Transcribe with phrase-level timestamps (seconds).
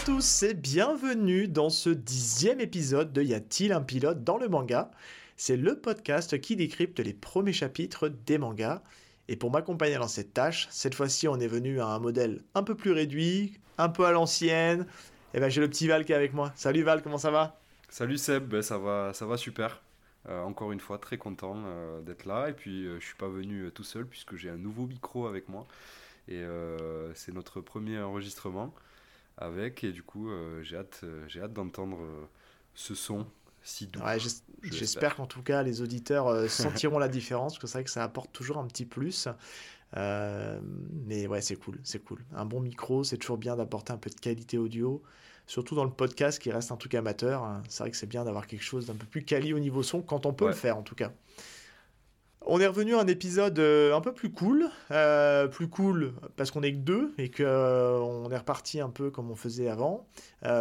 [0.00, 4.48] à tous et bienvenue dans ce dixième épisode de Y a-t-il un pilote dans le
[4.48, 4.90] manga?
[5.36, 8.82] C'est le podcast qui décrypte les premiers chapitres des mangas.
[9.28, 12.62] Et pour m'accompagner dans cette tâche, cette fois-ci on est venu à un modèle un
[12.62, 14.86] peu plus réduit, un peu à l'ancienne.
[15.34, 16.50] Et ben j'ai le petit Val qui est avec moi.
[16.54, 17.60] Salut Val, comment ça va?
[17.90, 19.82] Salut Seb, ben, ça va, ça va super.
[20.28, 22.48] Euh, encore une fois, très content euh, d'être là.
[22.48, 25.48] Et puis, euh, je suis pas venu tout seul puisque j'ai un nouveau micro avec
[25.50, 25.66] moi.
[26.28, 26.42] Et
[27.14, 28.72] c'est notre premier enregistrement
[29.36, 29.84] avec.
[29.84, 30.30] Et du coup,
[30.62, 31.98] j'ai hâte, j'ai hâte d'entendre
[32.74, 33.26] ce son
[33.62, 34.00] si doux.
[34.62, 38.04] J'espère qu'en tout cas, les auditeurs sentiront la différence, parce que c'est vrai que ça
[38.04, 39.28] apporte toujours un petit plus.
[39.94, 42.24] mais ouais, c'est cool, c'est cool.
[42.34, 45.02] Un bon micro, c'est toujours bien d'apporter un peu de qualité audio
[45.50, 47.42] surtout dans le podcast qui reste un truc amateur.
[47.42, 47.62] Hein.
[47.68, 50.00] C'est vrai que c'est bien d'avoir quelque chose d'un peu plus quali au niveau son
[50.00, 51.12] quand on peut le faire en tout cas.
[52.46, 56.50] On est revenu à un épisode euh, un peu plus cool, euh, plus cool parce
[56.50, 60.06] qu'on est que deux et qu'on euh, est reparti un peu comme on faisait avant,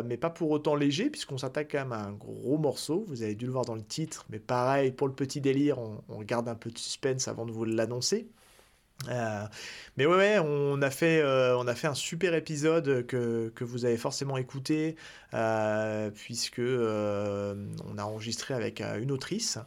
[0.06, 3.06] mais pas pour autant léger puisqu'on s'attaque quand même à un gros morceau.
[3.08, 6.22] Vous avez dû le voir dans le titre, mais pareil pour le petit délire, on,
[6.22, 8.28] garde un peu de suspense avant de vous l'annoncer.
[9.08, 9.46] Euh,
[9.98, 13.86] mais ouais, on, a fait, euh, on a fait un super épisode que, que vous
[13.86, 14.98] avez forcément écouté,
[15.34, 19.58] euh, puisque on a enregistré avec une autrice,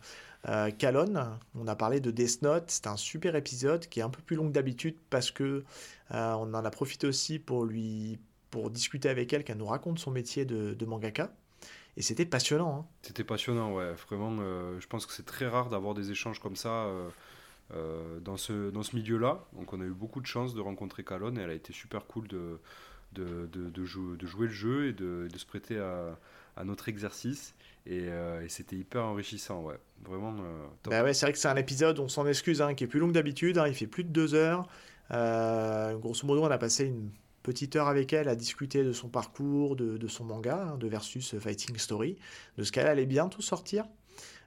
[0.78, 1.38] Calonne.
[1.54, 2.70] On a parlé de Death Note.
[2.70, 5.64] C'était un super épisode qui est un peu plus long que d'habitude parce que
[6.10, 8.18] on en a profité aussi pour lui
[8.50, 11.32] pour discuter avec elle, qu'elle nous raconte son métier de, mangaka.
[11.96, 12.80] Et c'était passionnant.
[12.80, 12.86] Hein.
[13.02, 13.92] C'était passionnant, ouais.
[14.08, 14.36] Vraiment,
[14.78, 16.88] je pense que c'est très rare d'avoir des échanges comme ça.
[17.74, 19.46] Euh, dans ce, dans ce milieu-là.
[19.54, 22.06] Donc on a eu beaucoup de chance de rencontrer Calonne et elle a été super
[22.06, 22.58] cool de,
[23.12, 26.18] de, de, de jouer le jeu et de, de se prêter à,
[26.56, 27.54] à notre exercice.
[27.84, 29.78] Et, euh, et c'était hyper enrichissant, ouais.
[30.04, 32.84] Vraiment euh, Bah ouais, c'est vrai que c'est un épisode, on s'en excuse, hein, qui
[32.84, 33.58] est plus long que d'habitude.
[33.58, 34.68] Hein, il fait plus de deux heures.
[35.10, 37.10] grosso modo, on a passé une
[37.42, 41.38] petite heure avec elle à discuter de son parcours, de, son manga, hein, de Versus
[41.38, 42.16] Fighting Story,
[42.56, 43.84] de ce qu'elle allait bientôt sortir.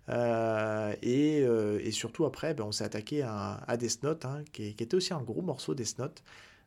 [0.10, 4.44] Euh, et, euh, et, surtout après, ben, on s'est attaqué à, à Death Note, hein,
[4.54, 6.24] qui, qui, était aussi un gros morceau Death Note,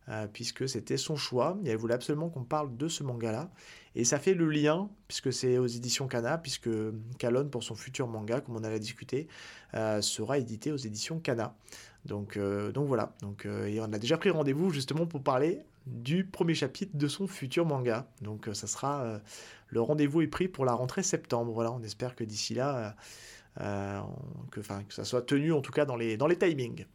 [0.08, 1.58] euh, puisque c'était son choix.
[1.66, 3.50] Elle voulait absolument qu'on parle de ce manga-là.
[3.94, 6.70] Et ça fait le lien, puisque c'est aux éditions Kana, puisque
[7.18, 9.26] Kalon, pour son futur manga, comme on avait discuté,
[9.72, 11.56] sera édité aux éditions Kana.
[12.04, 13.12] Donc, donc voilà.
[13.22, 17.26] Donc, et on a déjà pris rendez-vous justement pour parler du premier chapitre de son
[17.26, 18.08] futur manga.
[18.22, 19.20] Donc ça sera
[19.66, 21.52] le rendez-vous est pris pour la rentrée septembre.
[21.52, 22.94] Voilà, on espère que d'ici là
[23.60, 24.00] euh,
[24.52, 26.86] que, ça soit tenu en tout cas dans les timings.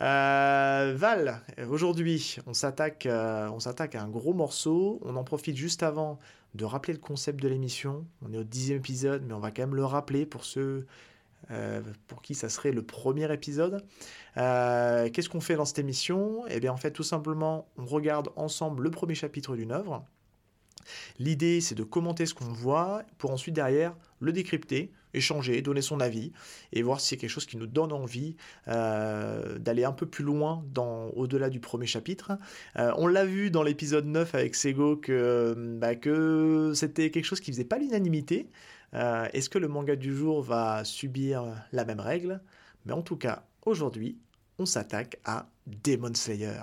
[0.00, 1.40] Euh, Val,
[1.70, 5.00] aujourd'hui, on s'attaque, euh, on s'attaque à un gros morceau.
[5.02, 6.18] On en profite juste avant
[6.54, 8.06] de rappeler le concept de l'émission.
[8.22, 10.86] On est au dixième épisode, mais on va quand même le rappeler pour ceux
[12.08, 13.84] pour qui ça serait le premier épisode.
[14.34, 16.44] Qu'est-ce qu'on fait dans cette émission?
[16.48, 20.04] Eh bien, en fait, tout simplement, on regarde ensemble le premier chapitre d'une œuvre.
[21.20, 26.00] L'idée, c'est de commenter ce qu'on voit pour ensuite derrière le décrypter, échanger, donner son
[26.00, 26.32] avis
[26.72, 28.36] et voir si c'est quelque chose qui nous donne envie
[28.68, 32.32] euh, d'aller un peu plus loin dans, au-delà du premier chapitre.
[32.76, 37.40] Euh, on l'a vu dans l'épisode 9 avec Sego que, bah, que c'était quelque chose
[37.40, 38.48] qui faisait pas l'unanimité.
[38.94, 42.40] Euh, est-ce que le manga du jour va subir la même règle?
[42.84, 44.18] Mais en tout cas, aujourd'hui,
[44.58, 46.62] on s'attaque à Demon Slayer.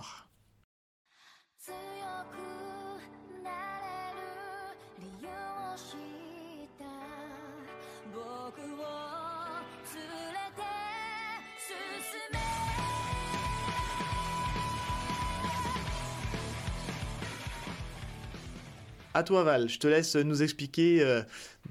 [19.16, 21.22] À toi Val, je te laisse nous expliquer euh,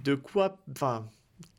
[0.04, 1.08] de quoi, enfin,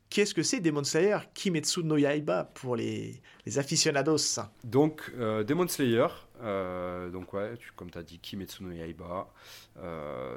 [0.09, 5.67] qu'est-ce que c'est Demon Slayer Kimetsu no Yaiba pour les, les aficionados Donc, euh, Demon
[5.67, 6.07] Slayer,
[6.41, 9.27] euh, donc ouais, comme tu as dit, Kimetsu no Yaiba,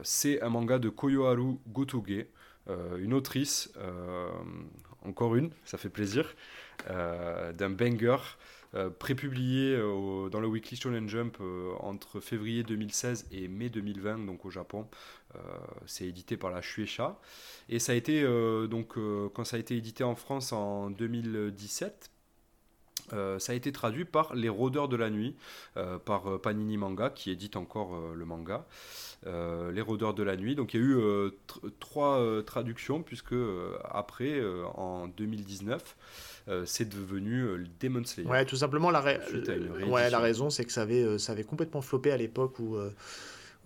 [0.03, 2.27] c'est un manga de Koyoharu Gotoge,
[2.99, 3.73] une autrice,
[5.05, 6.35] encore une, ça fait plaisir,
[6.89, 8.17] d'un banger
[8.99, 11.39] prépublié dans le Weekly Shonen Jump
[11.79, 14.89] entre février 2016 et mai 2020, donc au Japon.
[15.87, 17.19] C'est édité par la Shueisha.
[17.69, 18.23] Et ça a été,
[18.69, 18.95] donc,
[19.35, 22.11] quand ça a été édité en France en 2017,
[23.11, 25.37] ça a été traduit par Les Rôdeurs de la Nuit,
[26.05, 28.67] par Panini Manga, qui édite encore le manga.
[29.25, 30.55] les Rôdeurs de la Nuit.
[30.55, 31.31] Donc il y a eu
[31.81, 33.35] trois traductions, puisque
[33.85, 34.41] après,
[34.75, 35.97] en 2019,
[36.49, 38.29] euh, c'est devenu euh, Demon Slayer.
[38.29, 41.81] Ouais, tout simplement, la, ouais, la raison, c'est que ça avait, euh, ça avait complètement
[41.81, 42.77] floppé à l'époque où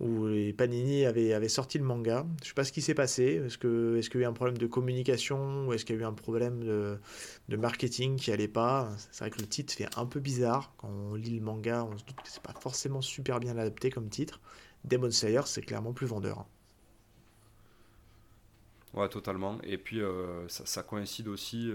[0.01, 2.25] où les Panini avaient, sorti le manga.
[2.39, 3.41] Je ne sais pas ce qui s'est passé.
[3.45, 6.05] Est-ce qu'il y a eu un problème de communication ou est-ce qu'il y a eu
[6.05, 8.89] un problème de, marketing qui allait pas?
[9.11, 10.73] C'est vrai que le titre fait un peu bizarre.
[10.77, 13.91] Quand on lit le manga, on se doute que c'est pas forcément super bien adapté
[13.91, 14.41] comme titre.
[14.85, 16.47] Demon Slayer, c'est clairement plus vendeur.
[18.93, 19.57] Ouais, totalement.
[19.63, 20.01] Et puis
[20.47, 21.71] ça, coïncide aussi,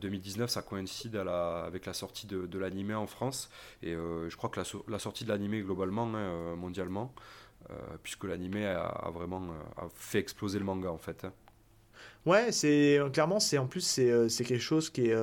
[0.00, 3.50] 2019, ça coïncide à la, avec la sortie de, de l'animé en France.
[3.82, 7.14] Et je crois que la, sortie de l'animé globalement, hein, mondialement,
[8.02, 9.48] puisque l'animé a, vraiment
[9.94, 11.24] fait exploser le manga en fait.
[11.24, 11.32] Hein.
[12.26, 15.16] Ouais, c'est clairement, c'est en plus c'est quelque chose qui est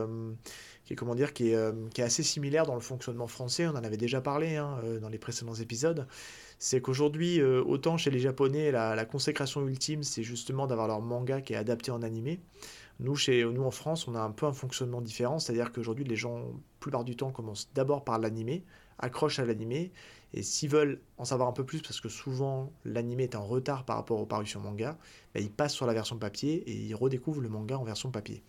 [0.96, 3.68] comment dire qui est, assez similaire dans le fonctionnement français.
[3.68, 6.08] On en avait déjà parlé hein, dans les précédents épisodes
[6.60, 11.42] c'est qu'aujourd'hui, euh, autant chez les Japonais, la, consécration ultime, c'est justement d'avoir leur manga
[11.42, 12.40] qui est adapté en animé.
[13.00, 16.16] Nous, chez, nous, en France, on a un peu un fonctionnement différent, c'est-à-dire qu'aujourd'hui, les
[16.16, 16.46] gens, la
[16.80, 18.64] plupart du temps, commencent d'abord par l'animé,
[18.98, 19.92] accrochent à l'animé,
[20.34, 23.86] et s'ils veulent en savoir un peu plus, parce que souvent l'animé est en retard
[23.86, 24.98] par rapport aux parutions manga,
[25.34, 28.44] ben, ils passent sur la version papier et ils redécouvrent le manga en version papier.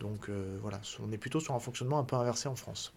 [0.00, 2.94] Donc euh, voilà, on est plutôt sur un fonctionnement un peu inversé en France.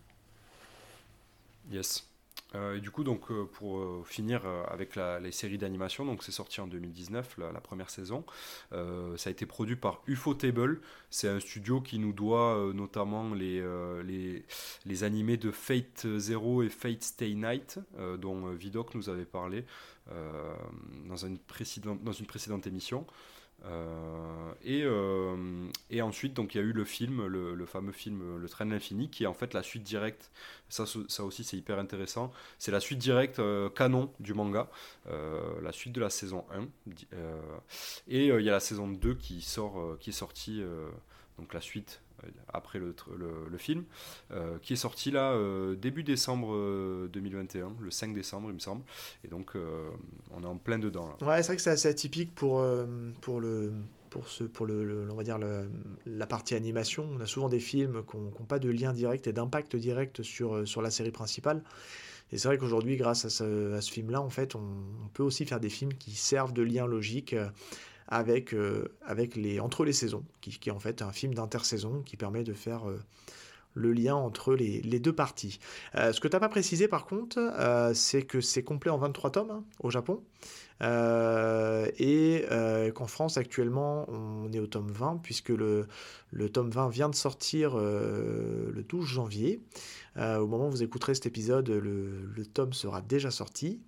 [1.69, 2.07] Yes.
[2.55, 6.61] Euh, du coup, donc, euh, pour euh, finir avec les séries d'animation, donc c'est sorti
[6.61, 8.25] en 2019, la, première saison.
[8.71, 10.81] ça a été produit par Ufotable.
[11.09, 13.63] C'est un studio qui nous doit notamment les,
[14.03, 14.45] les,
[14.85, 17.79] les, animés de Fate Zero et Fate Stay Night,
[18.19, 19.65] dont Vidoc nous avait parlé
[21.07, 21.37] dans, une
[22.03, 23.05] dans une précédente émission.
[23.65, 28.37] Euh, et, euh, et, ensuite, donc il y a eu le film, le, fameux film
[28.37, 30.31] Le Train de l'Infini, qui est en fait la suite directe.
[30.69, 32.31] Ça, ça aussi, c'est hyper intéressant.
[32.57, 34.69] C'est la suite directe euh, canon du manga,
[35.05, 36.67] la suite de la saison 1.
[38.07, 40.61] et il y a la saison 2 qui, sort, qui est sortie,
[41.37, 42.02] donc la suite euh,
[42.53, 42.93] après le,
[43.57, 43.83] film,
[44.31, 48.83] euh, qui est sorti là euh, début décembre 2021, le 5 décembre il me semble,
[49.23, 49.53] et donc
[50.31, 51.07] on est en plein dedans.
[51.07, 51.27] Là.
[51.27, 52.65] Ouais, c'est vrai que c'est assez atypique pour,
[53.21, 53.73] pour le
[54.09, 55.39] pour, ce, pour le, on va dire
[56.05, 57.07] la partie animation.
[57.15, 60.67] On a souvent des films qui n'ont pas de lien direct et d'impact direct sur,
[60.67, 61.63] sur la série principale.
[62.31, 65.23] Et c'est vrai qu'aujourd'hui, grâce à ce, à ce film-là, en fait, on, on, peut
[65.23, 67.35] aussi faire des films qui servent de lien logique
[68.13, 68.89] avec, euh,
[69.59, 72.99] entre les saisons, qui, est en fait un film d'intersaison qui permet de faire euh,
[73.73, 75.59] le lien entre les, deux parties.
[75.95, 77.39] Euh, ce que tu n'as pas précisé par contre,
[77.95, 80.21] c'est que c'est complet en 23 tomes hein, au Japon.
[80.81, 82.45] et
[82.93, 85.87] qu'en France actuellement on est au tome 20 puisque le,
[86.51, 89.59] tome 20 vient de sortir le 12 janvier.
[90.17, 93.81] au moment où vous écouterez cet épisode, le tome sera déjà sorti.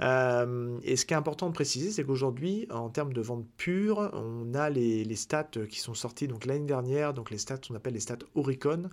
[0.00, 4.10] Euh, et ce qui est important de préciser, c'est qu'aujourd'hui, en termes de vente pure,
[4.12, 7.94] on a les, stats qui sont sortis donc l'année dernière, donc les stats, on appelle
[7.94, 8.90] les stats Oricon,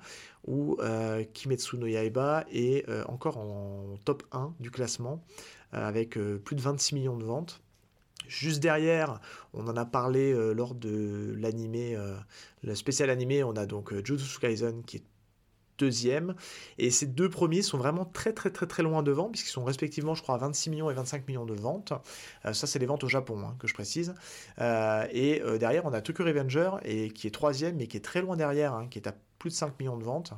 [0.48, 5.24] où euh, Kimetsu no Yaiba est euh, encore en top 1 du classement,
[5.72, 7.62] avec plus de 26 millions de ventes.
[8.28, 9.20] Juste derrière,
[9.54, 11.98] on en a parlé lors de l'animé,
[12.64, 15.04] le spécial animé, on a donc Jujutsu Kaisen qui est
[15.78, 16.36] deuxième.
[16.78, 20.16] Et ces deux premiers sont vraiment très très très très loin devant, puisqu'ils sont respectivement,
[20.16, 21.94] je crois, à 26 millions et 25 millions de ventes.
[22.46, 24.16] Euh, ça, c'est les ventes au Japon, hein, que je précise.
[24.60, 28.04] Euh, et euh, derrière, on a Tokyo Revenger, et, qui est troisième, mais qui est
[28.04, 30.34] très loin derrière, hein, qui est à plus de 5 millions de ventes.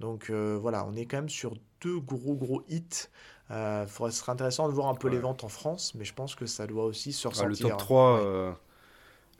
[0.00, 3.06] Donc voilà, on est quand même sur deux gros gros hits.
[3.50, 6.44] Ce serait intéressant de voir un peu les ventes en France, mais je pense que
[6.44, 7.48] ça doit aussi se ressentir.
[7.48, 8.58] le top 3,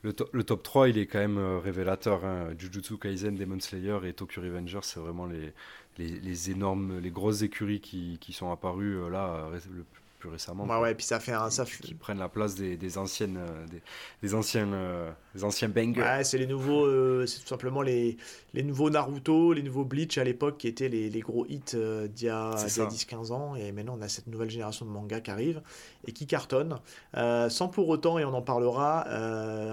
[0.03, 2.25] le, top 3, il est quand même euh, révélateur.
[2.25, 2.55] Hein.
[2.59, 8.19] Jujutsu Kaisen, Demon Slayer et Tokyo Revenger, c'est vraiment les, énormes, les grosses écuries qui,
[8.21, 9.85] qui sont apparues euh, là le
[10.23, 10.65] plus récemment.
[10.67, 11.51] Ouais, ouais, puis ça fait un.
[11.51, 13.83] Ça Qui, prennent la place des, des anciennes, euh, des,
[14.23, 16.01] des, anciennes, euh, des anciens bangers.
[16.01, 16.85] Ouais, c'est les nouveaux.
[16.85, 18.17] Euh, c'est tout simplement les,
[18.55, 22.27] les nouveaux Naruto, les nouveaux Bleach à l'époque qui étaient les, les gros hits d'il
[22.27, 23.57] y a, 10-15 ans.
[23.57, 25.61] Et maintenant, on a cette nouvelle génération de mangas qui arrive
[26.07, 26.79] et qui cartonne.
[27.15, 29.05] sans pour autant, et on en parlera,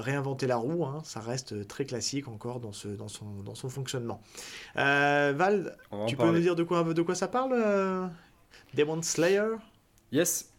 [0.01, 0.83] réinventer la roue.
[0.83, 4.19] Hein, ça reste très classique encore dans, ce, dans, son, dans son fonctionnement.
[4.75, 5.77] Val,
[6.07, 8.09] tu peux nous dire de quoi, de quoi ça parle
[8.73, 9.57] Demon Slayer?
[10.11, 10.49] Yes.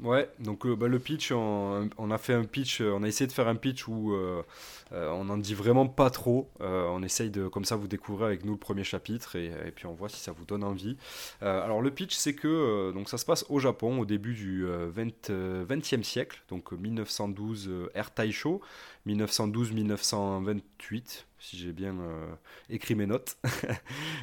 [0.00, 3.28] Ouais, donc euh, bah, le pitch, on, a fait un pitch, euh, on a essayé
[3.28, 4.42] de faire un pitch où euh,
[4.90, 6.50] on n'en dit vraiment pas trop.
[6.60, 9.94] on essaye de, comme ça, vous découvrir avec nous le premier chapitre et, puis on
[9.94, 10.96] voit si ça vous donne envie.
[11.40, 15.30] alors le pitch, c'est que donc ça se passe au Japon au début du 20,
[15.30, 18.60] 20e siècle, donc 1912 Air Taisho,
[19.06, 22.34] 1912-1928 si j'ai bien euh,
[22.70, 23.36] écrit mes notes.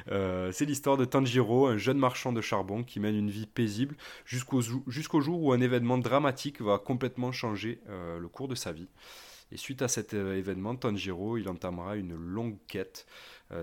[0.09, 3.95] Euh, c'est l'histoire de Tanjiro, un jeune marchand de charbon qui mène une vie paisible
[4.25, 8.89] jusqu'au jour où un événement dramatique va complètement changer euh, le cours de sa vie.
[9.51, 13.05] Et suite à cet événement, Tanjiro, il entamera une longue quête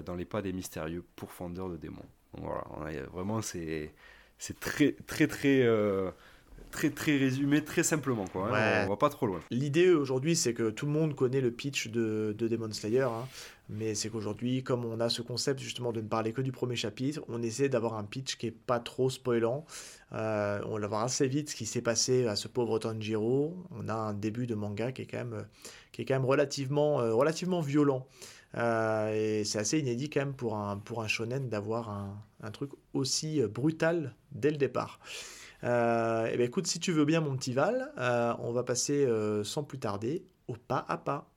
[0.07, 2.07] dans les pas des mystérieux pourfendeurs de démons.
[2.35, 3.93] voilà, vraiment c'est
[4.61, 5.67] très très très
[6.71, 8.49] très très résumé très simplement quoi.
[8.57, 8.85] Hein.
[8.87, 9.41] On va pas trop loin.
[9.51, 13.27] L'idée aujourd'hui c'est que tout le monde connaît le pitch de, de Demon Slayer, hein.
[13.69, 16.77] mais c'est qu'aujourd'hui comme on a ce concept justement de ne parler que du premier
[16.77, 19.65] chapitre, on essaie d'avoir un pitch qui est pas trop spoilant.
[20.13, 23.57] Euh, on va voir assez vite ce qui s'est passé à ce pauvre Tanjiro.
[23.71, 25.47] On a un début de manga qui est quand même,
[25.93, 28.07] qui est quand même relativement, euh, relativement violent.
[28.57, 32.51] Euh, et c'est assez inédit quand même pour un, pour un shonen d'avoir un, un,
[32.51, 35.01] truc aussi brutal dès le départ.
[35.65, 38.63] Euh, et eh bien écoute, si tu veux bien mon petit Val, euh, on va
[38.63, 41.29] passer euh, sans plus tarder au pas à pas.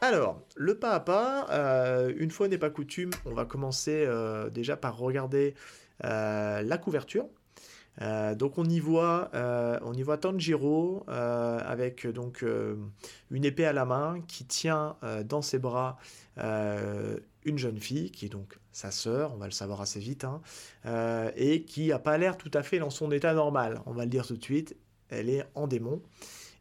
[0.00, 1.46] Alors, le pas à pas,
[2.16, 4.08] une fois n'est pas coutume, on va commencer
[4.50, 5.54] déjà par regarder
[6.02, 7.26] la couverture.
[8.34, 12.42] donc on y voit, on y voit Tanjiro avec donc
[13.30, 15.98] une épée à la main qui tient dans ses bras
[17.44, 20.40] une jeune fille qui est donc sa sœur, on va le savoir assez vite, hein,
[20.86, 23.80] euh, et qui n'a pas l'air tout à fait dans son état normal.
[23.86, 24.76] On va le dire tout de suite,
[25.08, 26.02] elle est en démon.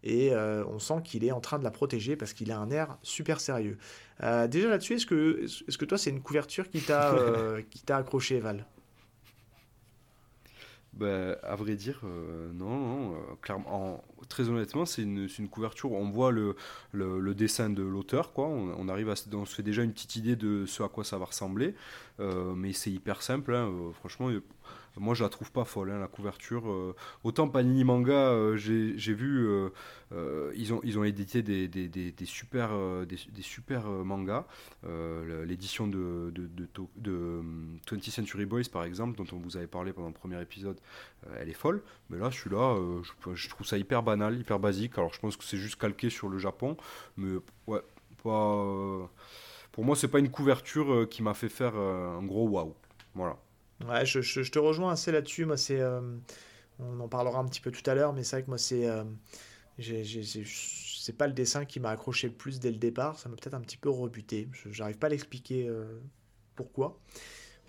[0.01, 2.71] Et euh, on sent qu'il est en train de la protéger parce qu'il a un
[2.71, 3.77] air super sérieux.
[4.23, 7.57] Euh, déjà là-dessus, est-ce que, est -ce que toi, c'est une couverture qui t'a
[7.89, 8.65] accroché, Val?
[10.93, 15.91] Bah, à vrai dire, euh, non, euh, clairement, très honnêtement, c'est une, couverture.
[15.91, 16.55] On voit le,
[16.91, 18.47] le, dessin de l'auteur, quoi.
[18.47, 21.17] On, arrive à, on se fait déjà une petite idée de ce à quoi ça
[21.17, 21.75] va ressembler,
[22.19, 23.53] euh, mais c'est hyper simple.
[23.53, 24.29] Hein, franchement,
[24.99, 26.69] moi, je la trouve pas folle, hein, la couverture.
[26.69, 32.71] Euh, autant Panini Manga, euh, j'ai vu, euh, ils, ont, ils ont édité des, super,
[33.05, 34.45] des, super mangas.
[34.83, 36.49] L'édition de, de,
[36.97, 37.41] de,
[37.87, 40.77] 20th Century Boys, par exemple, dont on vous avait parlé pendant le premier épisode,
[41.39, 41.81] elle est folle.
[42.09, 44.97] Mais là, celui-là, je, je, trouve ça hyper banal, hyper basique.
[44.97, 46.75] Alors, je pense que c'est juste calqué sur le Japon.
[47.17, 47.37] Mais
[47.67, 47.81] ouais,
[48.21, 49.09] pas.
[49.71, 52.75] pour moi, c'est pas une couverture qui m'a fait faire un gros waouh.
[53.15, 53.37] Voilà.
[53.87, 55.45] Ouais, je, je, te rejoins assez là-dessus.
[55.45, 55.79] Moi, c'est.
[55.79, 56.01] Euh,
[56.79, 58.87] on en parlera un petit peu tout à l'heure, mais c'est vrai que moi, c'est.
[58.87, 59.03] Euh,
[59.77, 63.17] c'est pas le dessin qui m'a accroché le plus dès le départ.
[63.17, 64.49] Ça m'a peut-être un petit peu rebuté.
[64.69, 65.85] J'arrive pas à l'expliquer euh,
[66.55, 66.99] pourquoi.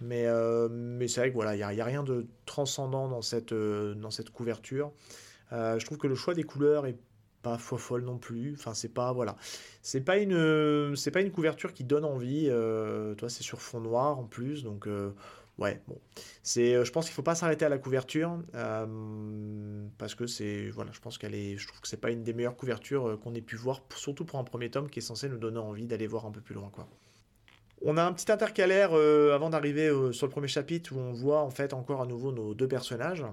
[0.01, 0.27] Mais,
[0.71, 4.11] mais c'est vrai que voilà, il n'y a, a, rien de transcendant dans cette, dans
[4.11, 4.93] cette couverture.
[5.53, 6.97] je trouve que le choix des couleurs est
[7.43, 8.55] pas folle non plus.
[8.55, 9.37] Enfin, c'est pas voilà,
[9.83, 12.49] c'est pas une, pas une couverture qui donne envie.
[13.19, 14.89] toi, c'est sur fond noir en plus, donc
[15.61, 16.01] Ouais, bon.
[16.57, 20.91] Euh, je pense qu'il faut pas s'arrêter à la couverture euh, parce que c'est, voilà,
[20.93, 23.35] je pense qu'elle est, je trouve que c'est pas une des meilleures couvertures euh, qu'on
[23.35, 26.07] ait pu voir, surtout pour un premier tome qui est censé nous donner envie d'aller
[26.07, 26.89] voir un peu plus loin, quoi.
[27.83, 31.49] On a un petit intercalaire avant d'arriver sur le premier chapitre où on voit en
[31.49, 33.25] fait encore à nouveau nos deux personnages.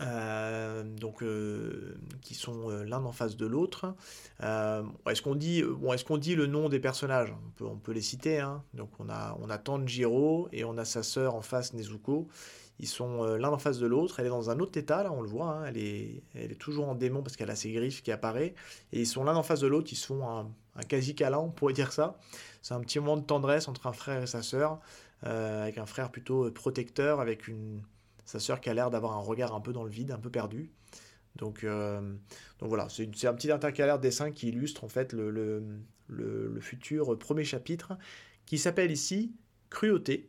[0.00, 3.94] Euh, donc, euh, qui sont euh, l'un en face de l'autre.
[4.40, 5.62] est-ce qu'on dit,
[5.92, 7.34] est-ce qu'on dit le nom des personnages?
[7.60, 8.40] On peut, les citer.
[8.40, 8.62] Hein.
[8.74, 12.28] Donc, on a, on Tanjiro et on a sa sœur en face, Nezuko.
[12.80, 14.18] Ils sont l'un en face de l'autre.
[14.18, 15.50] Elle est dans un autre état, là, on le voit.
[15.50, 15.66] Hein.
[15.66, 18.54] Elle, est, toujours en démon parce qu'elle a ses griffes qui apparaissent.
[18.92, 19.92] Et ils sont l'un en face de l'autre.
[19.92, 22.18] Ils se font un, un quasi-câlin, on pourrait dire ça.
[22.62, 24.80] C'est un petit moment de tendresse entre un frère et sa sœur.
[25.22, 27.80] avec un frère plutôt protecteur, avec une,
[28.24, 30.30] sa sœur qui a l'air d'avoir un regard un peu dans le vide, un peu
[30.30, 30.70] perdu.
[31.36, 32.00] Donc, euh,
[32.58, 37.44] donc voilà, c'est un petit intercalaire dessin qui illustre en fait le, le, futur premier
[37.44, 37.98] chapitre
[38.46, 39.34] qui s'appelle ici
[39.70, 40.28] Cruauté.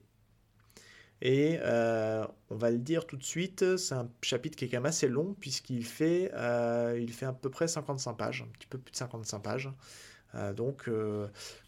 [1.21, 4.77] Et euh, on va le dire tout de suite, c'est un chapitre qui est quand
[4.77, 8.67] même assez long puisqu'il fait, euh, il fait à peu près 55 pages, un petit
[8.67, 9.69] peu plus de 55 pages.
[10.55, 10.89] donc,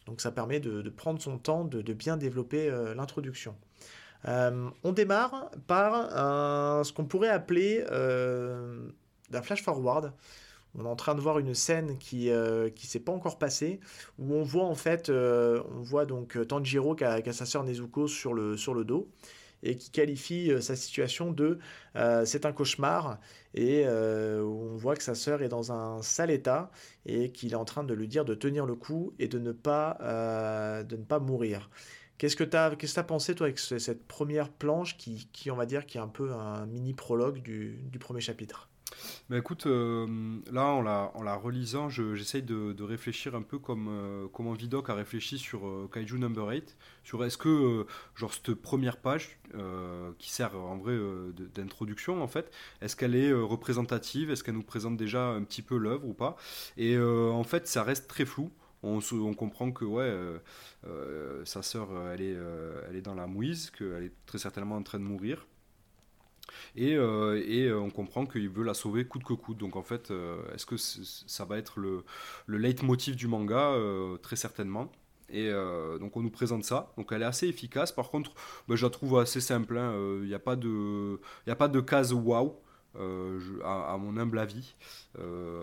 [0.05, 3.55] donc ça permet de, prendre son temps, de bien développer l'introduction.
[4.27, 8.89] Euh, on démarre par ce qu'on pourrait appeler euh,
[9.29, 10.13] d'un flash forward.
[10.75, 13.79] On est en train de voir une scène qui euh, qui s'est pas encore passée
[14.19, 18.33] où on voit en fait on voit donc Tanjiro qui a, sa sœur Nezuko sur
[18.33, 19.09] le sur le dos
[19.63, 21.57] et qui qualifie sa situation de
[22.25, 23.17] c'est un cauchemar
[23.55, 26.69] et où on voit que sa sœur est dans un sale état
[27.07, 29.53] et qu'il est en train de lui dire de tenir le coup et de ne
[29.53, 29.97] pas
[30.87, 31.71] de ne pas mourir.
[32.17, 35.55] Qu'est-ce que tu as, qu'est-ce as pensé, toi, avec cette première planche qui, qui, on
[35.55, 38.69] va dire, qui est un peu un mini prologue du, du premier chapitre?
[39.29, 43.59] Bah écoute, euh, là en la, en la relisant, j'essaye de, de, réfléchir un peu
[43.59, 48.53] comme, euh, comment a réfléchi sur euh, Kaiju Number 8, sur est-ce que, genre, cette
[48.53, 49.39] première page,
[50.17, 50.97] qui sert en vrai
[51.55, 55.77] d'introduction en fait, est-ce qu'elle est représentative, est-ce qu'elle nous présente déjà un petit peu
[55.77, 56.35] l'œuvre ou pas?
[56.77, 58.51] Et en fait, ça reste très flou
[58.83, 60.39] on, comprend que ouais, euh,
[60.85, 64.75] euh, sa sœur, elle est, euh, elle est dans la mouise, qu'elle est très certainement
[64.75, 65.47] en train de mourir.
[66.75, 69.57] Et, et on comprend qu'il veut la sauver coûte que coûte.
[69.57, 70.13] Donc en fait,
[70.53, 72.05] est-ce que ça va être le,
[72.45, 73.75] le leitmotiv du manga?
[74.21, 74.89] Très certainement.
[75.29, 75.51] Et
[75.99, 76.93] donc on nous présente ça.
[76.97, 77.91] Donc elle est assez efficace.
[77.91, 78.33] Par contre,
[78.67, 79.73] bah, je la trouve assez simple.
[79.73, 80.25] Il hein.
[80.25, 82.55] n'y a pas de, il a pas de case waouh.
[83.63, 84.75] À, mon humble avis.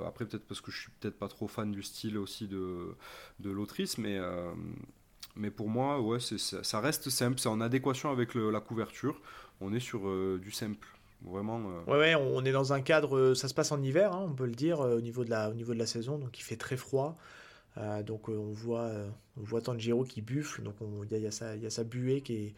[0.06, 2.94] après, peut-être parce que je suis peut-être pas trop fan du style aussi de,
[3.40, 4.18] de l'autrice, mais,
[5.36, 9.20] mais pour moi, ouais, ça, reste simple, c'est en adéquation avec la couverture.
[9.60, 10.00] On est sur
[10.38, 10.88] du simple.
[11.24, 11.60] Vraiment.
[11.60, 11.90] Euh.
[11.90, 14.34] Ouais, ouais, on est dans un cadre, euh, ça se passe en hiver, hein, on
[14.34, 16.42] peut le dire, euh, au, niveau de la, au niveau de la saison, donc il
[16.42, 17.16] fait très froid.
[18.06, 18.90] donc on voit,
[19.36, 20.76] on voit Tanjiro qui buffle, donc
[21.10, 22.54] il y, y, a sa buée qui est,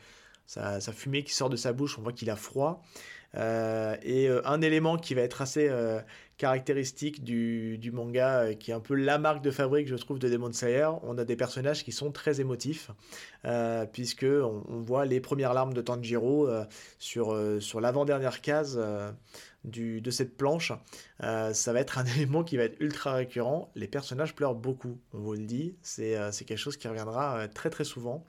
[0.46, 2.82] sa, fumée qui sort de sa bouche, on voit qu'il a froid.
[3.34, 5.68] et un élément qui va être assez
[6.38, 10.28] caractéristique du, manga, euh, qui est un peu la marque de fabrique, je trouve, de
[10.28, 10.90] Demon Slayer.
[11.02, 12.90] On a des personnages qui sont très émotifs,
[13.44, 16.64] euh, puisque on, voit les premières larmes de Tanjiro euh,
[16.98, 18.78] sur, euh, l'avant-dernière case
[19.64, 20.72] de cette planche.
[21.20, 23.70] ça va être un élément qui va être ultra récurrent.
[23.74, 25.74] Les personnages pleurent beaucoup, on vous le dit.
[25.82, 28.24] C'est quelque chose qui reviendra très très souvent.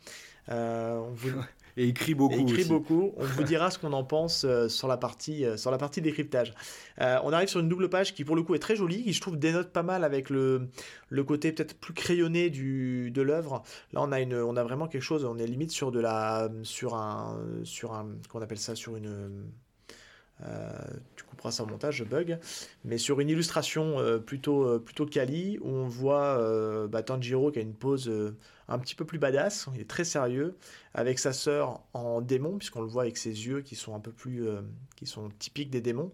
[0.48, 1.32] on vous,
[1.78, 2.40] et écrit beaucoup.
[2.40, 3.14] écrit beaucoup.
[3.18, 6.02] On vous dira ce qu'on en pense euh, sur, la partie, euh, sur la partie
[6.02, 6.54] décryptage.
[7.02, 9.14] Euh, on arrive sur une double page qui, pour le coup, est très jolie, qui,
[9.14, 10.70] je trouve, dénote pas mal avec le,
[11.10, 13.62] le côté peut-être plus crayonné du, de l'œuvre.
[13.94, 16.50] Là, on a, une, on a vraiment quelque chose, on est limite sur, de la,
[16.64, 17.40] sur un.
[17.64, 19.52] Sur un qu'on appelle ça Sur une.
[21.16, 22.40] tu couperas ça au montage, je bug,
[22.86, 27.76] mais sur une illustration plutôt, plutôt quali, où on voit bah, Tanjiro qui a une
[27.76, 28.12] pose
[28.68, 30.56] un petit peu plus badass, il est très sérieux,
[30.94, 34.12] avec sa sœur en démon, puisqu'on le voit avec ses yeux qui sont un peu
[34.12, 34.62] plus, euh,
[34.96, 36.12] qui sont typiques des démons,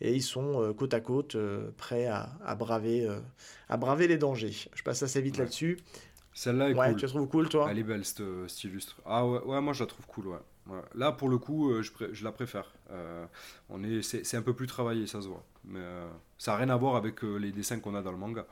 [0.00, 3.08] et ils sont euh, côte à côte, euh, prêts à, braver,
[3.68, 4.54] à braver les dangers.
[4.74, 5.78] Je passe assez vite là-dessus.
[6.34, 6.96] Celle-là est ouais, cool.
[6.96, 7.68] Tu la trouves cool, toi?
[7.70, 9.00] Elle est belle, cette, illustre.
[9.06, 10.38] Ah ouais, ouais, moi je la trouve cool, ouais.
[10.94, 12.74] Là, pour le coup, je, je la préfère.
[13.68, 15.44] on est, c'est, un peu plus travaillé, ça se voit.
[15.64, 15.80] Mais
[16.38, 18.46] ça n'a rien à voir avec les dessins qu'on a dans le manga.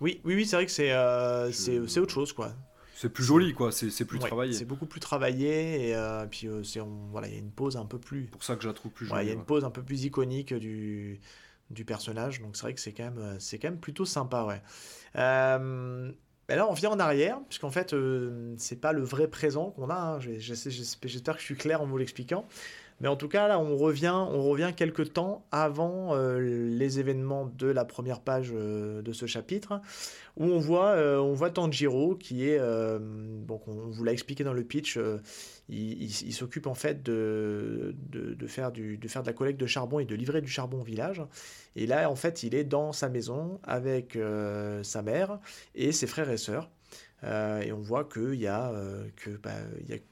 [0.00, 1.50] Oui, oui, oui c'est vrai que c'est euh,
[1.98, 2.52] autre chose, quoi.
[2.94, 3.72] C'est plus joli, quoi.
[3.72, 4.52] C'est plus travaillé.
[4.52, 7.76] C'est beaucoup plus travaillé et euh, puis euh, c'est voilà, il y a une pose
[7.76, 8.26] un peu plus.
[8.26, 9.24] Pour ça que je la trouve plus jolie.
[9.24, 11.20] il y a une pose un peu plus iconique du
[11.70, 14.60] du personnage, donc c'est vrai que c'est quand même c'est quand même plutôt sympa, ouais.
[15.14, 17.94] mais là, on vient en arrière, puisqu'en fait,
[18.56, 19.94] c'est pas le vrai présent qu'on a.
[19.94, 20.18] Hein.
[20.20, 22.46] J'espère que je suis clair en vous l'expliquant.
[23.00, 27.46] Mais en tout cas, là, on revient, on revient quelques temps avant euh, les événements
[27.46, 29.80] de la première page euh, de ce chapitre,
[30.36, 34.52] où on voit, euh, on voit Tanjiro qui est, bon, on vous l'a expliqué dans
[34.52, 34.98] le pitch,
[35.70, 39.98] il, s'occupe en fait de, de, faire du, de faire de la collecte de charbon
[39.98, 41.22] et de livrer du charbon au village.
[41.76, 44.18] Et là, en fait, il est dans sa maison avec
[44.82, 45.38] sa mère
[45.74, 46.70] et ses frères et sœurs.
[47.24, 48.72] et on voit qu'il n'y a,
[49.16, 49.56] que, bah,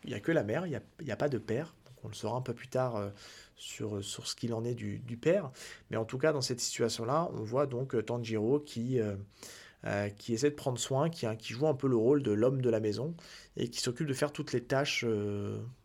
[0.07, 2.37] y a, que la mère, il n'y y a pas de père on le saura
[2.37, 3.11] un peu plus tard euh,
[3.57, 5.51] sur, sur ce qu'il en est du, père.
[5.91, 10.35] Mais en tout cas, dans cette situation-là, on voit donc euh, Tanjiro qui, euh, qui
[10.35, 12.81] essaie de prendre soin, qui, qui joue un peu le rôle de l'homme de la
[12.81, 13.15] maison
[13.57, 15.05] et qui s'occupe de faire toutes les tâches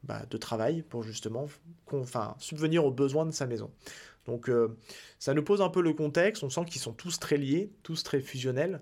[0.04, 1.48] bah, de travail pour justement
[2.40, 3.72] subvenir aux besoins de sa maison.
[4.26, 4.50] Donc
[5.20, 8.04] ça nous pose un peu le contexte, on sent qu'ils sont tous très liés, tous
[8.04, 8.82] très fusionnels,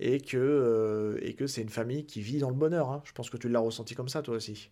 [0.00, 2.90] et que, et que c'est une famille qui vit dans le bonheur.
[2.90, 3.02] Hein.
[3.04, 4.70] Je pense que tu l'as ressenti comme ça toi aussi.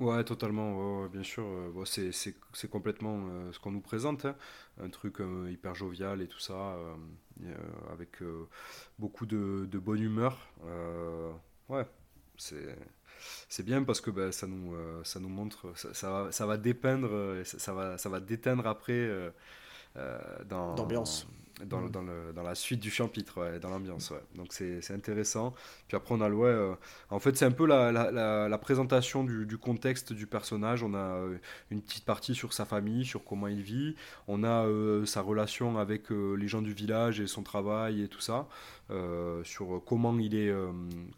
[0.00, 1.44] Ouais, totalement, bien sûr.
[1.44, 4.34] Euh, c'est complètement euh, ce qu'on nous présente, hein.
[4.82, 6.74] un truc euh, hyper jovial et tout ça,
[7.92, 8.22] avec
[8.98, 10.38] beaucoup de, bonne humeur.
[11.68, 11.86] ouais,
[12.38, 16.56] c'est bien parce que ben, ça, nous, ça nous montre, ça, ça, va, ça va
[16.56, 19.32] dépeindre, ça, va, ça va déteindre après
[20.46, 21.26] dans, d'ambiance
[21.66, 24.10] dans, dans, le, dans, la suite du chapitre, dans l'ambiance.
[24.10, 24.22] Ouais.
[24.34, 25.54] Donc c'est intéressant.
[25.88, 26.34] Puis après, on a le.
[26.34, 26.74] Ouais, euh,
[27.10, 30.82] en fait, c'est un peu la, la, la, présentation du, du, contexte du personnage.
[30.82, 31.36] On a euh,
[31.70, 33.94] une petite partie sur sa famille, sur comment il vit.
[34.28, 38.20] On a euh, sa relation avec les gens du village et son travail et tout
[38.20, 38.46] ça.
[39.44, 40.52] sur comment il, est,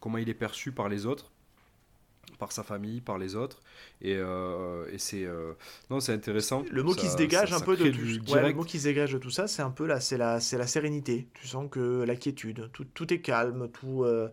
[0.00, 1.31] comment il est perçu par les autres
[2.42, 3.60] par sa famille, par les autres.
[4.00, 5.52] Et, euh, et c'est euh,
[5.90, 6.64] non, c'est intéressant.
[6.72, 9.12] Le mot qui se dégage un peu de tout, ouais, le mot qui se dégage
[9.12, 11.28] de tout ça, c'est un peu là, c'est la, c'est la sérénité.
[11.34, 14.02] Tu sens que la quiétude, tout, tout est calme, tout.
[14.04, 14.28] Euh,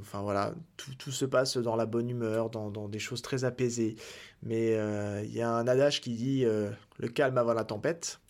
[0.00, 3.42] enfin voilà, tout, tout, se passe dans la bonne humeur, dans, dans des choses très
[3.44, 3.96] apaisées.
[4.44, 4.74] Mais
[5.24, 8.20] il y a un adage qui dit le calme avant la tempête.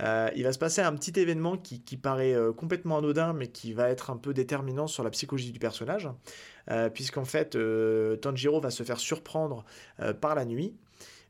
[0.00, 3.72] Euh, il va se passer un petit événement qui, paraît euh, complètement anodin, mais qui
[3.72, 6.08] va être un peu déterminant sur la psychologie du personnage,
[6.70, 7.56] euh, puisqu'en fait,
[8.20, 9.64] Tanjiro va se faire surprendre
[10.20, 10.74] par la nuit.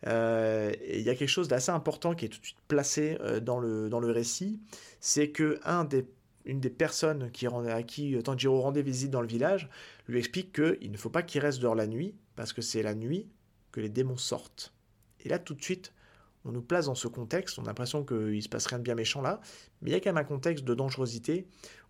[0.05, 3.89] il y a quelque chose d'assez important qui est tout de suite placé dans, le,
[3.89, 4.61] dans le récit,
[5.01, 6.07] c'est que des
[6.45, 9.71] une des personnes qui, à qui Tanjiro rendait visite dans le village
[10.09, 12.97] lui explique qu'il ne faut pas qu'il reste dehors la nuit, parce que c'est la
[12.97, 13.29] nuit
[13.71, 14.73] que les démons sortent.
[15.25, 15.93] Et là, tout de suite,
[16.45, 18.95] on nous place dans ce contexte, on a l'impression qu'il se passe rien de bien
[18.95, 19.41] méchant là,
[19.81, 21.47] mais il y a quand même un contexte de dangerosité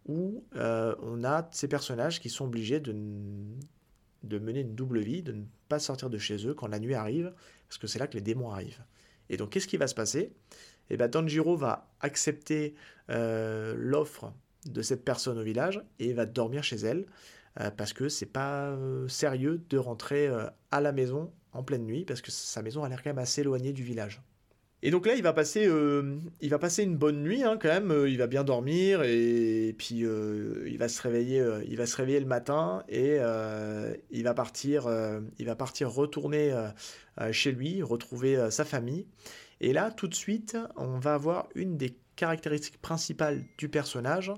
[0.06, 2.94] où euh, on a ces personnages qui sont obligés de,
[4.22, 6.94] de mener une double vie, de ne pas sortir de chez eux quand la nuit
[6.94, 7.32] arrive,
[7.68, 8.84] parce que c'est là que les démons arrivent.
[9.30, 10.32] Et donc qu'est-ce qui va se passer?
[10.90, 12.74] Eh bien Tanjiro va accepter
[13.10, 14.32] euh, l'offre
[14.66, 17.06] de cette personne au village et va dormir chez elle,
[17.60, 18.76] euh, parce que c'est pas
[19.08, 20.28] sérieux de rentrer
[20.70, 23.42] à la maison en pleine nuit, parce que sa maison a l'air quand même assez
[23.42, 24.22] éloignée du village.
[24.84, 27.68] Et donc là, il va passer, euh, il va passer une bonne nuit hein, quand
[27.68, 27.92] même.
[27.92, 31.96] Euh, il va bien dormir et, puis euh, il va se réveiller, il va se
[31.96, 33.18] réveiller le matin et
[34.10, 34.88] il va partir,
[35.38, 36.52] il va partir retourner
[37.30, 39.06] chez lui, retrouver sa famille.
[39.60, 44.32] Et là, tout de suite, on va avoir une des caractéristiques principales du personnage.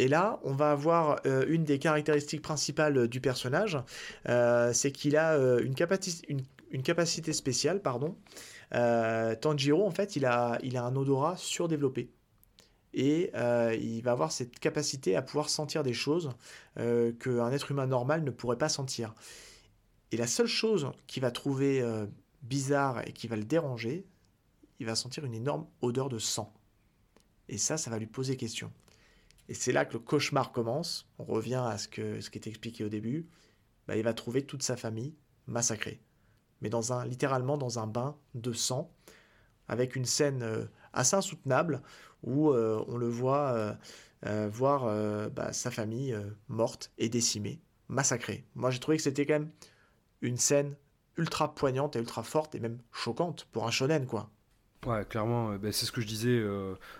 [0.00, 3.78] Et là, on va avoir une des caractéristiques principales du personnage,
[4.72, 8.16] c'est qu'il a une, capacité, une une capacité spéciale, pardon.
[8.74, 12.10] Euh, Tanjiro, en fait, il a, un odorat surdéveloppé.
[12.94, 16.30] Et euh, il va avoir cette capacité à pouvoir sentir des choses
[16.78, 19.14] euh, qu'un être humain normal ne pourrait pas sentir.
[20.10, 21.84] Et la seule chose qu'il va trouver
[22.42, 24.06] bizarre et qui va le déranger,
[24.80, 26.54] il va sentir une énorme odeur de sang.
[27.50, 28.72] Et ça, ça va lui poser question.
[29.48, 31.06] Et c'est là que le cauchemar commence.
[31.18, 33.26] On revient à ce, que, ce qui était expliqué au début.
[33.86, 35.14] Bah, il va trouver toute sa famille
[35.46, 36.00] massacrée
[36.60, 38.90] mais dans un, littéralement dans un bain de sang,
[39.68, 41.82] avec une scène euh, assez insoutenable
[42.22, 43.76] où euh, on le voit
[44.26, 46.16] euh, voir bah, sa famille
[46.48, 48.44] morte et décimée, massacrée.
[48.54, 49.50] Moi j'ai trouvé que c'était quand même
[50.20, 50.74] une scène
[51.16, 54.30] ultra poignante et ultra forte et même choquante pour un shonen quoi.
[54.86, 56.40] Ouais, clairement, ben, c'est ce que je disais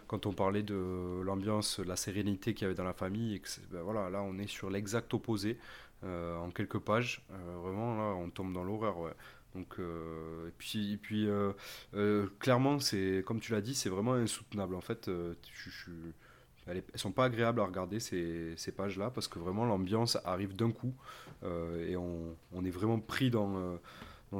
[0.08, 3.36] quand on parlait de l'ambiance, la sérénité qu'il y avait dans la famille.
[3.36, 5.58] Et que ben, voilà, là, on est sur l'exact opposé
[6.02, 7.24] en quelques pages.
[7.30, 9.14] vraiment, là, on tombe dans l'horreur.
[9.78, 11.52] Euh, et puis, euh,
[11.94, 14.74] euh, clairement, c'est comme tu l'as dit, c'est vraiment insoutenable.
[14.74, 15.90] En fait, je,
[16.66, 20.94] elles, sont pas agréables à regarder ces, pages-là parce que vraiment l'ambiance arrive d'un coup
[21.44, 23.78] et on, est vraiment pris dans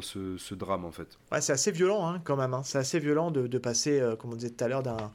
[0.00, 1.18] ce, drame en fait.
[1.32, 2.54] Ouais, c'est assez violent hein, quand même.
[2.54, 2.62] Hein.
[2.64, 5.10] C'est assez violent de, passer, comme on disait tout à l'heure, d'un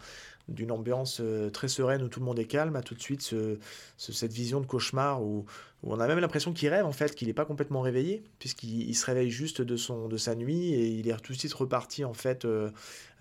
[0.49, 1.21] d'une ambiance
[1.53, 3.57] très sereine où tout le monde est calme à tout de suite ce,
[3.95, 5.45] cette vision de cauchemar où,
[5.83, 9.05] on a même l'impression qu'il rêve en fait, qu'il n'est pas complètement réveillé puisqu'il se
[9.05, 12.13] réveille juste de, son, de sa nuit et il est tout de suite reparti en
[12.13, 12.71] fait euh,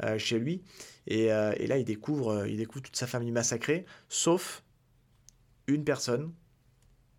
[0.03, 0.62] euh, chez lui
[1.07, 4.62] et, et, là il découvre, il découvre toute sa famille massacrée sauf
[5.66, 6.33] une personne,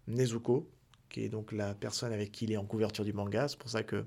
[0.07, 0.69] Nezuko,
[1.09, 3.47] qui est donc la personne avec qui il est en couverture du manga.
[3.47, 4.05] C'est pour ça que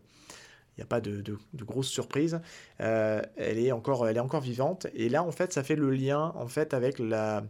[0.79, 2.41] n'y a pas de, de, de grosse surprise.
[2.81, 4.87] Euh, elle, est encore, elle est encore vivante.
[4.95, 7.45] Et là, en fait, ça fait le lien en fait, avec la,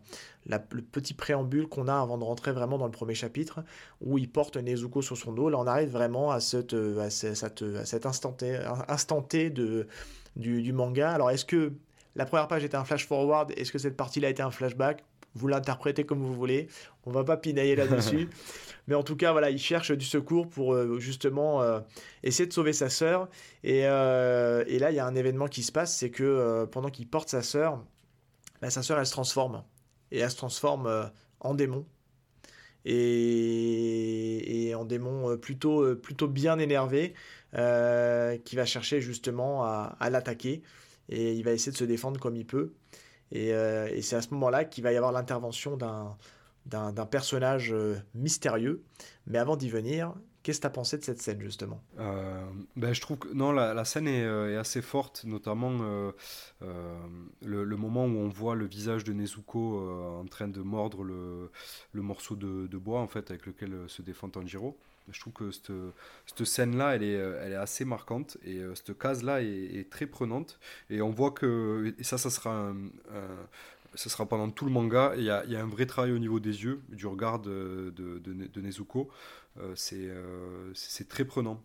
[0.47, 3.65] la le petit préambule qu'on a avant de rentrer vraiment dans le premier chapitre,
[4.01, 5.49] où il porte Nezuko sur son dos.
[5.49, 8.57] Là, on arrive vraiment à, cette, à, cette, à cet instant T,
[8.89, 9.89] instant T de,
[10.37, 11.11] du, du manga.
[11.11, 11.73] Alors, est-ce que
[12.15, 13.53] la première page était un flash forward?
[13.57, 15.05] Est-ce que cette partie-là était un flashback?
[15.37, 16.69] Vous l'interprétez comme vous voulez.
[17.05, 18.29] On va pas pinailler là-dessus.
[18.87, 21.81] Mais en tout cas, voilà, il cherche du secours pour euh, justement euh,
[22.23, 23.29] essayer de sauver sa sœur.
[23.65, 27.09] Euh, et, là, il y a un événement qui se passe, c'est que pendant qu'il
[27.09, 27.85] porte sa sœur,
[28.63, 29.65] bah, sa sœur, elle se transforme.
[30.13, 31.85] Et elle se transforme en démon.
[32.85, 37.15] Et, en démon plutôt, plutôt bien énervé,
[37.53, 40.63] qui va chercher justement à, à l'attaquer.
[41.09, 42.73] Et il va essayer de se défendre comme il peut.
[43.35, 48.83] Euh, et, c'est à ce moment-là qu'il va y avoir l'intervention d'un personnage euh, mystérieux.
[49.27, 51.83] Mais avant d'y venir, qu'est-ce que tu as pensé de cette scène justement?
[51.99, 52.45] Euh,
[52.77, 55.71] ben, Je trouve que non, la, scène est, assez forte, notamment
[56.61, 61.51] le, moment où on voit le visage de Nezuko en train de mordre le,
[61.95, 64.79] morceau de, de, bois en fait, avec lequel se défend Tanjiro.
[65.11, 69.43] Je trouve que cette, scène-là, elle est, elle est assez marquante et euh, cette case-là
[69.43, 70.59] est, très prenante.
[70.91, 72.75] Et on voit que, et ça, ça sera,
[74.29, 77.07] pendant tout le manga, il y, a, un vrai travail au niveau des yeux, du
[77.07, 77.93] regard de,
[78.57, 79.09] Nezuko.
[79.59, 81.63] Euh, euh, c'est très prenant.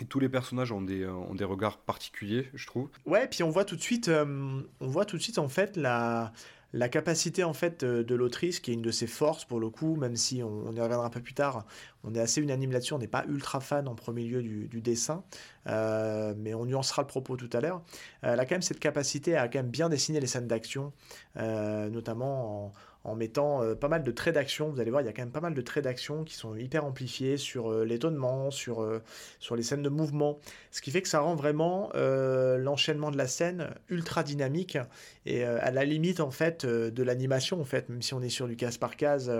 [0.00, 2.88] Et tous les personnages ont des, ont des regards particuliers, je trouve.
[3.04, 6.32] Ouais, puis on voit tout de suite, on voit tout de suite en fait la,
[6.72, 9.70] la capacité en fait euh, de l'autrice, qui est une de ses forces pour le
[9.70, 11.64] coup, même si on, y reviendra un peu plus tard,
[12.04, 15.24] on est assez unanime là-dessus, on n'est pas ultra fan en premier lieu du, dessin,
[15.66, 17.82] euh, mais on nuancera le propos tout à l'heure.
[18.24, 20.92] Euh, elle a quand même cette capacité à quand même bien dessiner les scènes d'action,
[21.36, 22.72] notamment en,
[23.08, 24.70] en mettant euh, pas mal de traits d'action.
[24.70, 26.54] Vous allez voir, il y a quand même pas mal de traits d'action qui sont
[26.54, 29.02] hyper amplifiés sur euh, l'étonnement, sur, euh,
[29.38, 30.38] sur les scènes de mouvement.
[30.70, 34.78] Ce qui fait que ça rend vraiment l'enchaînement de la scène ultra dynamique
[35.26, 38.46] et à la limite en fait de l'animation en fait, même si on est sur
[38.46, 39.32] du case par case.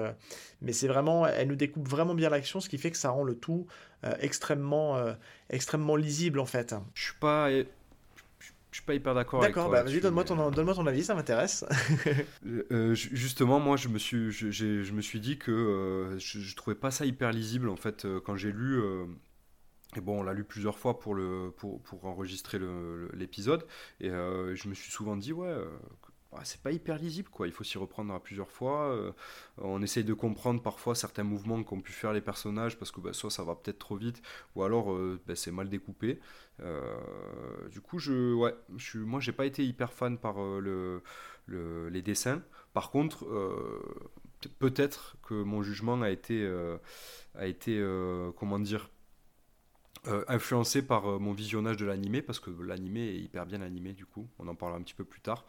[0.62, 3.24] mais c'est vraiment, elle nous découpe vraiment bien l'action, ce qui fait que ça rend
[3.24, 3.66] le tout
[4.20, 4.96] extrêmement,
[5.50, 6.74] extrêmement lisible en fait.
[6.94, 7.50] Je suis pas
[8.78, 9.64] suis pas hyper d'accord avec toi.
[9.64, 11.64] D'accord, bah, vas-y, donne-moi ton, donne ton avis, ça m'intéresse.
[12.46, 16.38] Euh, euh, justement, moi, je me suis, je, je me suis dit que euh, je,
[16.38, 18.80] je, trouvais pas ça hyper lisible, en fait, quand j'ai lu.
[19.96, 22.58] et bon, on l'a lu plusieurs fois pour, le, pour, pour enregistrer
[23.12, 23.66] l'épisode.
[24.00, 25.54] Et je me suis souvent dit, ouais,
[26.44, 28.88] c'est pas hyper lisible quoi, il faut s'y reprendre à plusieurs fois.
[28.88, 29.12] Euh,
[29.58, 33.12] on essaye de comprendre parfois certains mouvements qu'ont pu faire les personnages parce que bah,
[33.12, 34.22] soit ça va peut-être trop vite
[34.54, 36.20] ou alors euh, bah, c'est mal découpé.
[36.60, 41.02] Euh, du coup, je, ouais, je, moi j'ai pas été hyper fan par le,
[41.48, 42.42] les dessins.
[42.74, 43.26] Par contre,
[44.58, 46.46] peut-être que mon jugement a été,
[47.34, 47.82] a été
[48.36, 48.90] comment dire,
[50.08, 53.92] euh, influencé par euh, mon visionnage de l'animé, parce que l'animé est hyper bien animé
[53.92, 55.44] du coup, on en parlera un petit peu plus tard,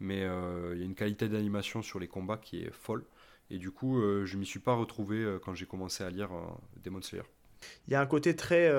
[0.00, 3.04] mais euh, il y a une qualité d'animation sur les combats qui est folle,
[3.50, 6.30] et du coup je m'y suis pas retrouvé quand j'ai commencé à lire
[6.82, 7.24] Demon Slayer.
[7.88, 8.72] Il y a un côté très,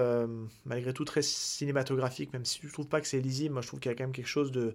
[0.66, 3.80] malgré tout, très cinématographique, même si je trouve pas que c'est lisible, moi je trouve
[3.80, 4.74] qu'il y a quand même quelque chose de,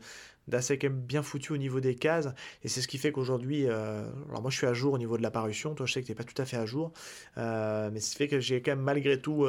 [0.51, 2.29] d'assez quand même bien foutu au niveau des cases.
[2.63, 5.23] Et c'est ce qui fait qu'aujourd'hui, alors moi je suis à jour au niveau de
[5.23, 6.93] la parution, toi je sais que tu n'es pas tout à fait à jour,
[7.37, 9.47] mais ce qui fait que j'ai quand même malgré tout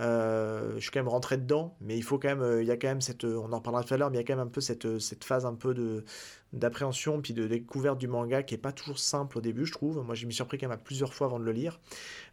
[0.00, 2.70] euh, je suis quand même rentré dedans, mais il faut quand même, euh, il y
[2.70, 4.36] a quand même cette, on en parlera tout à l'heure, mais il y a quand
[4.36, 6.04] même un peu cette, cette phase un peu de
[6.54, 10.02] d'appréhension puis de découverte du manga qui est pas toujours simple au début, je trouve.
[10.02, 11.78] Moi, j'ai mis surpris quand même à plusieurs fois avant de le lire.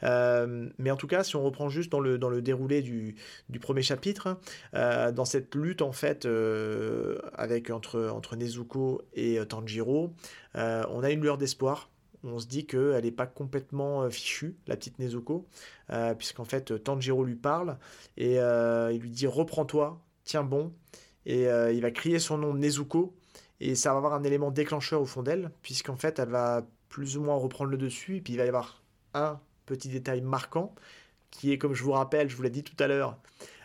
[0.04, 3.16] Euh, mais en tout cas, si on reprend juste dans le, dans le déroulé du,
[3.50, 4.40] du premier chapitre,
[4.72, 6.26] dans cette lutte en fait
[7.34, 10.14] avec entre, entre Nezuko et Tanjiro,
[10.56, 11.90] on a une lueur d'espoir.
[12.26, 15.46] On se dit qu'elle n'est pas complètement euh, fichue, la petite Nezuko,
[15.92, 17.78] euh, puisqu'en fait Tanjiro lui parle
[18.18, 20.74] et euh, il lui dit reprends-toi, tiens bon,
[21.28, 23.16] et il va crier son nom Nezuko,
[23.60, 27.18] et ça va avoir un élément déclencheur au fond d'elle, puisqu'en fait elle va plus
[27.18, 30.76] ou moins reprendre le dessus, et puis il va y avoir un petit détail marquant,
[31.32, 33.18] qui est comme je vous rappelle, je vous l'ai dit tout à l'heure,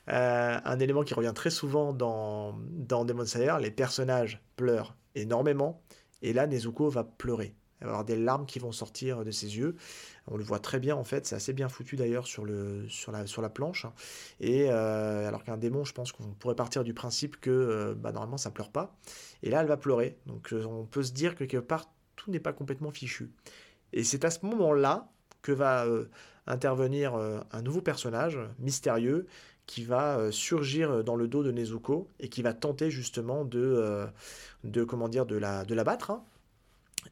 [0.07, 5.83] un élément qui revient très souvent dans, Demon Slayer, les personnages pleurent énormément,
[6.23, 7.55] et là Nezuko va pleurer.
[7.81, 9.75] Il va y avoir des larmes qui vont sortir de ses yeux.
[10.27, 13.87] On le voit très bien en fait, c'est assez bien foutu d'ailleurs sur, la, planche.
[14.39, 18.13] Et euh, alors qu'un démon, je pense qu'on pourrait partir du principe que euh, bah,
[18.13, 18.95] normalement ça pleure pas.
[19.43, 20.19] Et là, elle va pleurer.
[20.27, 23.33] Donc euh, on peut se dire que quelque part, tout n'est pas complètement fichu.
[23.95, 25.11] Et c'est à ce moment-là
[25.41, 25.87] que va
[26.47, 29.27] intervenir un nouveau personnage mystérieux
[29.71, 34.05] qui va surgir dans le dos de Nezuko et qui va tenter justement de,
[34.65, 36.11] de comment dire de la, de la battre.
[36.11, 36.25] Hein.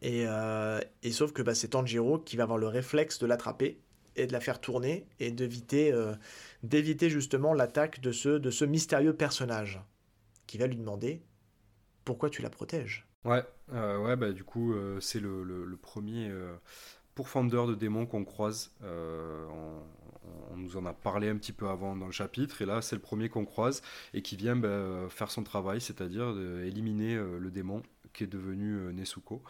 [0.04, 3.80] Euh, et, sauf que bah, c'est Tanjiro qui va avoir le réflexe de l'attraper
[4.16, 6.14] et de la faire tourner et d'éviter euh,
[6.62, 9.80] d'éviter justement l'attaque de ce, de ce mystérieux personnage
[10.46, 11.22] qui va lui demander
[12.04, 13.06] pourquoi tu la protèges.
[13.24, 16.32] Ouais, euh, ouais bah, du coup c'est le, le, premier
[17.14, 18.72] pourfendeur de démons qu'on croise.
[18.82, 19.82] On,
[20.50, 22.96] on, nous en a parlé un petit peu avant dans le chapitre et là c'est
[22.96, 23.82] le premier qu'on croise
[24.14, 26.28] et qui vient bah, faire son travail, c'est-à-dire
[26.64, 29.42] éliminer le démon qui est devenu Nesuko.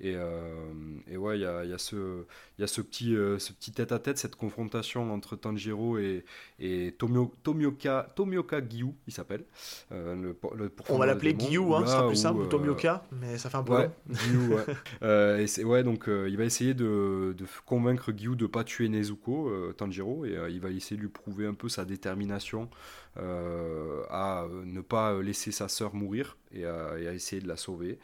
[0.00, 0.72] Et, euh,
[1.06, 2.24] et ouais, il y a, y, a ce,
[2.58, 6.24] y a ce petit, euh, ce petit tête-à-tête, cette confrontation entre Tanjiro et,
[6.58, 9.44] et Tomio, Tomioka, Tomioka Gyu, il s'appelle.
[9.92, 13.56] Euh, le, On va l'appeler Gyu, hein, ce sera plus simple, Tomioka, mais ça fait
[13.56, 15.42] un peu ouais, Gyu, ouais.
[15.42, 19.72] et c'est, ouais, donc il va essayer de, de convaincre Gyu de pas tuer Nezuko,
[19.76, 22.68] Tanjiro, et il va essayer de lui prouver un peu sa détermination
[23.16, 27.98] à ne pas laisser sa sœur mourir et à, et à essayer de la sauver.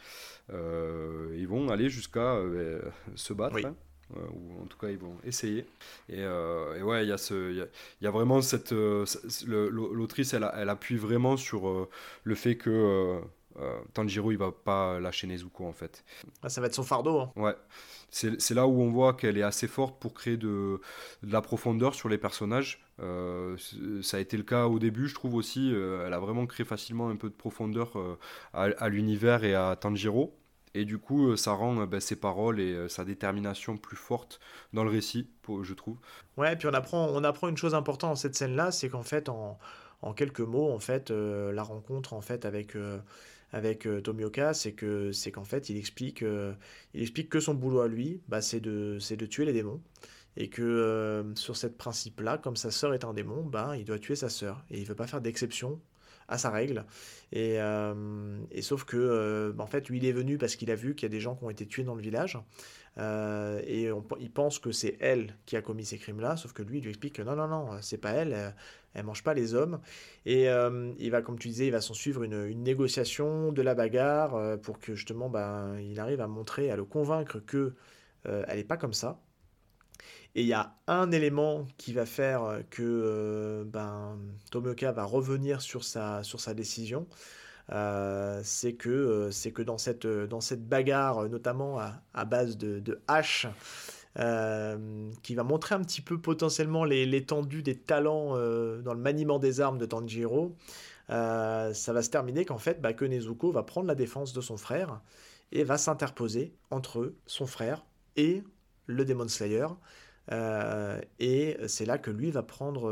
[0.53, 2.81] Euh, ils vont aller jusqu'à euh,
[3.15, 3.65] se battre.
[3.65, 3.75] Hein.
[4.17, 5.65] Euh, ou en tout cas ils vont essayer.
[6.09, 7.69] Et, ouais, il y, a ce,
[8.01, 8.73] y, a, vraiment cette.
[8.73, 11.89] L'autrice, elle, elle, appuie vraiment sur
[12.25, 13.21] le fait que
[13.95, 16.05] Tanjiro, il va pas lâcher Nezuko en fait.
[16.43, 17.21] Ah, ça va être son fardeau.
[17.21, 17.33] Hein.
[17.37, 17.55] Ouais.
[18.11, 20.81] C'est là où on voit qu'elle est assez forte pour créer de,
[21.23, 22.85] la profondeur sur les personnages.
[22.99, 25.73] ça a été le cas au début, je trouve aussi.
[25.73, 27.93] elle a vraiment créé facilement un peu de profondeur
[28.53, 30.41] à, à l'univers et à Tanjiro.
[30.75, 33.97] Et du coup, euh, ça rend euh, bah, ses paroles et euh, sa détermination plus
[33.97, 34.39] forte
[34.73, 35.29] dans le récit,
[35.63, 35.97] je trouve.
[36.37, 39.29] Ouais, puis on apprend, on apprend une chose importante dans cette scène-là, c'est qu'en fait,
[39.29, 39.59] en,
[40.03, 42.77] en, quelques mots, en fait, la rencontre en fait avec
[43.53, 46.23] avec Tomioka, c'est que c'est qu'en fait, il explique,
[46.95, 49.81] il explique que son boulot à lui, bah, c'est de c'est de tuer les démons
[50.37, 54.15] et que sur cette principe-là, comme sa sœur est un démon, ben, il doit tuer
[54.15, 54.65] sa sœur.
[54.71, 55.81] Et il ne veut pas faire d'exception
[56.29, 56.85] à sa règle.
[57.33, 57.57] Et,
[58.51, 61.11] et sauf que, en fait, lui, il est venu parce qu'il a vu qu'il y
[61.11, 62.39] a des gens qui ont été tués dans le village.
[62.99, 66.79] Euh, et il pense que c'est elle qui a commis ces crimes-là, sauf que lui,
[66.79, 68.55] il lui explique que non, non, non, c'est pas elle,
[68.95, 69.81] elle, mange pas les hommes.
[70.27, 73.75] Et euh, il va, comme tu disais, il va s'en suivre une, négociation, de la
[73.75, 77.75] bagarre, euh, pour que justement, ben, il arrive à montrer, à le convaincre que
[78.25, 79.19] elle n'est pas comme ça.
[80.35, 84.19] Et il y a un élément qui va faire que ben,
[84.53, 87.07] va revenir sur sa, sur sa décision.
[87.73, 92.81] Euh, c'est que, euh, que dans, cette, euh, dans cette bagarre, notamment à, base de,
[92.81, 93.47] de haches,
[95.23, 99.79] qui va montrer un petit peu potentiellement l'étendue des talents dans le maniement des armes
[99.79, 100.57] de Tanjiro,
[101.09, 105.01] ça va se terminer qu'en fait, bah, Nezuko va prendre la défense de son frère
[105.53, 108.43] et va s'interposer entre son frère et
[108.87, 109.69] le Demon Slayer.
[111.21, 112.91] et c'est là que lui va prendre,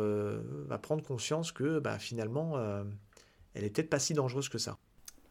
[0.69, 2.55] va prendre conscience que bah, finalement,
[3.59, 4.79] elle est peut-être pas si dangereuse que ça.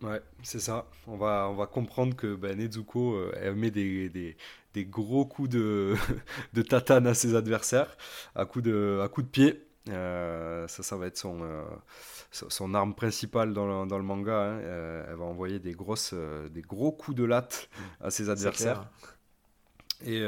[0.02, 0.86] Ouais, c'est ça.
[1.08, 4.36] On va, on va comprendre que bah, Nezuko, euh, elle met des, des,
[4.74, 5.96] des, gros coups de,
[6.54, 7.98] de tatane à ses adversaires,
[8.36, 9.63] à coups de, à coups de pied.
[9.90, 11.63] Euh, ça, ça va être son, euh,
[12.32, 14.38] son arme principale dans le, dans le manga.
[14.38, 14.60] Hein.
[15.10, 16.13] elle va envoyer des, grosses,
[16.52, 17.70] des gros coups de latte
[18.02, 18.90] à ses adversaires.
[20.06, 20.22] Et,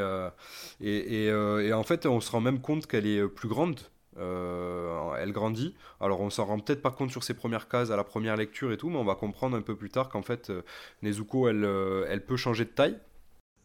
[0.82, 3.82] et, et, en fait, on se rend même compte qu'elle est plus grande
[4.19, 5.75] euh, elle grandit.
[5.99, 8.71] Alors on s'en rend peut-être pas compte sur ses premières cases à la première lecture
[8.71, 10.62] et tout, mais on va comprendre un peu plus tard qu'en fait euh,
[11.01, 12.97] Nezuko elle, euh, elle peut changer de taille.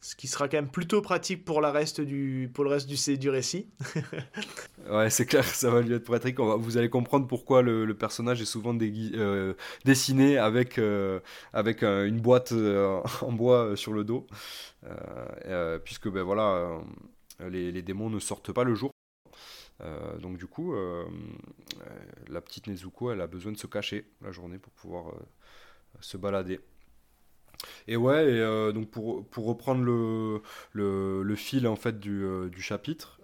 [0.01, 3.19] Ce qui sera quand même plutôt pratique pour, la reste du, pour le reste du,
[3.19, 3.71] du récit.
[4.91, 6.39] ouais, c'est clair, ça va lui être pratique.
[6.39, 8.75] vous allez comprendre pourquoi le, personnage est souvent
[9.85, 10.79] dessiné avec,
[11.55, 12.53] avec une boîte
[13.23, 14.27] en bois sur le dos.
[15.87, 16.79] puisque ben, voilà,
[17.41, 18.94] les, les, démons ne sortent pas le jour.
[19.81, 21.05] Euh, donc du coup, euh,
[21.81, 21.89] euh,
[22.29, 25.15] la petite Nezuko, elle a besoin de se cacher la journée pour pouvoir
[26.01, 26.61] se balader.
[27.87, 33.21] Et ouais, donc pour, pour reprendre le, le, fil en fait du, du chapitre,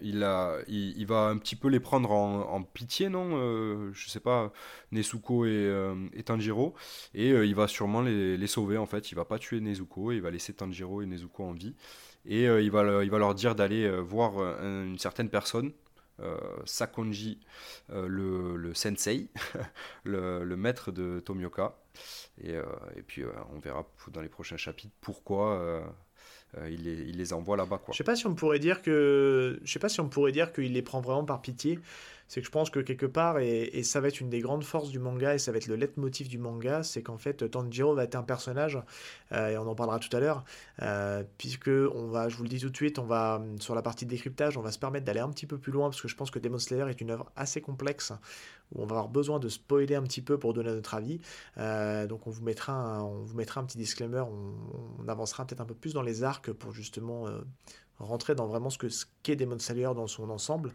[0.00, 4.52] il, a, il, va un petit peu les prendre en, pitié, non Je sais pas,
[4.90, 5.70] Nezuko et,
[6.14, 6.74] et Tanjiro,
[7.14, 9.12] et il va sûrement les, les, sauver en fait.
[9.12, 11.76] Il va pas tuer Nezuko, il va laisser Tanjiro et Nezuko en vie.
[12.26, 15.72] Et euh, il, va, il va leur dire d'aller euh, voir euh, une certaine personne,
[16.64, 17.40] Sakonji,
[17.90, 19.28] le, le, sensei,
[20.04, 21.76] le, maître de Tomioka.
[22.40, 23.22] Et, et puis
[23.54, 25.82] on verra dans les prochains chapitres pourquoi
[26.70, 27.82] il les, il, les, envoie là-bas.
[27.92, 30.72] Je sais pas si on pourrait dire que, sais pas si on pourrait dire qu'il
[30.72, 31.78] les prend vraiment par pitié
[32.28, 34.90] c'est que je pense que quelque part, et, ça va être une des grandes forces
[34.90, 38.04] du manga, et ça va être le leitmotiv du manga, c'est qu'en fait, Tanjiro va
[38.04, 38.78] être un personnage,
[39.32, 40.44] euh, et on en parlera tout à l'heure,
[40.82, 43.82] euh, puisque on va, je vous le dis tout de suite, on va, sur la
[43.82, 46.16] partie décryptage, on va se permettre d'aller un petit peu plus loin, parce que je
[46.16, 48.12] pense que Demon Slayer est une œuvre assez complexe,
[48.74, 51.20] où on va avoir besoin de spoiler un petit peu pour donner notre avis.
[51.56, 55.60] Euh, donc on vous mettra un, on vous mettra un petit disclaimer, on avancera peut-être
[55.60, 57.28] un peu plus dans les arcs pour justement
[57.98, 60.72] rentrer dans vraiment ce ce qu'est Demon Slayer dans son ensemble,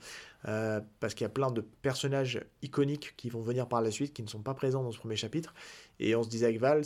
[0.47, 4.13] euh, parce qu'il y a plein de personnages iconiques qui vont venir par la suite,
[4.13, 5.53] qui ne sont pas présents dans ce premier chapitre,
[5.99, 6.83] et on se disait avec Val,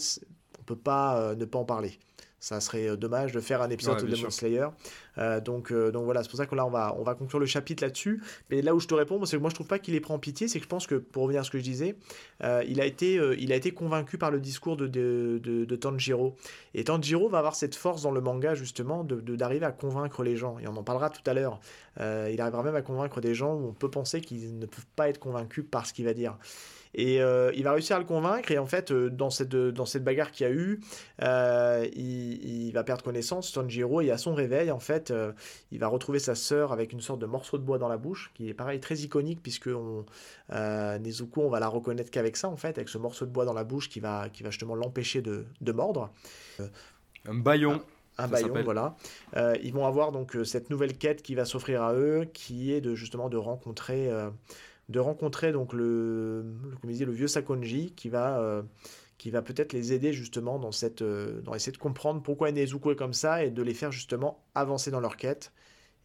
[0.60, 2.00] on peut pas euh, ne pas en parler
[2.46, 4.68] ça serait euh, dommage de faire un épisode de Demon Slayer.
[5.18, 7.40] Euh, donc, euh, donc voilà, c'est pour ça que là, on va, on va conclure
[7.40, 8.22] le chapitre là-dessus.
[8.52, 10.14] Mais là où je te réponds, c'est que moi, je trouve pas qu'il les prend
[10.14, 10.48] en pitié.
[10.48, 11.96] C'est que je pense que, pour revenir à ce que je disais,
[12.68, 16.36] il, a été, il a été convaincu par le discours de, de, de, Tanjiro.
[16.76, 20.36] Et Tanjiro va avoir cette force dans le manga, justement, d'arriver de, à convaincre les
[20.36, 20.60] gens.
[20.60, 21.60] Et on en parlera tout à l'heure.
[22.00, 25.10] il arrivera même à convaincre des gens où on peut penser qu'ils ne peuvent pas
[25.10, 26.38] être convaincus par ce qu'il va dire.
[26.98, 28.52] Et euh, il va réussir à le convaincre.
[28.52, 30.80] Et en fait, euh, dans, cette, dans cette bagarre qu'il y a eu,
[31.22, 34.00] euh, il, va perdre connaissance, Tanjiro.
[34.00, 35.14] Et à son réveil, en fait,
[35.72, 38.32] il va retrouver sa sœur avec une sorte de morceau de bois dans la bouche,
[38.34, 40.06] qui est pareil, très iconique, puisque on,
[40.52, 43.54] Nezuko, on va la reconnaître qu'avec ça, en fait, avec ce morceau de bois dans
[43.54, 46.12] la bouche qui va, qui va justement l'empêcher de, de, mordre.
[47.28, 47.82] Un baillon.
[48.18, 48.96] Un baillon, voilà.
[49.62, 52.96] ils vont avoir donc cette nouvelle quête qui va s'offrir à eux, qui est de
[52.96, 54.10] justement de rencontrer
[54.90, 56.46] de rencontrer donc le,
[56.84, 58.62] le vieux Sakonji qui va, euh,
[59.26, 62.96] va peut-être les aider justement dans, cette, euh, dans essayer de comprendre pourquoi Nezuko est
[62.96, 65.52] comme ça et de les faire justement avancer dans leur quête.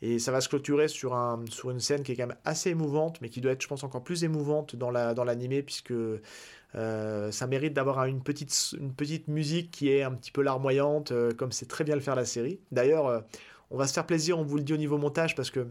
[0.02, 2.70] Et ça va se clôturer sur, un, sur une scène qui est quand même assez
[2.70, 5.92] émouvante, mais qui doit être, je pense, encore plus émouvante dans l'animé, dans l'animé puisque
[5.92, 11.12] euh, ça mérite d'avoir une petite, une petite musique qui est un petit peu larmoyante,
[11.36, 12.60] comme c'est très bien le faire la série.
[12.72, 13.24] D'ailleurs,
[13.70, 15.66] on va se faire plaisir, on vous le dit au niveau montage, parce que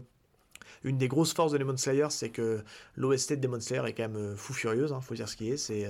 [0.82, 2.62] une des grosses forces de Demon Slayer, c'est que
[2.96, 5.56] l'OST de Demon Slayer est quand même fou furieuse, hein, faut dire ce qui est,
[5.56, 5.86] c'est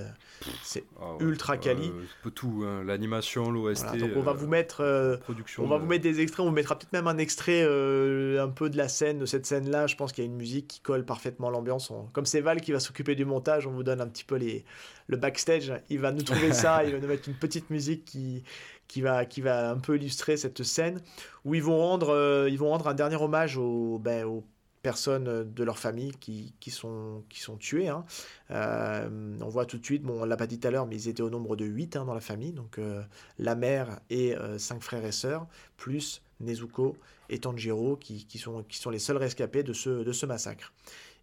[0.62, 1.92] c'est ah ultra quali.
[2.22, 2.82] peu tout, hein.
[2.84, 3.96] l'animation, l'OST.
[3.98, 6.78] donc on va vous mettre, production on va vous mettre des extraits, on vous mettra
[6.78, 9.86] peut-être même un extrait un peu de la scène, de cette scène-là.
[9.86, 11.92] Je pense qu'il y a une musique qui colle parfaitement à l'ambiance.
[12.12, 14.64] Comme c'est Val qui va s'occuper du montage, on vous donne un petit peu les
[15.06, 15.72] le backstage.
[15.88, 18.42] Il va nous trouver ça, il va nous mettre une petite musique qui
[18.90, 21.00] qui va, qui va un peu illustrer cette scène
[21.44, 24.42] où ils vont rendre, euh, ils vont rendre un dernier hommage aux, ben, aux
[24.82, 27.88] personnes de leur famille qui, qui sont, qui sont tuées.
[27.88, 28.04] Hein.
[28.50, 30.96] Euh, on voit tout de suite, bon, on l'a pas dit tout à l'heure, mais
[30.96, 33.02] ils étaient au nombre de 8 hein, dans la famille, donc euh,
[33.38, 36.96] la mère et cinq frères et sœurs, plus Nezuko
[37.28, 40.72] et Tanjiro, qui, qui, sont, qui sont les seuls rescapés de ce, de ce massacre.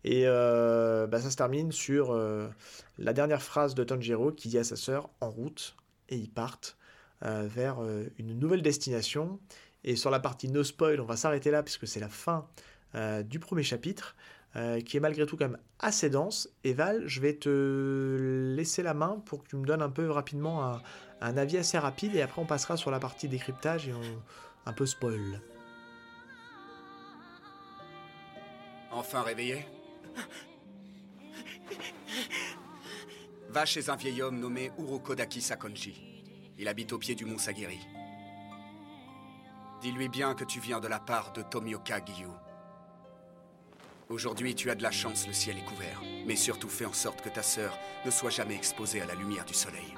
[0.04, 2.18] Et ben, ça se termine sur
[2.98, 5.76] la dernière phrase de Tanjiro qui dit à sa sœur en route,
[6.10, 6.78] et ils partent
[7.26, 9.40] euh, vers euh, une nouvelle destination.
[9.84, 12.48] Et sur la partie no spoil, on va s'arrêter là puisque c'est la fin
[12.98, 14.16] euh, du premier chapitre.
[14.88, 16.50] qui est malgré tout quand même assez dense.
[16.64, 20.10] Et Val, je vais te laisser la main pour que tu me donnes un peu
[20.10, 20.82] rapidement
[21.22, 23.94] un, avis assez rapide et après on passera sur la partie décryptage et
[24.66, 25.42] un peu spoil.
[28.92, 29.68] Enfin réveillé
[33.50, 36.24] Va chez un vieil homme nommé Urokodaki Sakonji.
[36.58, 37.80] Il habite au pied du mont Sagiri.
[39.82, 42.28] Dis-lui bien que tu viens de la part de Tomioka Giyu.
[44.10, 46.02] Aujourd'hui, tu as de la chance, le ciel est couvert.
[46.26, 49.44] Mais surtout, fais en sorte que ta sœur ne soit jamais exposée à la lumière
[49.44, 49.94] du soleil.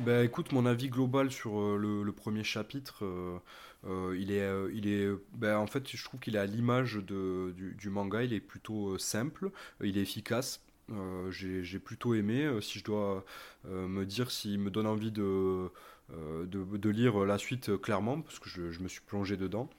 [0.00, 3.38] Ben, écoute, mon avis global sur euh, le, premier chapitre, euh,
[3.86, 7.74] euh, il est, il est, ben, en fait, je trouve qu'il est à l'image du,
[7.78, 8.22] du, manga.
[8.22, 9.50] Il est plutôt simple,
[9.82, 10.60] il est efficace.
[11.30, 12.60] j'ai plutôt aimé.
[12.60, 13.24] si je dois
[13.68, 15.70] me dire s'il me donne envie de,
[16.10, 19.70] de, lire la suite clairement, parce que je, je me suis plongé dedans.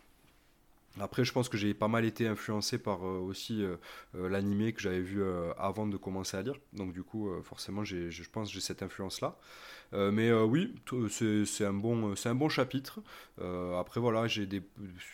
[0.99, 3.75] Après, je pense que j'ai pas mal été influencé par euh, aussi euh,
[4.15, 5.21] euh, l'animé que j'avais vu
[5.57, 6.55] avant de commencer à lire.
[6.73, 9.37] Donc, du coup, forcément, je pense que j'ai cette influence-là.
[9.93, 10.73] mais oui,
[11.09, 13.01] c'est un, bon, un bon chapitre.
[13.77, 14.47] après, voilà, j'ai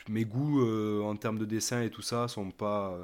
[0.10, 0.62] mes goûts
[1.04, 2.98] en termes de dessin et tout ça sont pas.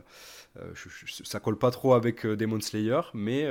[1.24, 3.48] ça colle pas trop avec Demon Slayer, mais,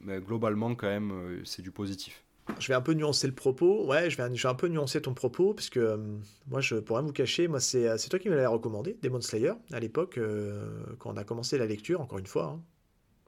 [0.00, 2.23] mais globalement, quand même, c'est du positif.
[2.58, 3.86] Je vais un peu nuancer le propos.
[3.86, 5.96] Ouais, je vais, un peu nuancer ton propos, parce que euh,
[6.48, 9.52] moi, je pourrais vous cacher, moi, c'est, c'est toi qui me l'avais recommandé, Demon Slayer,
[9.72, 10.62] à l'époque, euh,
[10.98, 12.56] quand on a commencé la lecture, encore une fois.
[12.56, 12.60] Hein.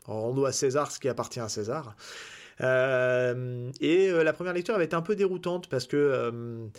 [0.04, 1.96] Rendons à César ce qui appartient à César.
[2.62, 6.70] Euh, et la première lecture avait été un peu déroutante parce que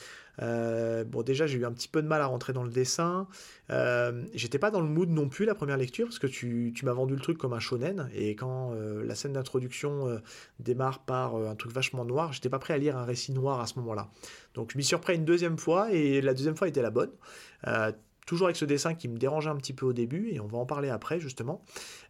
[0.41, 3.27] euh, bon, déjà, j'ai eu un petit peu de mal à rentrer dans le dessin.
[3.69, 6.93] Euh, j'étais pas dans le mood non plus la première lecture parce que tu, m'as
[6.93, 8.09] vendu le truc comme un shonen.
[8.13, 10.21] Et quand euh, la scène d'introduction
[10.59, 13.67] démarre par un truc vachement noir, j'étais pas prêt à lire un récit noir à
[13.67, 14.09] ce moment-là.
[14.53, 17.11] Donc, je m'y suis repris une deuxième fois et la deuxième fois était la bonne
[18.27, 20.59] toujours avec ce dessin qui me dérangeait un petit peu au début, et on va
[20.59, 21.63] en parler après justement.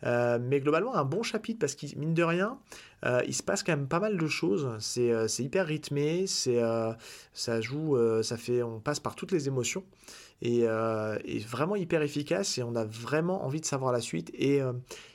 [0.04, 2.58] Euh, mais globalement, un bon chapitre parce qu'il, mine de rien,
[3.06, 4.70] euh, il se passe quand même pas mal de choses.
[4.80, 9.84] C'est, euh, hyper rythmé, ça joue, ça fait, on passe par toutes les émotions
[10.42, 11.18] et, euh,
[11.48, 14.32] vraiment hyper efficace et on a vraiment envie de savoir la suite.
[14.34, 14.74] Et, euh,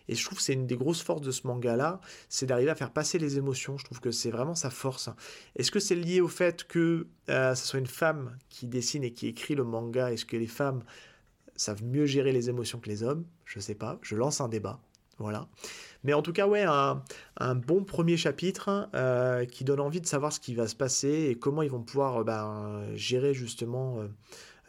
[0.09, 2.71] et je trouve que c'est une des grosses forces de ce manga là c'est d'arriver
[2.71, 3.79] à faire passer les émotions.
[3.79, 5.11] Je trouve que c'est vraiment sa force.
[5.57, 9.13] Est-ce que c'est lié au fait que euh, ce soit une femme qui dessine et
[9.13, 10.83] qui écrit le manga est-ce que les femmes
[11.55, 13.25] savent mieux gérer les émotions que les hommes?
[13.45, 13.99] Je sais pas.
[14.03, 14.81] Je lance un débat.
[15.19, 15.47] Voilà.
[16.03, 17.05] Mais en tout cas ouais un,
[17.37, 21.29] un bon premier chapitre euh, qui donne envie de savoir ce qui va se passer
[21.31, 23.99] et comment ils vont pouvoir ben, gérer justement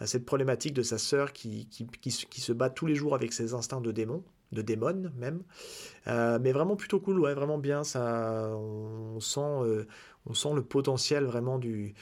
[0.06, 1.68] cette problématique de sa sœur qui,
[2.10, 5.44] se bat tous les jours avec ses instincts de démon, de démon même.
[6.08, 7.84] Euh, mais vraiment plutôt cool, ouais, vraiment bien.
[7.84, 9.86] Ça, on, sent, euh,
[10.26, 11.96] le potentiel vraiment du,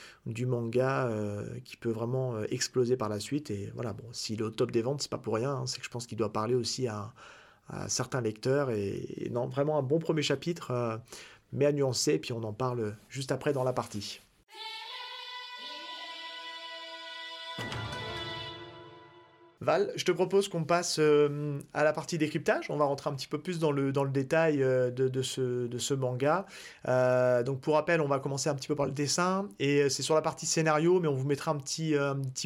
[0.45, 3.52] manga euh, qui peut vraiment exploser par la suite.
[3.52, 5.52] Et voilà, bon, s'il est au top des ventes, c'est pas pour rien.
[5.52, 5.66] Hein.
[5.66, 7.14] c'est que je pense qu'il doit parler aussi à,
[7.70, 8.70] à certains lecteurs.
[9.32, 11.02] Non, vraiment un bon premier chapitre,
[11.54, 12.20] mais à nuancer.
[12.20, 14.22] Puis on en parle juste après dans la partie.
[19.62, 22.72] Val, je te propose qu'on passe euh, à la partie décryptage.
[22.72, 26.47] On va rentrer un petit peu plus dans le, détail euh, de, ce, manga.
[26.88, 29.47] Euh, donc pour rappel, on va commencer un petit peu par le dessin.
[29.59, 31.95] Et c'est sur la partie scénario, mais on vous mettra un petit,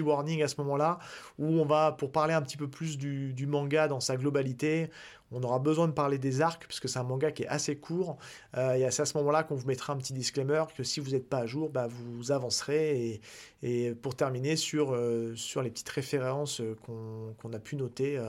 [0.01, 0.99] warning à ce moment-là,
[1.39, 4.89] où on va, pour parler un petit peu plus du, manga dans sa globalité,
[5.31, 8.17] on aura besoin de parler des arcs, puisque c'est un manga qui est assez court.
[8.55, 11.27] et c'est à ce moment-là qu'on vous mettra un petit disclaimer que si vous n'êtes
[11.27, 13.21] pas à jour, bah, vous avancerez.
[13.63, 14.97] Et, pour terminer sur,
[15.35, 18.21] sur les petites références qu'on a pu noter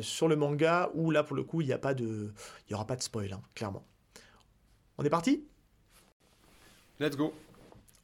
[0.00, 3.42] sur le manga, où là, pour le coup, il n'y aura pas de spoil, hein,
[3.54, 3.84] clairement.
[4.98, 5.44] On est parti?
[7.00, 7.34] Let's go.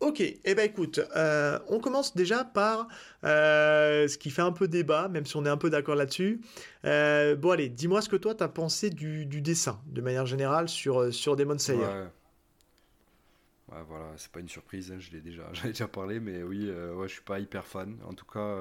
[0.00, 2.88] Ok, et eh ben écoute, euh, on commence déjà par
[3.24, 6.40] euh, ce qui fait un peu débat, même si on est un peu d'accord là-dessus.
[6.86, 11.12] Euh, bon allez, dis-moi ce que toi t'as pensé du, dessin, de manière générale, sur,
[11.12, 11.84] sur Demon Slayer.
[11.84, 13.82] Ouais.
[13.86, 17.12] voilà, c'est pas une surprise, hein, je l'ai déjà, déjà parlé, mais oui, ouais, je
[17.12, 17.98] suis pas hyper fan.
[18.08, 18.56] En tout cas,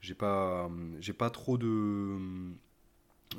[0.00, 0.68] j'ai pas,
[0.98, 2.18] j'ai pas trop de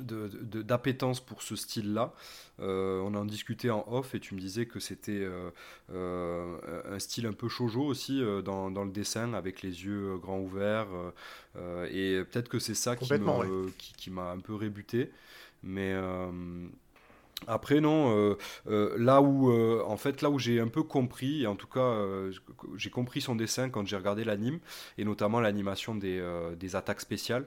[0.00, 2.12] d'appétence pour ce style-là.
[2.60, 5.50] Euh, on en discutait en off et tu me disais que c'était euh,
[5.92, 10.40] euh, un style un peu shoujo aussi dans, dans, le dessin avec les yeux grands
[10.40, 10.88] ouverts.
[11.90, 13.40] et peut-être que c'est ça qui m'a
[13.96, 15.10] qui, un peu rébuté.
[15.62, 15.94] Mais
[17.46, 18.36] après non,
[18.66, 21.94] là où en fait là où j'ai un peu compris, en tout cas
[22.76, 24.60] j'ai compris son dessin quand j'ai regardé l'anime
[24.96, 26.24] et notamment l'animation des,
[26.58, 27.46] des attaques spéciales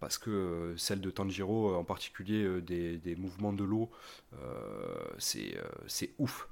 [0.00, 3.90] parce que euh, celle de Tanjiro, euh, en particulier euh, des, mouvements de l'eau,
[5.18, 6.48] c'est ouf.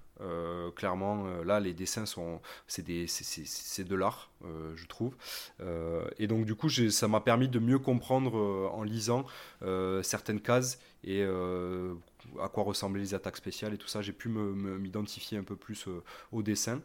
[0.74, 4.30] clairement, là, les dessins sont, c'est de l'art,
[4.74, 5.16] je trouve.
[6.18, 8.34] et donc, du coup, ça m'a permis de mieux comprendre
[8.72, 9.24] en lisant
[10.02, 14.02] certaines cases et à quoi ressemblaient les attaques spéciales et tout ça.
[14.02, 15.86] J'ai pu m'identifier un peu plus
[16.32, 16.82] au dessin.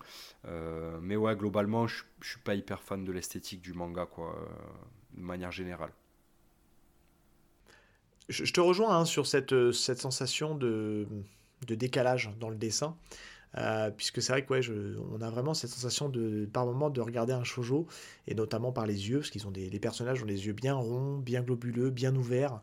[1.01, 4.35] mais ouais, globalement, je, je suis pas hyper fan de l'esthétique du manga, quoi,
[5.17, 5.91] de manière générale
[8.29, 11.07] je, te rejoins hein, sur cette, euh, sensation de,
[11.67, 12.95] décalage dans le dessin.
[13.55, 16.11] Euh, puisque c'est vrai que on a vraiment cette sensation
[16.51, 17.85] par moment de regarder un shojo
[18.25, 20.73] et notamment par les yeux parce qu'ils ont des les personnages ont les yeux bien
[20.73, 22.61] ronds, bien globuleux, bien ouverts.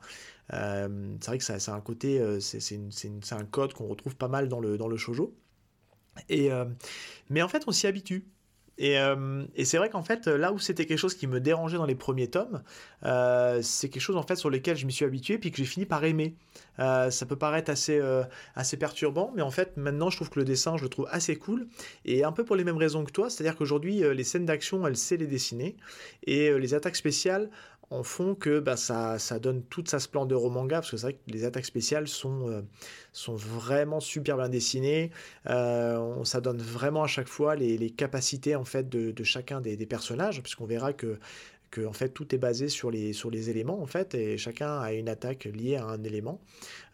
[0.53, 4.49] Euh, c'est vrai que ça, c'est un côté c'est un code qu'on retrouve pas mal
[4.49, 5.33] dans le dans le shojo.
[6.29, 6.51] Et
[7.29, 8.27] mais en fait on s'y habitue.
[8.81, 11.87] Euh, et, c'est vrai qu'en fait, là où c'était quelque chose qui me dérangeait dans
[11.87, 12.63] les premiers tomes,
[13.05, 15.65] euh, c'est quelque chose en fait sur lequel je m'y suis habitué puis que j'ai
[15.65, 16.35] fini par aimer.
[16.79, 18.01] Euh, ça peut paraître assez,
[18.55, 21.37] assez perturbant, mais en fait maintenant je trouve que le dessin je le trouve assez
[21.37, 21.67] cool
[22.05, 24.97] et un peu pour les mêmes raisons que toi, c'est-à-dire qu'aujourd'hui les scènes d'action elle
[24.97, 25.77] sait les dessiner
[26.27, 27.51] et les attaques spéciales
[27.91, 31.07] en font que bah, ça, ça, donne toute sa splendeur au manga, parce que c'est
[31.07, 32.63] vrai que les attaques spéciales sont, euh,
[33.29, 35.11] vraiment super bien dessinées.
[35.49, 40.41] Euh, ça donne vraiment à chaque fois les, capacités en fait de, chacun des personnages,
[40.43, 41.19] puisqu'on verra que
[41.71, 44.79] que en fait tout est basé sur les, sur les éléments en fait et chacun
[44.79, 46.41] a une attaque liée à un élément.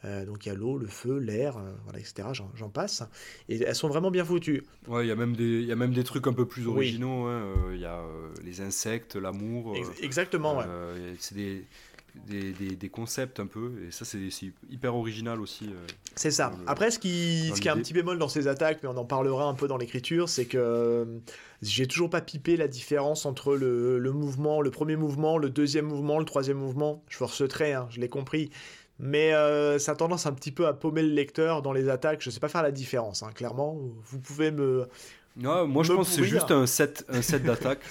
[0.04, 2.28] Euh, donc il y a l'eau, le feu, l'air, euh, voilà, etc.
[2.54, 3.02] J'en passe.
[3.48, 4.62] Et elles sont vraiment bien foutues.
[4.86, 6.66] Ouais, il y a même des, il y a même des trucs un peu plus
[6.66, 7.24] originaux.
[7.24, 7.42] Hein.
[7.56, 8.02] Euh, il y a
[8.44, 9.74] les insectes, l'amour.
[10.02, 10.58] exactement.
[10.58, 10.64] Ouais.
[11.18, 11.64] c'est des
[12.26, 14.28] des, des, concepts un peu, et ça c'est
[14.70, 15.66] hyper original aussi.
[15.66, 16.52] Euh, c'est ça.
[16.66, 19.04] Après, ce qui, ce qui est un petit bémol dans ces attaques, mais on en
[19.04, 21.04] parlera un peu dans l'écriture, c'est que euh,
[21.62, 25.86] j'ai toujours pas pipé la différence entre le, le, mouvement, le premier mouvement, le deuxième
[25.86, 27.04] mouvement, le troisième mouvement.
[27.08, 28.50] Je force le trait, hein, je l'ai compris.
[28.98, 32.22] Mais euh, ça a tendance un petit peu à paumer le lecteur dans les attaques.
[32.22, 33.76] Je sais pas faire la différence, hein, clairement.
[34.04, 34.88] Vous pouvez me.
[35.36, 37.82] moi, je pense que c'est juste un set, un set d'attaques.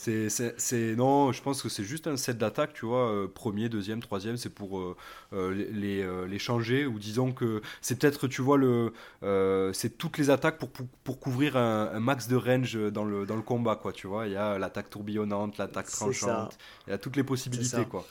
[0.00, 4.00] C'est, non, je pense que c'est juste un set d'attaque, tu vois, euh, premier, deuxième,
[4.00, 4.96] troisième, c'est pour euh,
[5.34, 8.94] euh, les, les, changer, ou disons que c'est peut-être, tu vois, le,
[9.74, 10.70] c'est toutes les attaques pour,
[11.04, 14.26] pour, couvrir un, max de range dans le, dans le combat, quoi, tu vois.
[14.26, 18.06] Il y a l'attaque tourbillonnante, l'attaque tranchante, il y a toutes les possibilités, quoi.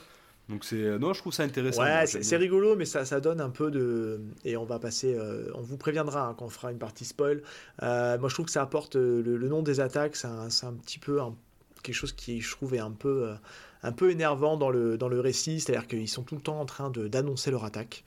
[0.48, 1.84] Donc c'est non, je trouve ça intéressant.
[1.84, 5.18] Ouais, c'est rigolo, mais ça, ça donne un peu de et on va passer.
[5.56, 7.42] on vous préviendra hein, quand on fera une partie spoil.
[7.82, 11.20] moi, je trouve que ça apporte le, nom des attaques, c'est un, un, petit peu
[11.20, 11.34] un
[11.82, 13.36] quelque chose qui, je trouve, est un peu, euh,
[13.84, 16.66] un peu énervant dans le, dans le récit, c'est-à-dire qu'ils sont tout le temps en
[16.66, 18.04] train d'annoncer leur attaque.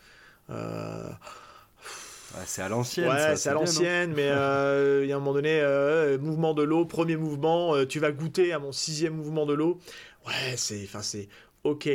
[0.50, 1.08] Euh,
[2.44, 3.08] c'est à l'ancienne.
[3.08, 5.60] Ouais, c'est à l'ancienne, mais euh, il y a un moment donné,
[6.20, 9.78] mouvement de l'eau, premier mouvement, tu vas goûter à mon sixième mouvement de l'eau.
[10.26, 11.28] Ouais, c'est, enfin, c'est
[11.64, 11.88] ok.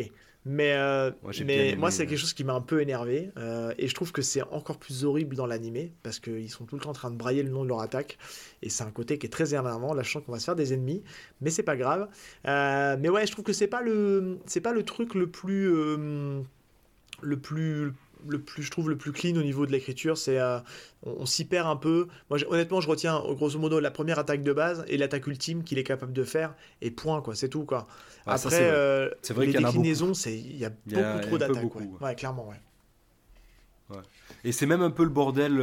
[0.50, 1.12] Mais, euh,
[1.46, 3.32] mais moi, c'est quelque chose qui m'a un peu énervé.
[3.38, 6.76] Euh, et je trouve que c'est encore plus horrible dans l'animé parce qu'ils sont tout
[6.76, 8.18] le temps en train de brailler le nom de leur attaque.
[8.62, 11.04] Et c'est un côté qui est très énervant, lâchant qu'on va se faire des ennemis.
[11.42, 12.08] Mais c'est pas grave.
[12.48, 15.68] Euh, mais ouais, je trouve que c'est pas le, c'est pas le truc le plus,
[15.68, 17.94] le plus
[18.28, 20.18] le plus, je trouve, le plus clean au niveau de l'écriture.
[20.18, 20.60] C'est, euh,
[21.04, 22.08] on, s'y perd un peu.
[22.30, 25.78] Moi, honnêtement, je retiens grosso modo la première attaque de base et l'attaque ultime qu'il
[25.78, 26.56] est capable de faire.
[26.82, 27.36] Et point, quoi.
[27.36, 27.88] C'est tout, quoi.
[28.26, 31.76] Ah, Après, c'est euh, les déclinaisons, c'est, il y a beaucoup trop d'attaques.
[32.02, 32.16] Ouais.
[32.16, 33.98] clairement, ouais.
[34.44, 35.60] Et c'est même un peu le bordel.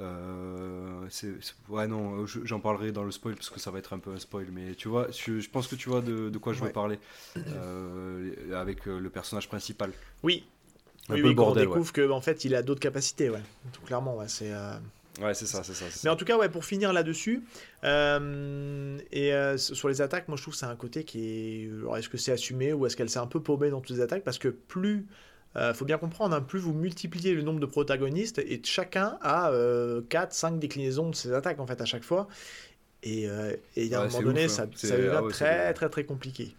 [0.00, 1.06] Euh,
[1.68, 4.18] ouais, non, j'en parlerai dans le spoil parce que ça va être un peu un
[4.18, 6.98] spoil, mais tu vois, je, pense que tu vois de, quoi je veux parler
[8.54, 9.92] avec le personnage principal.
[10.22, 10.44] Oui,
[11.12, 13.42] oui, oui, on découvre qu'en fait, il a d'autres capacités, ouais.
[13.72, 14.52] Tout clairement, ouais, c'est.
[15.20, 17.42] Ouais, c'est ça, c'est ça, Mais en tout cas, ouais, pour finir là-dessus,
[17.84, 21.70] euh, et euh, sur les attaques, moi je trouve que c'est un côté qui est.
[21.98, 24.24] est-ce que c'est assumé ou est-ce qu'elle s'est un peu paumée dans toutes les attaques?
[24.24, 25.06] Parce que plus.
[25.54, 29.52] Euh, faut bien comprendre, hein, plus vous multipliez le nombre de protagonistes et chacun a
[30.08, 32.26] 4, 5 déclinaisons de ses attaques en fait à chaque fois.
[33.02, 33.28] Et,
[33.76, 34.48] il y a un moment donné, hein.
[34.48, 36.54] ça, ça, devient ah très, très, très compliqué.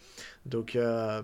[0.46, 1.22] Donc, euh,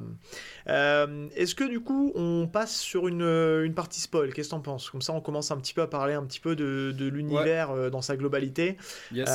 [0.67, 4.34] euh, est-ce que du coup, on passe sur une, une partie spoil?
[4.34, 4.89] Qu'est-ce que t'en penses?
[4.89, 7.72] Comme ça, on commence un petit peu à parler un petit peu de, de l'univers
[7.72, 8.78] euh, dans sa globalité.
[9.11, 9.30] Yes.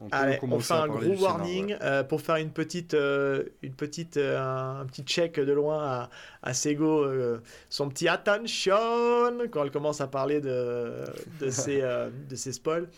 [0.00, 1.76] On, Allez, on fait un gros warning
[2.08, 6.10] pour faire une petite, une petite, un, petit check de loin à,
[6.42, 7.06] à Sego,
[7.68, 8.74] son petit attention
[9.52, 11.04] quand elle commence à parler de,
[11.38, 12.88] de, ses, de ses spoils.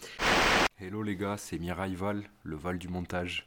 [0.80, 3.44] Hello les gars, c'est Mirai Val, le Val du montage.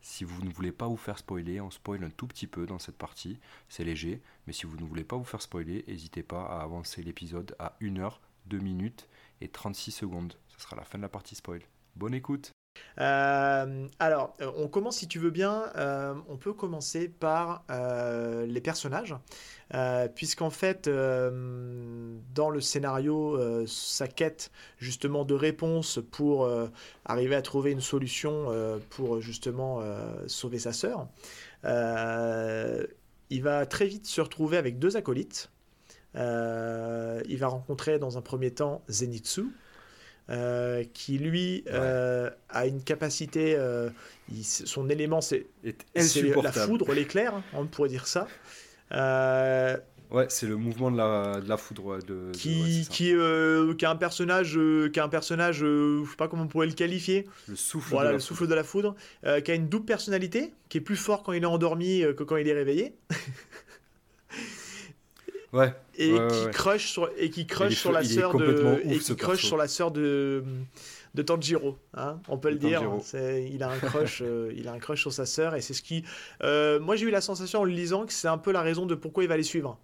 [0.00, 2.78] Si vous ne voulez pas vous faire spoiler, on spoil un tout petit peu dans
[2.78, 3.38] cette partie,
[3.68, 7.02] c'est léger, mais si vous ne voulez pas vous faire spoiler, n'hésitez pas à avancer
[7.02, 9.08] l'épisode à 1 heure, 2 minutes
[9.40, 10.34] et 36 secondes.
[10.48, 11.62] Ce sera la fin de la partie spoil.
[11.96, 12.52] Bonne écoute
[13.00, 15.70] euh, alors, euh, on commence si tu veux bien.
[15.76, 17.64] Euh, on peut commencer par
[18.46, 19.14] les personnages,
[20.14, 26.50] puisqu'en fait, dans le scénario, sa quête justement de réponse pour
[27.04, 28.48] arriver à trouver une solution
[28.90, 29.80] pour justement
[30.26, 31.08] sauver sa sœur,
[31.64, 35.50] il va très vite se retrouver avec deux acolytes.
[36.14, 39.52] il va rencontrer dans un premier temps Zenitsu,
[40.30, 43.90] euh, qui lui euh, a une capacité, euh,
[44.42, 48.28] son élément c'est la foudre, l'éclair, hein, on pourrait dire ça.
[48.92, 51.98] Ouais, c'est le mouvement de la, de la foudre.
[51.98, 53.14] De, qui, qui,
[53.78, 54.58] qui, a un personnage,
[54.92, 57.28] qui a un personnage je sais pas comment on pourrait le qualifier.
[57.48, 58.94] Le souffle, voilà, le souffle de la foudre.
[59.44, 62.36] qui a une double personnalité, qui est plus fort quand il est endormi que quand
[62.36, 62.94] il est réveillé.
[65.52, 65.74] Ouais.
[65.96, 69.56] Et qui crush sur et qui crush sur la sœur de et qui crush sur
[69.56, 70.44] la sœur de
[71.14, 72.82] de Tanjiro, hein, on peut le dire.
[73.14, 75.82] Il a un crush, euh, il a un crush sur sa sœur et c'est ce
[75.82, 76.04] qui.
[76.42, 78.86] Euh, moi, j'ai eu la sensation en le lisant que c'est un peu la raison
[78.86, 79.78] de pourquoi il va les suivre,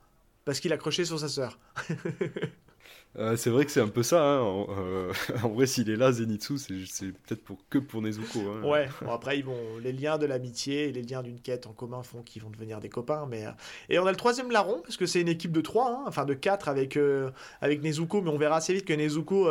[0.45, 1.59] parce qu'il a crushé sur sa sœur.
[3.19, 4.23] Euh, c'est vrai que c'est un peu ça.
[4.23, 4.41] Hein.
[4.41, 8.41] En, vrai, s'il est là, Zenitsu, c'est peut-être pour, que pour Nezuko.
[8.41, 8.63] Hein.
[8.63, 9.43] Ouais, après,
[9.83, 12.81] les liens de l'amitié et les liens d'une quête en commun font qu'ils vont devenir
[12.81, 13.27] des copains.
[13.29, 13.47] Mais...
[13.47, 13.51] Euh,
[13.89, 16.25] et on a le troisième larron, parce que c'est une équipe de trois, hein, enfin
[16.25, 19.49] de quatre avec, euh, avec Nezuko, mais on verra assez vite que Nezuko,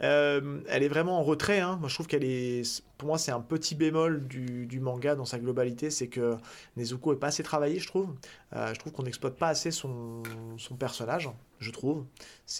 [0.00, 1.60] elle est vraiment en retrait.
[1.60, 2.82] Moi, je trouve qu'elle est.
[2.98, 6.36] Pour moi, c'est un petit bémol du, du, manga dans sa globalité, c'est que
[6.76, 8.08] Nezuko est pas assez travaillé, je trouve.
[8.52, 10.24] je trouve qu'on n'exploite pas assez son,
[10.56, 11.30] son personnage
[11.60, 12.04] je trouve.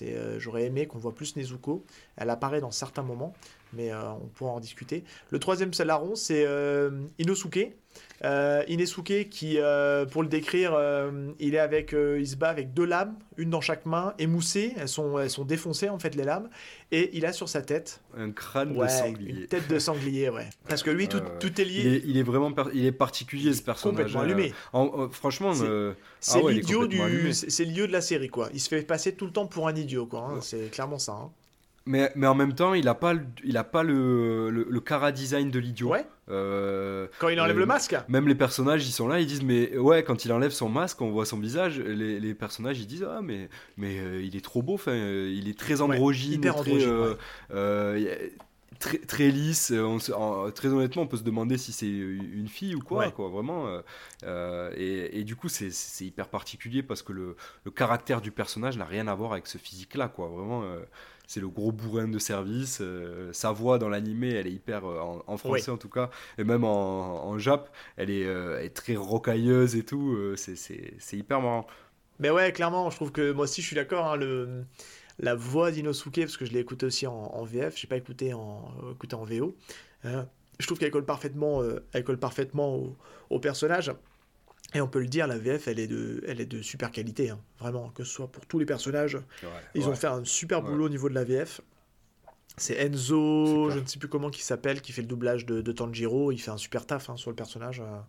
[0.03, 1.85] Euh, j'aurais aimé qu'on voit plus Nezuko.
[2.17, 3.35] Elle apparaît dans certains moments,
[3.73, 5.05] mais euh, on pourra en discuter.
[5.31, 7.75] Le troisième larron, c'est euh, Inosuke.
[8.23, 9.59] Inosuke qui,
[10.11, 10.79] pour le décrire,
[11.39, 14.75] il est avec, il se bat avec deux lames, une dans chaque main, émoussées.
[14.77, 16.49] Elles sont, elles sont défoncées en fait les lames,
[16.91, 19.31] et il a sur sa tête un crâne de sanglier.
[19.31, 20.49] Une tête de sanglier, ouais.
[20.69, 22.03] Parce que lui, tout, tout est lié.
[22.05, 24.13] Il est, vraiment, il est particulier ce personnage.
[24.13, 24.53] Complètement allumé.
[25.13, 28.49] franchement, c'est ah c'est l'idiot de la série quoi.
[28.53, 30.29] Il se fait passer tout le temps pour un idiot quoi.
[30.31, 30.39] Hein.
[30.41, 31.13] C'est clairement ça.
[31.13, 31.31] Hein.
[31.89, 35.11] Mais, mais en même temps, il n'a pas, le, il a pas le, le, cara
[35.11, 35.89] design de l'idiot.
[35.89, 36.05] Ouais.
[36.29, 39.75] Euh, quand il enlève le masque Même les personnages, ils sont là, ils disent, mais
[39.79, 43.07] ouais, quand il enlève son masque, on voit son visage, les, les personnages, ils disent,
[43.11, 46.35] ah, mais, mais euh, il est trop beau, enfin, il est très androgyne.
[46.35, 47.15] hyper très, euh,
[48.79, 49.73] très, très lisse.
[50.55, 53.67] très honnêtement, on peut se demander si c'est une fille ou quoi, quoi vraiment.
[54.77, 57.35] et, et, du coup, c'est hyper particulier parce que le,
[57.65, 60.29] le caractère du personnage n'a rien à voir avec ce physique-là, quoi.
[60.29, 60.65] Vraiment
[61.29, 62.79] c'est le gros bourrin de service.
[62.81, 66.43] Euh, sa voix dans l'animé, elle est hyper, euh, en, français en tout cas, et
[66.43, 70.17] même en, en Jap, elle est, euh, est, très rocailleuse et tout.
[70.37, 71.67] c'est hyper marrant.
[72.19, 74.07] Mais ouais, clairement, je trouve que moi aussi je suis d'accord.
[74.07, 74.65] Hein, le,
[75.21, 77.97] la voix d'Inosuke, parce que je l'ai écouté aussi en, en VF, je n'ai pas
[77.97, 79.55] écouté en, écouté en VO.
[80.05, 81.63] je trouve qu'elle colle parfaitement,
[81.93, 82.97] elle colle parfaitement au,
[83.29, 83.93] au personnage.
[84.75, 87.31] Et on peut le dire, la VF, elle est de, elle est de super qualité,
[87.31, 87.41] hein.
[87.59, 89.19] vraiment, que ce soit pour tous les personnages.
[89.75, 91.63] ils ont fait un super boulot au niveau de la VF.
[92.59, 96.33] C'est Enzo, je ne sais plus comment qui s'appelle, qui fait le doublage de, Tanjiro.
[96.33, 97.81] Il fait un super taf hein, sur le personnage.
[97.81, 98.01] Euh.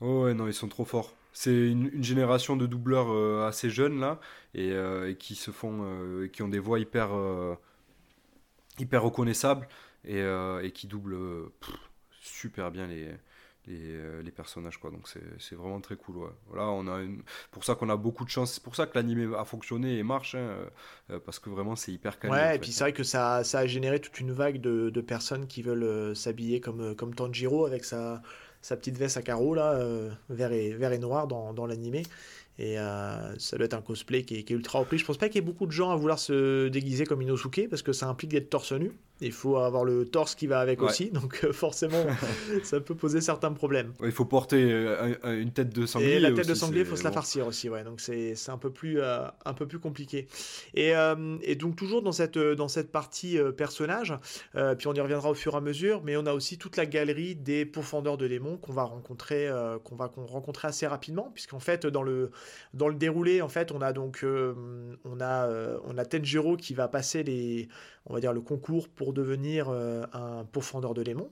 [0.00, 1.14] Oh ouais, non, ils sont trop forts.
[1.32, 4.20] C'est une, génération de doubleurs euh, assez jeunes là,
[4.54, 7.10] et, euh, qui se font, qui ont des voix hyper,
[8.78, 9.66] hyper reconnaissables
[10.04, 11.16] et, et qui doublent
[12.20, 13.08] super bien les,
[13.70, 15.08] euh, les, personnages quoi donc
[15.38, 16.16] c'est vraiment très cool
[16.48, 17.22] voilà on a une...
[17.50, 20.02] pour ça qu'on a beaucoup de chance c'est pour ça que l'anime a fonctionné et
[20.02, 20.56] marche hein,
[21.10, 23.60] euh, parce que vraiment c'est hyper calme ouais et puis c'est vrai que ça, ça,
[23.60, 27.64] a généré toute une vague de, de personnes qui veulent euh, s'habiller comme, comme Tanjiro
[27.64, 28.20] avec sa,
[28.60, 29.82] sa petite veste à carreaux là
[30.28, 32.02] vert, et, vert et noir dans, dans l'animé
[32.58, 34.98] Et euh, ça doit être un cosplay qui est, ultra repris.
[34.98, 37.68] Je pense pas qu'il y ait beaucoup de gens à vouloir se déguiser comme Inosuke
[37.68, 38.92] parce que ça implique d'être torse nu.
[39.20, 42.04] Il faut avoir le torse qui va avec aussi, donc euh, forcément,
[42.62, 43.92] ça peut poser certains problèmes.
[44.02, 46.14] il faut porter euh, une tête de sanglier.
[46.14, 47.84] Et la tête de sanglier, il faut se la farcir aussi, ouais.
[47.84, 50.26] Donc c'est un peu plus un peu plus compliqué.
[50.74, 50.92] Et,
[51.42, 54.14] et, donc toujours dans cette dans cette partie personnage,
[54.78, 56.86] puis on y reviendra au fur et à mesure, mais on a aussi toute la
[56.86, 59.48] galerie des pourfendeurs de démons qu'on va rencontrer
[59.84, 62.30] qu'on va rencontrer assez rapidement, puisqu'en fait dans le
[62.72, 64.54] dans le déroulé, en fait, on a donc euh,
[65.04, 67.68] on a euh, on a Tenjiro qui va passer les
[68.06, 71.30] on va dire le concours pour devenir euh, un pourfendeur de démons.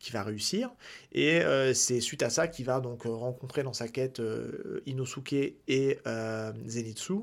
[0.00, 0.74] qui va réussir
[1.12, 1.40] et
[1.72, 4.20] c'est suite à ça qu'il va donc rencontrer dans sa quête
[4.86, 5.98] Inosuke et
[6.66, 7.20] Zenitsu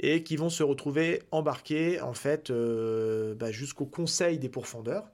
[0.00, 5.04] et qui vont se retrouver embarqués en fait bah, jusqu'au conseil des pourfendeurs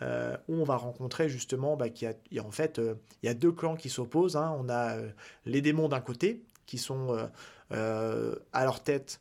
[0.00, 2.80] où on va rencontrer justement bah, qu'il y, a, en fait
[3.24, 4.36] il y a deux clans qui s'opposent.
[4.36, 4.56] Hein.
[4.60, 4.96] On a
[5.44, 7.26] les démons d'un côté qui sont euh,
[7.72, 9.20] euh, à leur tête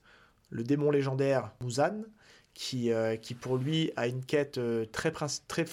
[0.49, 2.03] le démon légendaire Muzan,
[2.53, 4.59] qui, euh, qui pour lui a une quête
[4.91, 5.11] très,
[5.47, 5.65] très...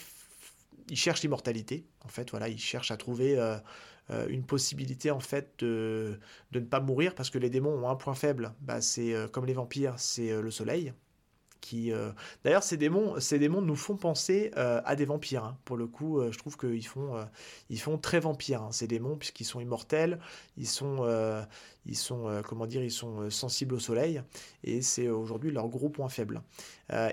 [0.89, 3.39] Il cherche l'immortalité, en fait, voilà, il cherche à trouver
[4.29, 6.19] une possibilité, en fait, de,
[6.51, 9.47] de, ne pas mourir, parce que les démons ont un point faible, bah, c'est comme
[9.47, 10.93] les vampires, c'est le soleil,
[11.61, 12.11] qui euh,
[12.45, 15.59] d'ailleurs ces démons ces démons nous font penser euh, à des vampires hein.
[15.65, 17.15] pour le coup euh, je trouve qu'ils font
[17.69, 20.19] ils font très vampires hein, ces démons puisqu'ils sont immortels
[20.57, 21.07] ils sont
[21.87, 24.23] ils sont comment dire ils sont sensibles au soleil
[24.65, 26.43] et c'est aujourd'hui leur gros point faible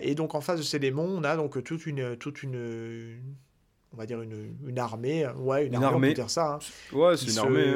[0.02, 3.20] et donc en face de ces démons on a donc toute une toute une,
[3.94, 6.56] on va dire une, une, armée, ouais, une, armée, on peut dire ça.
[6.56, 7.74] Hein, ouais, c'est une armée,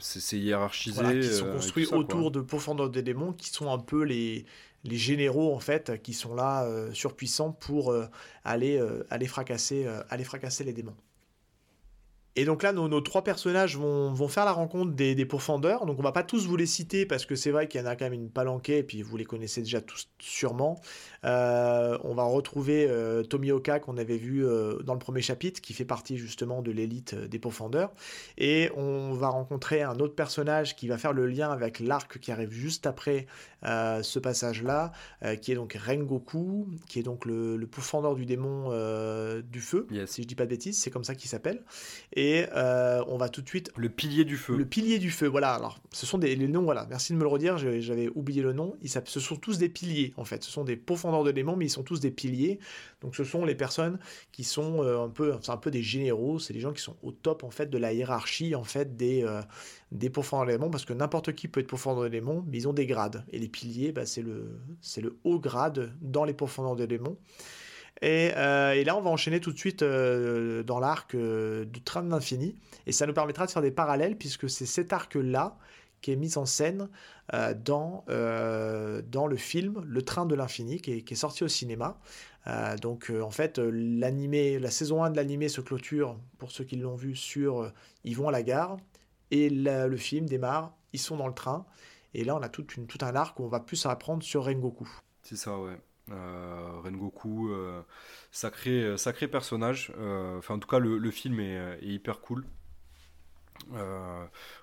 [0.00, 1.20] c'est hiérarchisé.
[1.20, 4.44] qui sont construits autour de pourfendeurs des démons, qui sont un peu les,
[4.84, 8.06] les généraux en fait qui sont là euh, surpuissants pour euh,
[8.44, 10.96] aller, euh, aller, fracasser, aller fracasser les démons.
[12.34, 15.84] Et donc là, nos, trois personnages vont, vont, faire la rencontre des, des, pourfendeurs.
[15.84, 17.86] Donc on va pas tous vous les citer parce que c'est vrai qu'il y en
[17.86, 20.80] a quand même une palanquée et puis vous les connaissez déjà tous sûrement.
[21.24, 25.74] Euh, on va retrouver euh, Tomioka qu'on avait vu euh, dans le premier chapitre qui
[25.74, 27.92] fait partie justement de l'élite des pourfendeurs.
[28.38, 32.32] Et on va rencontrer un autre personnage qui va faire le lien avec l'arc qui
[32.32, 33.26] arrive juste après
[33.64, 34.90] ce passage-là,
[35.40, 38.70] qui est donc Rengoku, qui est donc le, le pourfendeur du démon
[39.42, 41.62] du feu, si je dis pas de bêtises, c'est comme ça qu'il s'appelle.
[42.16, 42.21] Et
[42.54, 43.70] euh, on va tout de suite.
[43.76, 44.56] Le pilier du feu.
[44.56, 45.54] Le pilier du feu, voilà.
[45.54, 46.86] Alors, ce sont des les noms, voilà.
[46.88, 48.76] Merci de me le redire, j'avais oublié le nom.
[48.82, 50.42] Ils, ce sont tous des piliers, en fait.
[50.42, 52.58] Ce sont des profondeurs de démons, mais ils sont tous des piliers.
[53.00, 53.98] Donc, ce sont les personnes
[54.32, 56.38] qui sont euh, un peu, c'est un peu des généraux.
[56.38, 59.22] C'est les gens qui sont au top, en fait, de la hiérarchie, en fait, des
[59.24, 59.42] euh,
[59.90, 62.68] des profondeurs de démons, parce que n'importe qui peut être profondeur de démons, mais ils
[62.68, 63.24] ont des grades.
[63.30, 66.86] Et les piliers, bah, c'est le c'est le haut grade dans les profondeurs de
[68.02, 72.02] Euh, et, là, on va enchaîner tout de suite euh, dans l'arc euh, du Train
[72.02, 72.56] de l'Infini.
[72.86, 75.56] Et ça nous permettra de faire des parallèles, puisque c'est cet arc-là
[76.00, 76.88] qui est mis en scène
[77.64, 82.00] dans, dans le film Le Train de l'Infini, qui, est sorti au cinéma.
[82.80, 86.96] donc, en fait, l'animé, la saison 1 de l'animé se clôture, pour ceux qui l'ont
[86.96, 87.70] vu, sur
[88.02, 88.78] Ils vont à la gare.
[89.30, 91.66] Et le film démarre, ils sont dans le train.
[92.14, 94.90] Et là, on a tout, tout un arc où on va plus apprendre sur Rengoku.
[95.22, 95.78] C'est ça, ouais.
[96.10, 97.80] Euh, Rengoku, euh,
[98.32, 99.92] sacré, euh, sacré personnage.
[100.38, 102.44] Enfin, en tout cas, le, film est, hyper cool.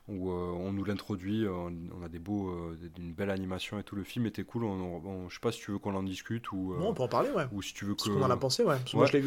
[0.10, 2.54] où on nous l'introduit, on, a des beaux,
[2.98, 3.96] une belle animation et tout.
[3.96, 4.66] Le film était cool.
[4.66, 6.76] On, je sais pas si tu veux qu'on en discute ou.
[6.78, 7.46] on peut en parler, ouais.
[7.54, 8.04] Ou si tu veux que.
[8.04, 8.78] Qu'on en a pensé, ouais.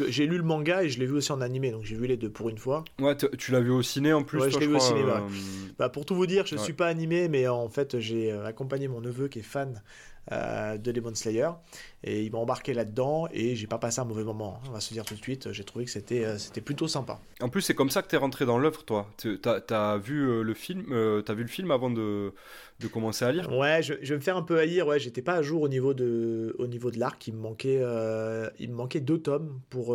[0.09, 2.17] j'ai lu le manga et je l'ai vu aussi en animé, donc j'ai vu les
[2.17, 2.85] deux pour une fois.
[2.99, 4.39] Ouais, tu l'as vu au ciné en plus.
[4.39, 5.03] Ouais, je l'ai vu au ciné.
[5.79, 8.87] Bah, pour tout vous dire, je ne suis pas animé, mais en fait, j'ai accompagné
[8.87, 9.81] mon neveu qui est fan
[10.31, 11.49] euh, de Demon Slayer.
[12.05, 14.57] Et il m'a embarqué là-dedans et j'ai pas passé un mauvais moment.
[14.57, 14.67] Hein.
[14.69, 17.19] On va se dire tout de suite, j'ai trouvé que c'était euh, c'était plutôt sympa.
[17.41, 19.09] En plus, c'est comme ça que tu es rentré dans l'œuvre, toi.
[19.17, 20.93] Tu as, vu euh, le film,
[21.27, 22.33] as vu le film avant de,
[22.79, 23.51] de commencer à lire?
[23.51, 24.87] Ouais, je, je, vais me faire un peu haïr.
[24.87, 27.27] Ouais, j'étais pas à jour au niveau de au niveau de l'arc.
[27.27, 27.81] Il me manquait
[28.59, 29.93] il me manquait deux tomes pour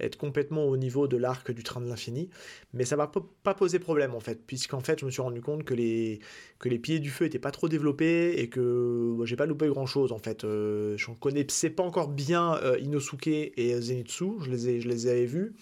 [0.00, 2.30] être complètement au niveau de l'arc du train de l'infini.
[2.72, 3.10] Mais ça va
[3.42, 6.20] pas poser problème en fait, puisqu'en fait je me suis rendu compte que les,
[6.58, 9.86] que les pieds du feu étaient pas trop développés et que j'ai pas loupé grand
[9.86, 10.44] chose en fait.
[10.44, 15.06] Euh, je connaissais pas encore bien euh, Inosuke et Zenitsu, je les, ai, je les
[15.06, 15.54] avais vus.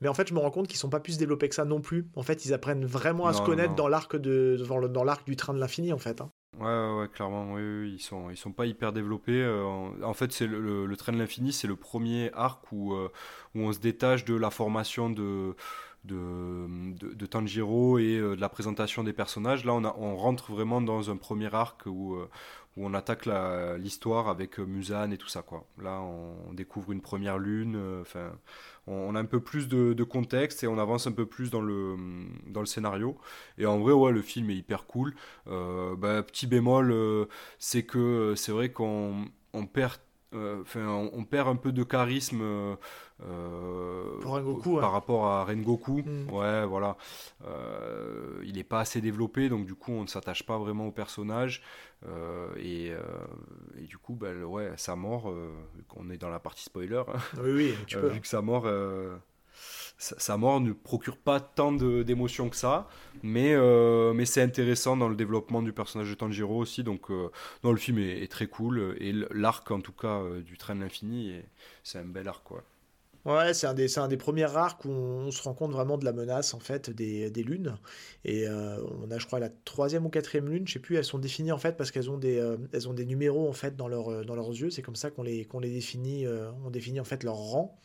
[0.00, 1.80] Mais en fait, je me rends compte qu'ils sont pas plus développés que ça non
[1.80, 2.06] plus.
[2.14, 4.56] En fait, ils apprennent vraiment à se connaître dans l'arc de
[4.88, 6.20] dans l'arc du train de l'infini en fait.
[6.20, 6.30] Hein.
[6.56, 9.42] Ouais, ouais, clairement, ils sont, ils sont pas hyper développés.
[9.42, 9.64] Euh,
[10.02, 13.12] en, fait, c'est le, train de l'infini, c'est le premier arc où, euh,
[13.54, 15.54] on se détache de la formation de,
[16.04, 19.64] de, Tanjiro et de la présentation des personnages.
[19.64, 22.16] Là, on, rentre vraiment dans un premier arc où,
[22.76, 23.26] on attaque
[23.78, 25.42] l'histoire avec Musan et tout ça.
[25.42, 25.64] Quoi.
[25.80, 28.00] Là, on, découvre une première lune.
[28.00, 28.32] Enfin,
[28.88, 31.96] on, a un peu plus de, contexte et on avance un peu plus dans le,
[32.46, 33.16] dans le scénario.
[33.58, 35.14] Et en vrai, ouais, le film est hyper cool.
[35.46, 36.94] Bah, petit bémol,
[37.58, 40.00] c'est que c'est vrai qu'on on perd
[40.34, 42.76] euh, on, perd un peu de charisme euh,
[44.24, 44.80] hein.
[44.80, 46.02] par rapport à Rengoku.
[46.04, 46.30] Mm.
[46.30, 46.96] Ouais, voilà.
[47.46, 50.92] Euh, il n'est pas assez développé, donc du coup, on ne s'attache pas vraiment au
[50.92, 51.62] personnage.
[52.58, 52.92] Et,
[53.80, 55.32] du coup, ben, ouais, sa mort,
[55.96, 57.02] on est dans la partie spoiler.
[57.08, 57.40] Hein.
[57.42, 58.08] Oui, oui, tu peux.
[58.08, 58.66] Vu que sa mort
[59.98, 62.88] sa mort ne procure pas tant d'émotions que ça,
[63.24, 66.84] mais, euh, mais c'est intéressant dans le développement du personnage de Tanjiro aussi.
[66.84, 67.30] Donc, euh,
[67.64, 71.34] le film est, très cool et l'arc, en tout cas, euh, du train de l'infini,
[71.82, 72.62] c'est un bel arc, quoi.
[73.24, 76.04] Ouais, c'est un, des, un des premiers arcs où on, se rend compte vraiment de
[76.04, 77.76] la menace en fait des, des lunes.
[78.24, 81.18] Et on a, je crois, la troisième ou quatrième lune, je sais plus, elles sont
[81.18, 82.40] définies en fait parce qu'elles ont des,
[82.86, 84.70] ont des numéros en fait dans, leur, dans leurs yeux.
[84.70, 86.26] C'est comme ça qu'on les, qu'on les définit,
[86.64, 87.78] on définit en fait leur rang.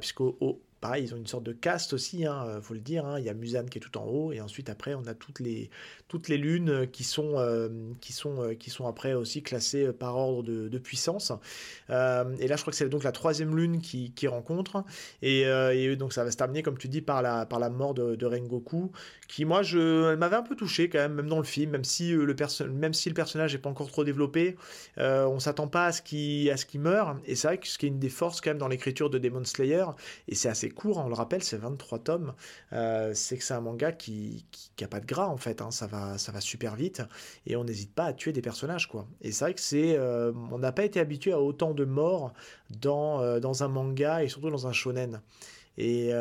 [0.00, 0.62] puisqu'au
[0.98, 3.06] ils ont une sorte de caste aussi, hein, euh, faut le dire.
[3.06, 3.18] Hein.
[3.18, 5.40] Il y a Musan qui est tout en haut, et ensuite après on a toutes
[5.40, 5.70] les,
[6.08, 7.68] toutes les lunes qui sont, euh,
[8.00, 11.30] qui sont, euh, qui sont après aussi classées par ordre de, puissance.
[11.88, 14.84] et là, je crois que c'est donc la troisième lune qui, qui rencontre,
[15.22, 15.44] et,
[15.96, 18.26] donc ça va se terminer, comme tu dis, par la, par la mort de, de
[18.26, 18.90] Rengoku,
[19.28, 21.84] qui moi, je, elle m'avait un peu touché quand même, même dans le film, même
[21.84, 22.34] si le,
[22.70, 24.56] même si le personnage n'est pas encore trop développé,
[24.96, 28.00] on s'attend pas à ce qu'il meure, et c'est vrai que ce qui est une
[28.00, 29.84] des forces quand même dans l'écriture de Demon Slayer,
[30.26, 32.34] et c'est assez court, on le rappelle, c'est 23 tomes.
[32.72, 35.62] Euh, c'est que c'est un manga qui, qui, pas de gras en fait.
[35.62, 35.70] Hein.
[35.70, 37.02] ça va, ça va super vite
[37.46, 39.06] et on n'hésite pas à tuer des personnages quoi.
[39.20, 42.32] Et c'est vrai que c'est, euh, on n'a pas été habitué à autant de morts
[42.80, 45.20] dans euh, dans un manga et surtout dans un shonen.
[45.78, 46.12] Et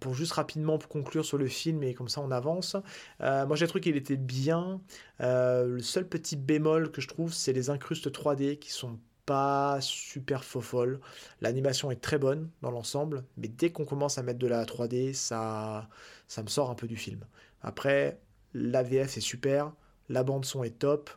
[0.00, 2.76] pour juste rapidement conclure sur le film et comme ça on avance,
[3.20, 4.82] moi j'ai trouvé qu'il était bien.
[5.20, 8.98] le seul petit bémol que je trouve, c'est les incrustes 3D qui sont
[9.30, 10.98] pas super faux folle.
[11.40, 15.14] L'animation est très bonne dans l'ensemble, mais dès qu'on commence à mettre de la 3D,
[15.14, 15.88] ça,
[16.26, 17.20] ça me sort un peu du film.
[17.62, 18.18] Après,
[18.54, 19.72] l'AVF est super,
[20.08, 21.10] la bande son est top,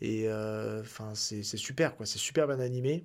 [0.00, 3.04] et euh, enfin c'est super quoi, c'est super bien animé.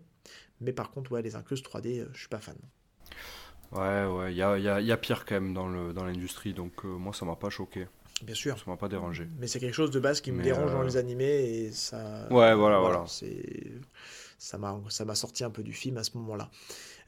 [0.61, 2.57] Mais par contre, ouais, les incluses 3D, euh, je suis pas fan.
[3.71, 6.87] Ouais, ouais, il y a, y a, pire quand même dans l'industrie, dans donc euh,
[6.87, 7.85] moi ça m'a pas choqué.
[8.23, 8.57] Bien sûr.
[8.57, 9.27] Ça m'a pas dérangé.
[9.37, 12.27] Mais c'est quelque chose de base qui me dérange dans les animés et ça.
[12.31, 12.79] Ouais, voilà, voilà.
[12.79, 13.03] voilà.
[13.07, 13.43] C'est
[14.37, 16.49] ça m'a sorti un peu du film à ce moment-là.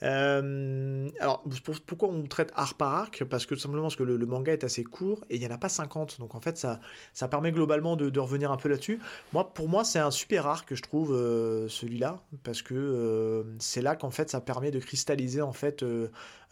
[0.03, 1.43] Euh, alors,
[1.85, 3.23] pourquoi on traite arc par arc?
[3.23, 5.57] Parce que simplement parce que le, manga est assez court et il n'y en a
[5.57, 6.19] pas 50.
[6.19, 6.79] Donc en fait, ça,
[7.13, 8.99] ça permet globalement de, revenir un peu là-dessus.
[9.33, 12.21] Moi, pour moi, c'est un super arc, je trouve, euh, celui-là.
[12.43, 15.83] Parce que euh, c'est là qu'en fait, ça permet de cristalliser en fait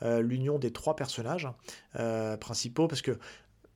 [0.02, 1.48] l'union des trois personnages
[2.40, 2.88] principaux.
[2.88, 3.18] Parce que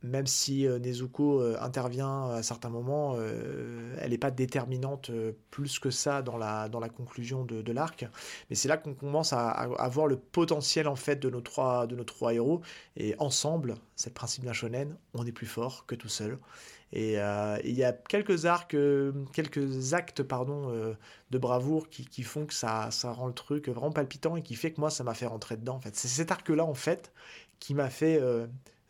[0.01, 5.11] même si euh, Nezuko euh, intervient à certains moments, euh, elle n'est pas déterminante
[5.51, 8.05] plus que ça dans la, dans la conclusion de, l'arc.
[8.49, 11.95] Mais c'est là qu'on commence à, voir le potentiel en fait de nos trois, de
[11.95, 12.61] nos trois héros.
[12.95, 16.39] Et ensemble, c'est le principe d'un shonen, on est plus fort que tout seul.
[16.91, 18.75] Et il y a quelques arcs,
[19.33, 20.95] quelques actes pardon,
[21.29, 24.55] de bravoure qui, qui, font que ça, ça rend le truc vraiment palpitant et qui
[24.55, 25.75] fait que moi, ça m'a fait rentrer dedans.
[25.75, 25.95] En fait.
[25.95, 27.11] C'est cet arc-là, en fait,
[27.59, 28.19] qui m'a fait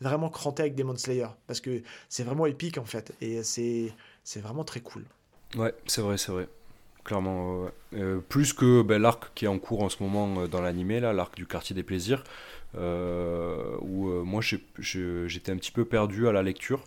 [0.02, 3.94] vraiment cranté avec Demon Slayer parce que c'est vraiment épique en fait et c'est
[4.24, 5.04] c'est vraiment très cool.
[5.56, 6.48] Ouais, c'est vrai, c'est vrai.
[7.04, 10.62] Clairement, euh, plus que ben, l'arc qui est en cours en ce moment euh, dans
[10.62, 12.24] l'animé, là, l'arc du quartier des plaisirs,
[12.78, 16.84] euh, où moi j'étais un petit peu perdu à la lecture.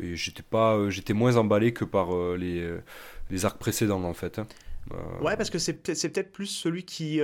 [0.00, 2.78] et j'étais pas j'étais moins emballé que par les,
[3.30, 4.38] les arcs précédents en fait.
[4.38, 4.46] Hein.
[5.20, 7.20] Ouais, parce que c'est peut-être plus celui qui,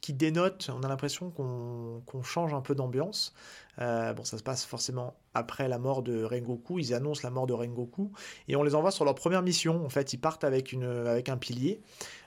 [0.00, 0.70] qui dénote.
[0.72, 3.34] On a l'impression qu'on change un peu d'ambiance.
[3.80, 6.78] Euh, bon, ça se passe forcément après la mort de Rengoku.
[6.78, 8.12] Ils annoncent la mort de Rengoku
[8.48, 9.84] et on les envoie sur leur première mission.
[9.84, 11.80] En fait, ils partent avec, une, avec un pilier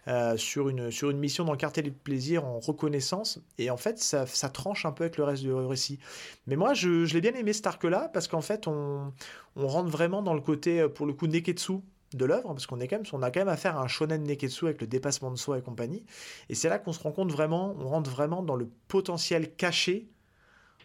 [0.08, 3.40] euh, sur, une, sur une mission dans le quartier des plaisirs en reconnaissance.
[3.58, 6.00] Et en fait, ça, tranche un peu avec le reste du récit.
[6.48, 9.14] Mais moi, je, je l'ai bien aimé cet arc-là parce qu'en fait, on,
[9.56, 11.82] on rentre vraiment dans le côté, pour le coup, Neketsu
[12.14, 14.24] de l'œuvre, parce qu'on est quand même, on a quand même affaire à un shonen
[14.24, 16.06] neketsu avec le dépassement de soi et compagnie.
[16.50, 20.10] Et c'est là qu'on se rend compte vraiment, on rentre vraiment dans le potentiel caché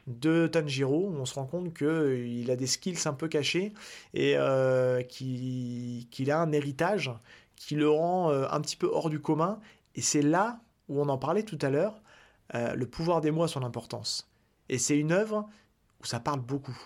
[0.06, 3.72] de Tanjiro, où on se rend compte qu'il euh, a des skills un peu cachés
[4.12, 7.10] et euh, qu'il a un héritage
[7.56, 9.60] qui le rend euh, un petit peu hors du commun.
[9.94, 12.02] Et c'est là où on en parlait tout à l'heure,
[12.52, 14.30] le pouvoir des mots a son importance.
[14.68, 15.48] Et c'est une œuvre
[16.00, 16.76] où ça parle beaucoup,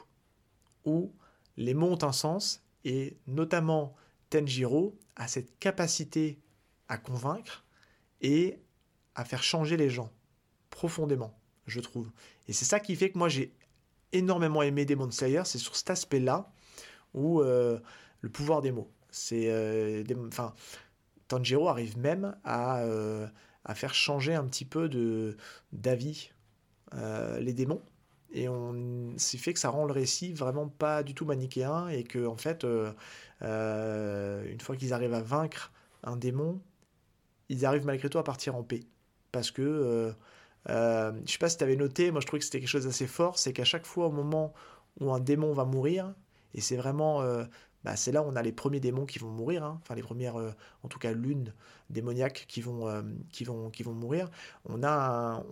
[0.85, 1.13] où
[1.57, 3.95] les mots ont un sens, et notamment
[4.31, 6.39] Tanjiro a cette capacité
[6.89, 7.65] à convaincre
[8.21, 8.61] et
[9.17, 10.13] à faire changer les gens
[10.71, 11.39] profondément
[11.69, 12.11] je trouve.
[12.49, 13.53] Et c'est ça qui fait que moi j'ai
[14.13, 16.51] énormément aimé Demon Slayer, c'est sur cet aspect-là
[17.15, 18.91] où le pouvoir des mots.
[19.11, 20.55] C'est, enfin,
[21.29, 22.83] Tanjiro arrive même à,
[23.65, 24.89] à faire changer un petit peu
[25.73, 26.31] d'avis
[26.93, 27.83] les démons
[28.33, 32.05] et on c'est fait que ça rend le récit vraiment pas du tout manichéen et
[32.05, 32.93] que en fait euh,
[33.43, 35.73] euh, une fois qu'ils arrivent à vaincre
[36.05, 36.61] un démon
[37.49, 38.81] ils arrivent malgré tout à partir en paix
[39.33, 40.15] parce que
[40.71, 42.69] euh, euh je sais pas si tu avais noté moi je trouvais que c'était quelque
[42.69, 44.53] chose d'assez fort c'est qu'à chaque fois au moment
[45.01, 46.15] où un démon va mourir
[46.55, 47.23] et c'est vraiment
[47.85, 49.79] bah, c'est là où on a les premiers démons qui vont mourir, hein.
[49.83, 50.37] enfin les premières,
[50.83, 51.53] en tout cas l'une
[51.91, 53.03] démoniaques qui vont, euh,
[53.33, 54.31] qui vont, qui vont mourir,
[54.67, 55.43] on a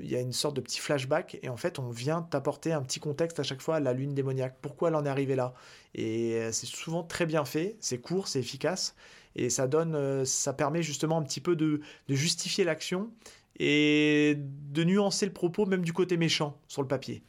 [0.00, 2.82] il y a une sorte de petit flashback et en fait on vient t'apporter un
[2.82, 4.58] petit contexte à chaque fois à la lune démoniaque.
[4.60, 5.54] Pourquoi elle en est arrivée là?
[5.94, 8.94] Et euh, c'est souvent très bien fait, c'est court, c'est efficace
[9.36, 13.10] et ça donne, euh, ça permet justement un petit peu de justifier l'action
[13.58, 17.22] et de nuancer le propos même du côté méchant sur le papier.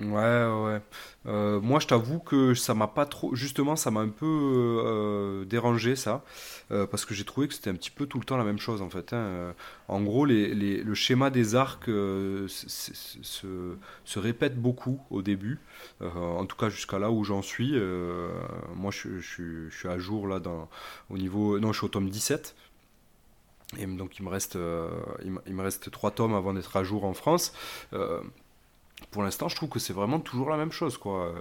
[0.00, 0.80] Ouais, ouais.
[1.26, 3.34] Euh, moi, je t'avoue que ça m'a pas trop.
[3.36, 6.24] Justement, ça m'a un peu euh, dérangé, ça.
[6.72, 8.58] Euh, parce que j'ai trouvé que c'était un petit peu tout le temps la même
[8.58, 9.12] chose, en fait.
[9.12, 9.54] Hein.
[9.86, 15.60] En gros, le schéma des arcs se, se répète beaucoup au début.
[16.00, 17.78] en tout cas, jusqu'à là où j'en suis.
[18.74, 19.20] moi, je,
[19.70, 20.40] suis à jour, là,
[21.08, 21.60] au niveau.
[21.60, 22.56] Non, je suis au tome 17.
[23.78, 24.56] Et donc, il me reste,
[25.24, 27.52] il me, il me reste trois tomes avant d'être à jour en France
[29.10, 31.34] pour l'instant, je trouve que c'est vraiment toujours la même chose, quoi.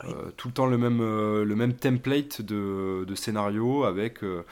[0.00, 4.22] Ah euh, tout le temps le même, euh, le même template de, de scénario avec.
[4.22, 4.42] Euh,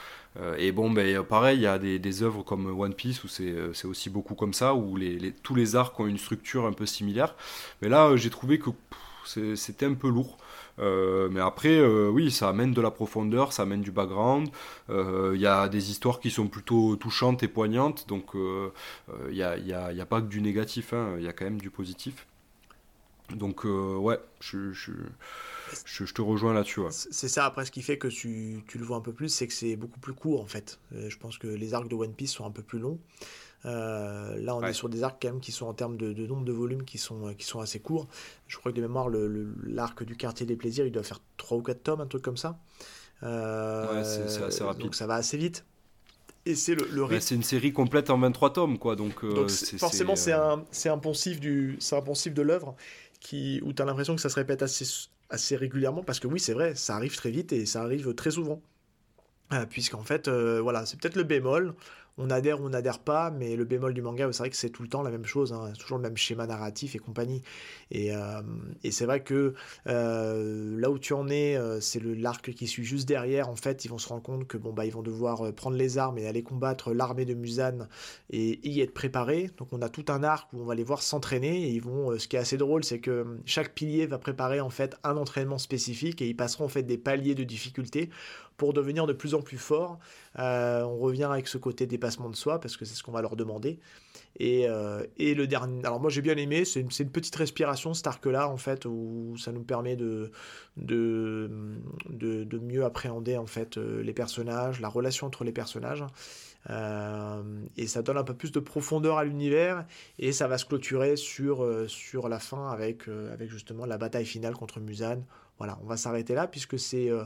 [0.59, 3.85] et bon, ben, pareil, il y a des, des, œuvres comme One Piece où c'est
[3.85, 7.35] aussi beaucoup comme ça, où les, tous les arcs ont une structure un peu similaire.
[7.83, 8.71] Mais là, j'ai trouvé que
[9.55, 10.39] c'était un peu lourd.
[10.79, 14.49] Mais après, oui, ça amène de la profondeur, ça amène du background.
[14.89, 19.53] Il y a des histoires qui sont plutôt touchantes et poignantes, donc il n'y a,
[19.53, 21.15] a, a, pas que du négatif, hein.
[21.19, 22.27] il y a quand même du positif.
[23.37, 24.93] Donc, euh, ouais, je, je,
[25.85, 26.81] je, te rejoins là-dessus.
[26.91, 29.47] C'est ça, après, ce qui fait que tu, tu le vois un peu plus, c'est
[29.47, 30.79] que c'est beaucoup plus court, en fait.
[30.95, 32.99] Euh, je pense que les arcs de One Piece sont un peu plus longs.
[33.65, 36.45] Euh, là, on est sur des arcs quand même qui sont en termes de, nombre
[36.45, 38.09] de volumes qui sont, qui sont assez courts.
[38.49, 41.59] Je crois que de mémoire, l'arc le, du quartier des plaisirs, il doit faire 3
[41.59, 42.59] ou 4 tomes, un truc comme ça.
[43.23, 44.83] ouais, c'est assez rapide.
[44.83, 45.65] Donc ça va assez vite.
[46.45, 48.97] Et c'est le, le C'est une série complète en 23 tomes, quoi.
[48.97, 49.49] Donc, donc
[49.79, 52.75] forcément, c'est un, un poncif du, un poncif de l'œuvre
[53.21, 54.85] qui, où tu as l'impression que ça se répète assez,
[55.31, 58.33] assez régulièrement, parce que oui, c'est vrai, ça arrive très vite et ça arrive très
[58.33, 58.61] souvent.
[59.53, 61.75] Euh, puisqu'en fait, euh, voilà, c'est peut-être le bémol,
[62.19, 64.71] on adhère ou on n'adhère pas, mais le bémol du manga, c'est vrai que c'est
[64.71, 67.43] tout le temps la même chose, hein, toujours le même schéma narratif et compagnie.
[67.91, 68.43] Et, euh,
[68.91, 69.55] c'est vrai que
[69.87, 73.49] euh, là où tu en es, euh, c'est l'arc qui suit juste derrière.
[73.49, 75.99] En fait, ils vont se rendre compte que bon bah ils vont devoir prendre les
[75.99, 77.89] armes et aller combattre l'armée de Musan
[78.31, 79.51] et y être préparés.
[79.57, 81.81] Donc on a tout un arc où on va les voir s'entraîner et
[82.19, 85.59] ce qui est assez drôle, c'est que chaque pilier va préparer en fait un entraînement
[85.59, 88.11] spécifique et ils passeront en fait des paliers de difficulté
[88.63, 89.99] pour devenir de plus en plus forts.
[90.39, 93.21] Euh, on revient avec ce côté dépassement de soi parce que c'est ce qu'on va
[93.21, 93.81] leur demander.
[94.39, 95.85] Et, euh, et, le dernier.
[95.85, 99.51] Alors moi j'ai bien aimé, c'est une, petite respiration cet arc-là en fait où ça
[99.51, 100.31] nous permet de,
[100.77, 101.51] de,
[102.09, 106.05] de, mieux appréhender en fait euh, les personnages, la relation entre les personnages.
[106.69, 109.85] Et ça donne un peu plus de profondeur à l'univers
[110.21, 114.55] et ça va se clôturer sur, sur la fin avec, avec justement la bataille finale
[114.55, 115.25] contre Musan
[115.63, 117.23] voilà, on va s'arrêter là puisque c'est euh,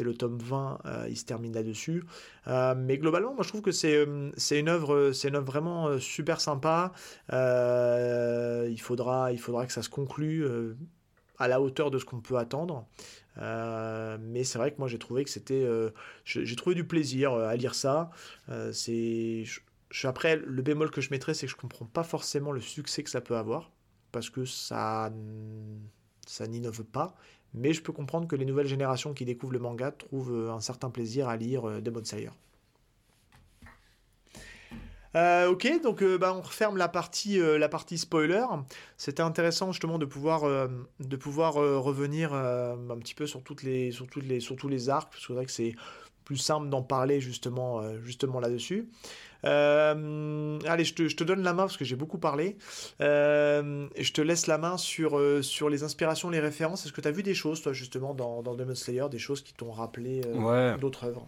[0.00, 2.04] le tome 20, euh, il se termine là-dessus.
[2.46, 6.92] Euh, mais globalement, moi je trouve que c'est une œuvre c'est vraiment super sympa.
[7.30, 9.32] il faudra
[9.66, 10.44] que ça se conclue
[11.38, 12.86] à la hauteur de ce qu'on peut attendre.
[13.38, 15.66] mais c'est vrai que moi j'ai trouvé que c'était
[16.26, 18.10] j'ai trouvé du plaisir à lire ça.
[18.72, 19.44] c'est
[20.04, 23.08] après le bémol que je mettrais c'est que je comprends pas forcément le succès que
[23.08, 23.70] ça peut avoir
[24.12, 25.10] parce que ça
[26.46, 27.16] n'innove pas
[27.54, 30.60] mais je peux comprendre que les nouvelles générations qui découvrent le manga trouvent euh, un
[30.60, 32.30] certain plaisir à lire euh, Demon Slayer.
[35.16, 38.44] Euh, ok, donc bah, on referme la partie, la partie spoiler.
[38.96, 40.42] C'était intéressant justement de pouvoir,
[41.00, 45.44] de pouvoir revenir un petit peu sur, toutes les, tous les arcs, parce que c'est
[45.46, 45.74] que c'est
[46.24, 48.88] plus simple d'en parler justement, justement là-dessus.
[49.44, 52.56] Euh, allez, je te, je te, donne la main parce que j'ai beaucoup parlé.
[53.00, 56.84] Euh, je te laisse la main sur, euh, sur les inspirations, les références.
[56.84, 59.42] Est-ce que tu as vu des choses, toi, justement, dans, dans Demon Slayer, des choses
[59.42, 60.22] qui t'ont rappelé
[60.80, 61.26] d'autres œuvres?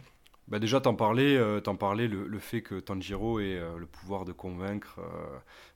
[0.48, 4.32] Bah déjà, t'en parlais, t'en parlais le, le, fait que Tanjiro ait le pouvoir de
[4.32, 5.00] convaincre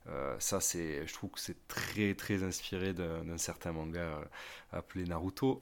[0.09, 4.25] euh, ça, c'est, je trouve que c'est très très inspiré d'un certain manga euh,
[4.73, 5.61] appelé Naruto.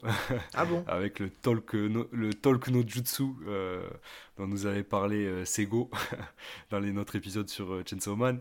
[0.53, 0.83] Ah bon?
[0.87, 3.87] Avec le Talk no, le talk no Jutsu euh,
[4.37, 5.89] dont nous avait parlé Sego
[6.69, 8.39] dans les, notre épisode sur Chainsaw Man.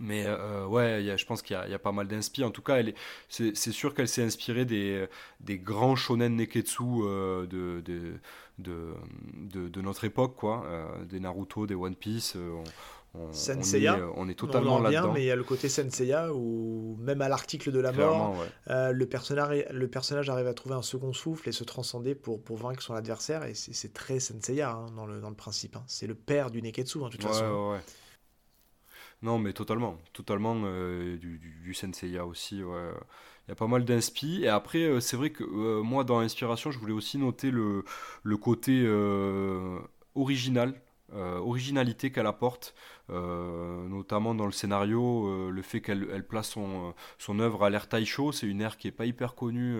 [0.00, 2.44] Mais euh, ouais, je pense qu'il y, a pas mal d'inspi.
[2.44, 2.82] En tout cas,
[3.28, 5.06] c'est, sûr qu'elle s'est inspirée des,
[5.40, 8.18] des grands shonen neketsu euh, de, de,
[8.58, 10.64] de, de, notre époque, quoi.
[10.66, 12.36] Euh, des Naruto, des One Piece.
[12.36, 12.64] On,
[13.14, 13.30] on,
[14.16, 15.12] on, est, totalement là-dedans.
[15.12, 19.04] Mais il y a le côté Senseiya où même à l'article de la mort, le,
[19.04, 22.82] personnage, le personnage arrive à trouver un second souffle et se transcender pour, pour vaincre
[22.82, 23.44] son adversaire.
[23.44, 25.76] Et c'est, très Senseiya hein, dans, le, dans le principe.
[25.76, 25.84] Hein.
[25.86, 27.76] C'est le père du Neketsu, en hein, toute façon.
[29.22, 29.98] Non, mais totalement.
[30.12, 32.56] Totalement euh, du, du, Senseiya aussi.
[32.56, 34.42] Il y a pas mal d'inspi.
[34.42, 37.84] Et après, euh, c'est vrai que euh, moi, dans l'inspiration, je voulais aussi noter le,
[38.24, 38.84] le côté
[40.14, 40.74] original
[41.14, 42.74] euh, originalité qu'elle apporte,
[43.10, 46.48] euh, notamment dans le scénario, euh, le fait qu'elle elle place
[47.18, 49.76] son, œuvre à l'ère Taisho, c'est une ère qui est pas hyper connue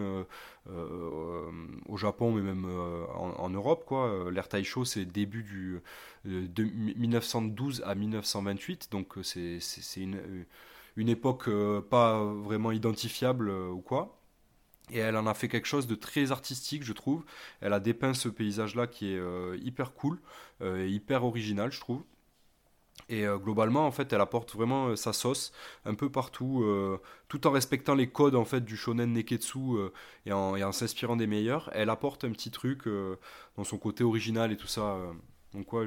[0.66, 2.66] au Japon, mais même
[3.14, 3.84] en, Europe.
[3.86, 4.30] Quoi.
[4.30, 5.80] L'ère Taisho, c'est début du,
[6.24, 9.58] de 1912 à 1928, donc c'est,
[9.96, 10.44] une,
[10.96, 11.48] une époque
[11.88, 14.21] pas vraiment identifiable ou quoi.
[14.92, 17.24] Et elle en a fait quelque chose de très artistique, je trouve.
[17.62, 20.20] Elle a dépeint ce paysage-là qui est euh, hyper cool,
[20.60, 22.02] euh, hyper original, je trouve.
[23.08, 25.52] Et euh, globalement, en fait, elle apporte vraiment sa sauce
[25.86, 26.64] un peu partout,
[27.28, 29.58] tout en respectant les codes en fait du shonen neketsu
[30.26, 31.70] et en, en s'inspirant des meilleurs.
[31.72, 32.86] Elle apporte un petit truc
[33.56, 34.98] dans son côté original et tout ça.
[35.54, 35.86] donc quoi,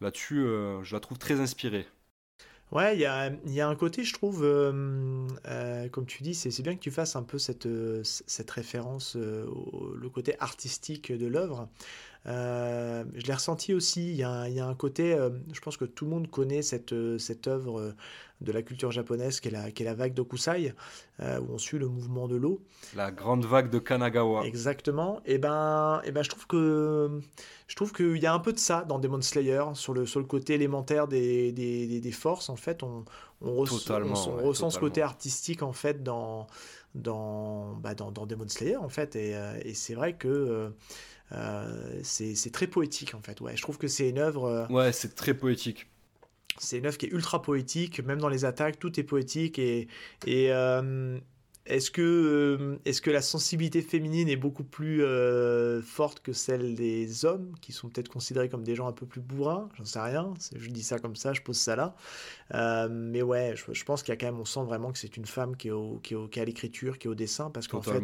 [0.00, 0.42] là-dessus,
[0.82, 1.86] je la trouve très inspirée.
[2.72, 3.04] Ouais, il y
[3.60, 7.16] a, un côté, je trouve, euh, euh, comme tu dis, c'est bien que tu fasses
[7.16, 11.68] un peu cette, euh, cette référence, au, le côté artistique de l'œuvre.
[12.26, 15.16] Je l'ai ressenti aussi, il y, a, y a un côté,
[15.52, 17.94] je pense que tout le monde connaît cette, cette œuvre
[18.40, 20.74] de la culture japonaise qui est la, qui est la vague d'Okusai,
[21.20, 22.62] euh, où on suit le mouvement de l'eau.
[22.96, 24.44] La grande vague de Kanagawa.
[24.46, 25.20] Exactement.
[25.26, 27.20] Et ben, et ben je trouve que
[27.66, 30.20] je trouve qu'il y a un peu de ça dans Demon Slayer sur le, sur
[30.20, 32.48] le côté élémentaire des, des, des, forces.
[32.48, 33.04] En fait, on,
[33.42, 36.46] on, ressent ce côté artistique en fait dans
[36.94, 39.16] dans, bah, dans, dans, Demon Slayer en fait.
[39.16, 40.70] Et, euh, et c'est vrai que euh,
[42.02, 43.40] c'est très poétique en fait.
[43.40, 44.66] Ouais, je trouve que c'est une œuvre.
[44.70, 45.86] Ouais, c'est très poétique.
[46.60, 49.58] C'est une œuvre qui est ultra poétique, même dans les attaques, tout est poétique.
[49.58, 49.88] Et,
[50.26, 51.18] et euh,
[51.64, 56.74] est-ce que, euh, est que la sensibilité féminine est beaucoup plus euh, forte que celle
[56.74, 59.70] des hommes, qui sont peut-être considérés comme des gens un peu plus bourrins?
[59.78, 60.34] J'en sais rien.
[60.54, 61.96] Je dis ça comme ça, je pose ça là.
[62.90, 65.26] mais ouais, je, pense qu'il y a quand même, on sent vraiment que c'est une
[65.26, 68.02] femme qui est, au, qui est, à l'écriture, qui est au dessin, parce qu'en fait,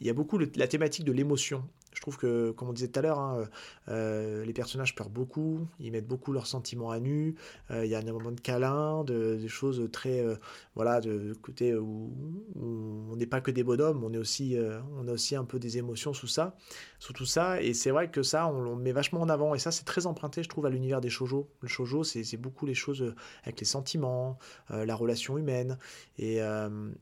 [0.00, 1.64] il y a beaucoup la thématique de l'émotion.
[1.98, 3.48] Je trouve que, comme on disait tout à l'heure, hein,
[3.88, 7.34] euh, les personnages pleurent beaucoup, ils mettent beaucoup leurs sentiments à nu.
[7.72, 10.36] Euh, il y a un moment de câlin, de, des choses très, euh,
[10.76, 12.12] voilà, de, côté où,
[12.54, 14.56] on n'est pas que des bonhommes, on est aussi,
[14.96, 16.56] on a aussi un peu des émotions sous ça,
[17.00, 17.60] sous tout ça.
[17.60, 19.56] Et c'est vrai que ça, on, le met vachement en avant.
[19.56, 21.48] Et ça, c'est très emprunté, je trouve, à l'univers des shojo.
[21.62, 24.38] Le shojo, c'est beaucoup les choses avec les sentiments,
[24.70, 25.78] la relation humaine.
[26.16, 26.38] Et,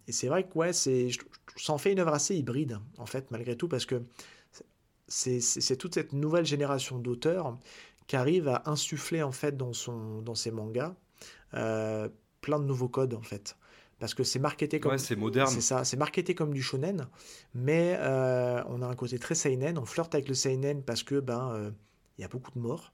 [0.08, 0.88] c'est vrai que ouais, ça
[1.68, 4.00] en fait une œuvre assez hybride, en fait, malgré tout, parce que
[5.08, 7.56] c'est toute cette nouvelle génération d'auteurs
[8.06, 10.94] qui arrive à insuffler en fait dans, son, dans ses mangas
[11.54, 12.08] euh,
[12.40, 13.56] plein de nouveaux codes en fait.
[13.98, 14.98] Parce que c'est marketé comme.
[14.98, 15.50] c'est moderne.
[15.50, 17.08] C'est ça, c'est marketé comme du shonen,
[17.54, 19.78] mais euh, on a un côté très seinen.
[19.78, 21.70] On flirte avec le seinen parce que ben euh,
[22.18, 22.92] il y a beaucoup de morts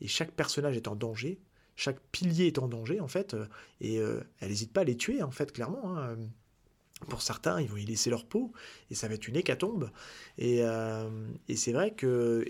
[0.00, 1.40] et chaque personnage est en danger,
[1.74, 3.36] chaque pilier est en danger en fait,
[3.80, 5.96] et elle n'hésite pas à les tuer en fait clairement.
[5.96, 6.16] Hein.
[7.08, 8.52] Pour certains, ils vont y laisser leur peau
[8.90, 9.90] et ça va être une hécatombe.
[10.38, 11.10] Et, euh,
[11.54, 12.44] c'est vrai que,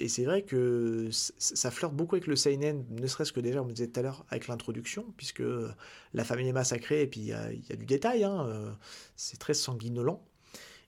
[1.11, 4.03] ça flirte beaucoup avec le seinen, ne serait-ce que déjà, on me disait tout à
[4.03, 5.43] l'heure, avec l'introduction, puisque
[6.13, 8.25] la famille est massacrée et puis il y, a, du détail.
[8.25, 8.71] Hein, euh,
[9.17, 10.23] c'est très sanguinolent.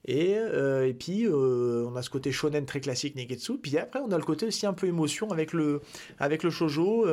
[0.06, 3.58] Et, euh, et puis, on a ce côté shonen très classique, Negetsu.
[3.58, 5.80] Puis après, on a le côté aussi un peu émotion avec le,
[6.18, 7.06] avec le shoujo.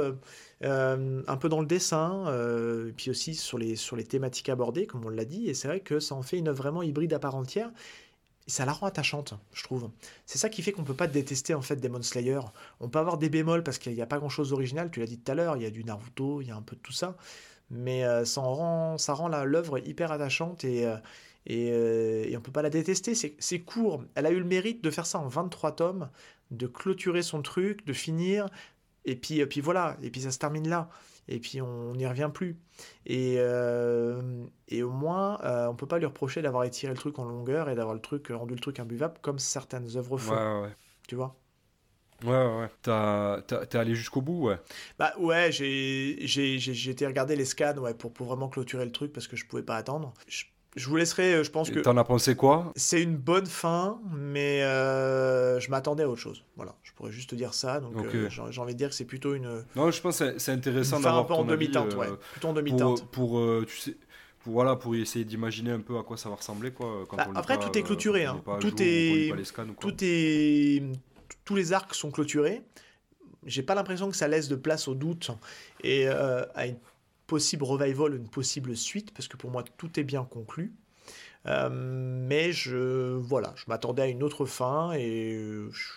[0.63, 4.87] Euh, un peu dans le dessin, euh, puis aussi sur les, sur les thématiques abordées,
[4.87, 7.11] comme on l'a dit, et c'est vrai que ça en fait une œuvre vraiment hybride
[7.13, 7.69] à part entière,
[8.47, 9.89] et ça la rend attachante, je trouve.
[10.25, 12.39] C'est ça qui fait qu'on peut pas détester en fait Demon Slayer.
[12.79, 15.05] On peut avoir des bémols parce qu'il n'y a pas grand chose d'original, tu l'as
[15.05, 16.81] dit tout à l'heure, il y a du Naruto, il y a un peu de
[16.81, 17.17] tout ça,
[17.69, 20.87] mais euh, ça, rend, ça rend l'œuvre hyper attachante et,
[21.45, 23.13] et, et, on peut pas la détester.
[23.15, 26.09] C'est court, elle a eu le mérite de faire ça en 23 tomes,
[26.51, 28.47] de clôturer son truc, de finir,
[29.05, 30.89] et puis, et puis voilà, et puis ça se termine là.
[31.27, 32.57] Et puis on n'y revient plus.
[33.05, 37.17] Et, euh, et au moins, euh, on peut pas lui reprocher d'avoir étiré le truc
[37.17, 40.35] en longueur et d'avoir le truc rendu le truc imbuvable comme certaines œuvres font.
[40.35, 40.75] Ouais, ouais.
[41.07, 41.35] Tu vois?
[42.23, 42.69] Ouais, ouais.
[42.81, 44.57] T'es allé jusqu'au bout, ouais.
[44.99, 49.27] Bah ouais, j'ai été regarder les scans ouais, pour, pour vraiment clôturer le truc parce
[49.27, 50.13] que je pouvais pas attendre.
[50.27, 50.43] Je
[50.75, 51.79] je vous laisserai, je pense que.
[51.79, 52.71] T'en as pensé quoi?
[52.75, 56.43] C'est une bonne fin, mais je m'attendais à autre chose.
[56.55, 57.79] Voilà, je pourrais juste te dire ça.
[57.79, 57.95] Donc
[58.29, 59.63] j'ai envie de dire que c'est plutôt une.
[59.75, 61.23] Non, je pense que c'est intéressant d'avoir.
[61.23, 62.07] un peu en demi-teinte, ouais.
[62.31, 63.05] Plutôt en demi-teinte.
[63.11, 63.97] Pour, tu sais
[64.45, 66.71] voilà, pour essayer d'imaginer un peu à quoi ça va ressembler.
[66.71, 68.25] Quoi, quand bah, après, tout est clôturé.
[68.25, 68.41] Hein.
[68.59, 69.33] Tout, est...
[69.79, 70.83] tout est.
[71.45, 72.61] Tous les arcs sont clôturés.
[73.45, 75.31] J'ai pas l'impression que ça laisse de place au doute
[75.83, 76.77] et euh, à une
[77.27, 80.73] possible revival, une possible suite, parce que pour moi, tout est bien conclu.
[81.45, 85.33] Euh, mais je, voilà, je m'attendais à une autre fin et
[85.71, 85.93] je,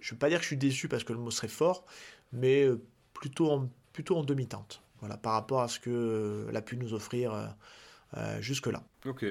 [0.00, 1.84] je vais pas dire que je suis déçu parce que le mot serait fort,
[2.32, 2.68] mais
[3.12, 4.82] plutôt en, plutôt en demi-teinte.
[5.00, 7.54] Voilà, par rapport à ce que a pu nous offrir
[8.16, 8.82] euh, jusque-là.
[9.04, 9.26] Ok.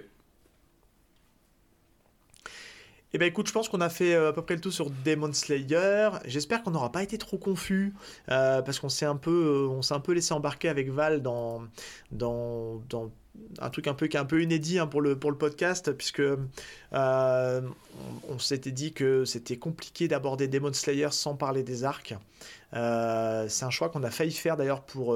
[3.16, 4.90] Eh bien écoute, je pense qu'on a fait euh, à peu près le tout sur
[4.90, 6.10] Demon Slayer.
[6.26, 7.94] J'espère qu'on n'aura pas été trop confus,
[8.30, 11.62] euh, parce qu'on s'est un, peu, s'est un peu laissé embarquer avec Val dans,
[12.12, 13.12] dans, dans
[13.60, 15.92] un truc un peu qui est un peu inédit hein, pour, le, pour le podcast,
[15.92, 16.24] puisque
[16.92, 22.16] on, s'était dit que c'était compliqué d'aborder Demon Slayer sans parler des arcs.
[22.72, 22.78] c'est
[23.64, 25.16] un choix qu'on a failli faire d'ailleurs pour,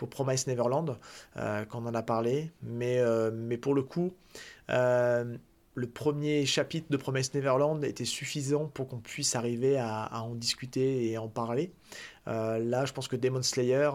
[0.00, 0.96] pour Promise Neverland,
[1.36, 2.50] euh, quand on en a parlé.
[2.62, 4.14] Mais, euh, mais pour le coup,
[4.70, 5.36] euh,
[5.80, 11.10] le premier chapitre de Promise Neverland était suffisant pour qu'on puisse arriver à, en discuter
[11.10, 11.72] et en parler.
[12.26, 13.90] là, je pense que Demon Slayer,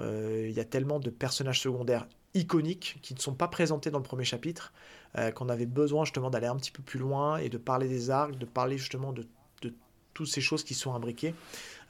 [0.00, 4.04] il y a tellement de personnages secondaires iconiques qui ne sont pas présentés dans le
[4.04, 4.72] premier chapitre,
[5.34, 8.38] qu'on avait besoin justement d'aller un petit peu plus loin et de parler des arcs,
[8.38, 9.26] de parler justement de,
[9.62, 9.74] de
[10.14, 11.34] toutes ces choses qui sont imbriquées.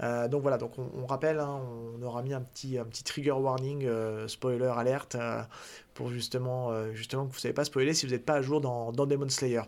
[0.03, 1.61] Euh, donc voilà, donc on, rappelle, hein,
[1.97, 5.43] on aura mis un petit, un petit trigger warning, euh, spoiler alerte, euh,
[5.95, 8.61] pour justement, justement que vous ne savez pas spoiler si vous n'êtes pas à jour
[8.61, 9.63] dans, dans Demon Slayer.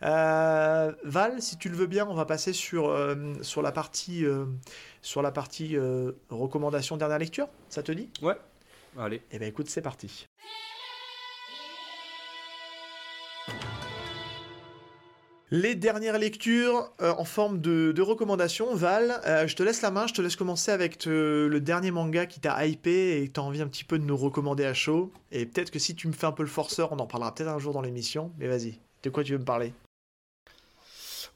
[0.00, 2.92] Val, si tu le veux bien, on va passer sur,
[3.42, 4.24] sur la partie,
[5.00, 5.76] sur la partie
[6.28, 7.46] recommandation dernière lecture.
[7.68, 8.10] Ça te dit?
[8.20, 8.36] Ouais,
[8.98, 9.22] allez.
[9.30, 10.26] Eh bien écoute, c'est parti.
[15.52, 18.72] Les dernières lectures euh, en forme de, recommandations.
[18.72, 22.26] Val, euh, je te laisse la main, je te laisse commencer avec le dernier manga
[22.26, 25.10] qui t'a hypé et t'as envie un petit peu de nous recommander à chaud.
[25.32, 27.50] Et peut-être que si tu me fais un peu le forceur, on en parlera peut-être
[27.50, 28.30] un jour dans l'émission.
[28.38, 29.72] Mais vas-y, de quoi tu veux me parler?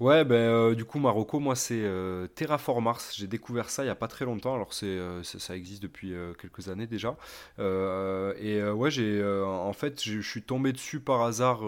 [0.00, 3.14] Ouais, ben euh, du coup Marocco, moi c'est euh, Terraform Mars.
[3.16, 4.54] J'ai découvert ça il y a pas très longtemps.
[4.54, 7.16] Alors c'est euh, ça, existe depuis quelques années déjà.
[7.58, 11.62] et ouais, j'ai en fait je suis tombé dessus par hasard.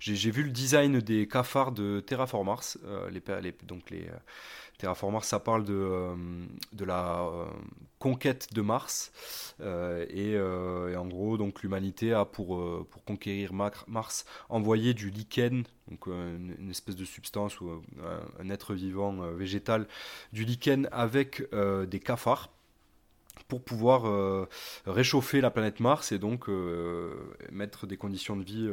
[0.00, 2.78] j'ai vu le design des cafards de Terraform Mars,
[3.10, 3.22] les,
[3.64, 4.08] donc les
[4.80, 6.14] Terraform ça parle de, euh,
[6.78, 7.44] la euh,
[7.98, 9.12] conquête de Mars.
[9.60, 16.06] Euh, et, en gros, donc l'humanité a pour, pour conquérir Mars envoyé du lichen, donc
[16.06, 17.82] une, espèce de substance ou
[18.38, 19.86] un, être vivant végétal,
[20.32, 22.48] du lichen avec des cafards
[23.48, 24.48] pour pouvoir euh,
[24.86, 27.14] réchauffer la planète Mars et donc euh,
[27.50, 28.68] mettre des conditions de vie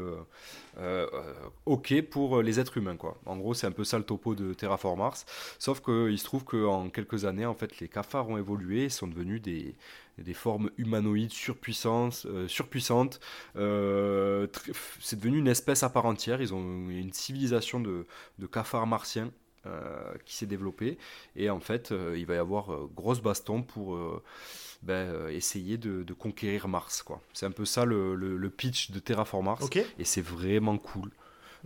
[0.78, 1.08] euh,
[1.66, 3.18] ok pour les êtres humains quoi.
[3.26, 5.26] En gros, c'est un peu ça le topo de Terraform Mars.
[5.60, 9.08] Sauf qu'il se trouve qu'en quelques années, en fait, les cafards ont évolué et sont
[9.08, 9.76] devenus des,
[10.18, 12.28] des formes humanoïdes surpuissantes.
[12.48, 13.20] surpuissantes.
[13.56, 16.42] c'est devenu une espèce à part entière.
[16.42, 18.06] Ils ont une civilisation de,
[18.40, 19.32] de cafards martiens
[20.26, 20.98] qui s'est développée.
[21.36, 23.98] Et en fait, il va y avoir grosse baston pour
[24.84, 27.02] ben, euh, essayer de, conquérir Mars.
[27.02, 27.22] quoi.
[27.34, 29.66] C'est un peu ça le, pitch de Terraform Mars.
[30.00, 31.12] Et c'est vraiment cool.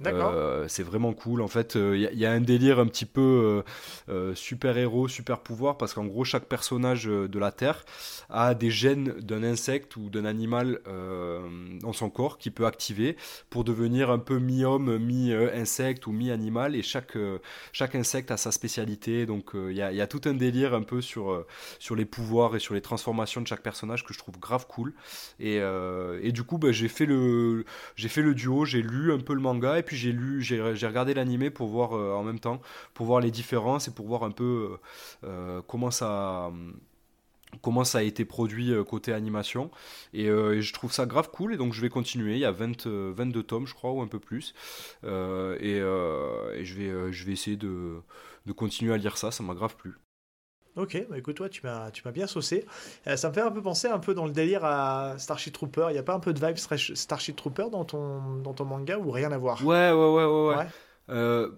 [0.08, 1.42] Euh, c'est vraiment cool.
[1.42, 3.64] En fait, il euh, y, a un délire un petit peu
[4.10, 7.86] euh, super-héros, super-pouvoir, parce qu'en gros, chaque personnage de la Terre
[8.30, 10.80] a des gènes d'un insecte ou d'un animal
[11.82, 13.18] dans son corps qui peut activer
[13.50, 16.76] pour devenir un peu mi-homme, mi-insecte ou mi-animal.
[16.76, 17.18] Et chaque,
[17.72, 19.26] chaque insecte a sa spécialité.
[19.26, 21.46] Donc, il y a, tout un délire un peu sur,
[21.80, 24.94] sur les pouvoirs et sur les transformations de chaque personnage que je trouve grave cool.
[25.40, 25.58] Et,
[26.22, 27.66] et du coup, ben, j'ai fait, le,
[27.98, 31.14] fait le duo, j'ai lu un peu le manga et puis j'ai lu, j'ai regardé
[31.14, 32.62] l'animé pour voir euh, en même temps,
[32.94, 34.78] pour voir les différences et pour voir un peu
[35.24, 36.52] euh, euh, comment ça
[37.62, 39.72] comment ça a été produit côté animation.
[40.14, 42.36] Et, je trouve ça grave cool et donc je vais continuer.
[42.36, 44.54] Il y a 20, 22 tomes je crois ou un peu plus.
[45.04, 48.02] Et, je, vais, je vais essayer de,
[48.56, 49.32] continuer à lire ça.
[49.32, 49.96] Ça m'a grave plu
[50.78, 52.66] Ok, bah écoute, toi, tu m'as, tu m'as bien saucé.
[53.06, 55.88] Euh, ça me fait un peu penser un peu dans le délire à Starship Trooper.
[55.90, 58.98] Il n'y a pas un peu de vibe Starship Trooper dans ton, dans ton manga
[58.98, 59.66] ou rien à voir?
[59.66, 60.56] Ouais, ouais, ouais, ouais.
[60.56, 60.68] ouais.
[61.10, 61.50] Euh,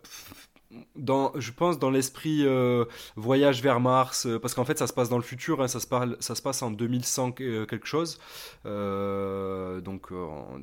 [0.95, 2.85] dans, je pense dans l'esprit euh,
[3.15, 5.85] voyage vers Mars, parce qu'en fait ça se passe dans le futur, hein, ça, se
[5.85, 8.17] parle, ça se passe en 2100 quelque chose.
[8.65, 10.09] donc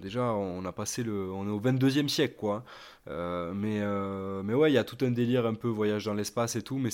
[0.01, 2.65] déjà on a passé le, on est au 22e siècle quoi.
[3.11, 3.53] Hein.
[3.55, 3.81] mais
[4.43, 6.79] mais ouais il y a tout un délire un peu voyage dans l'espace et tout,
[6.79, 6.91] mais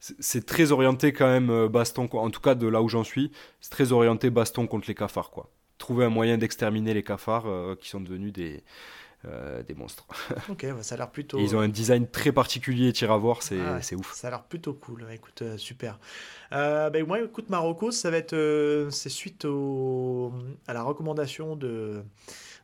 [0.00, 3.32] c'est très orienté quand même euh, baston, en tout cas de là où j'en suis,
[3.60, 5.50] c'est très orienté baston contre les cafards, quoi.
[5.78, 7.46] trouvé un moyen d'exterminer les cafards
[7.80, 8.62] qui sont devenus des,
[9.66, 10.06] des monstres.
[10.48, 11.38] ok, bah, ça a l'air plutôt.
[11.38, 14.14] ils ont un design très particulier, tir à voir, c'est ah ouf.
[14.14, 15.04] Ça a l'air plutôt cool.
[15.12, 15.98] Écoute, super.
[16.52, 18.88] Euh, ben, moi, écoute, Marocco, ça va être.
[18.90, 20.32] c'est suite au,
[20.68, 22.04] à la recommandation de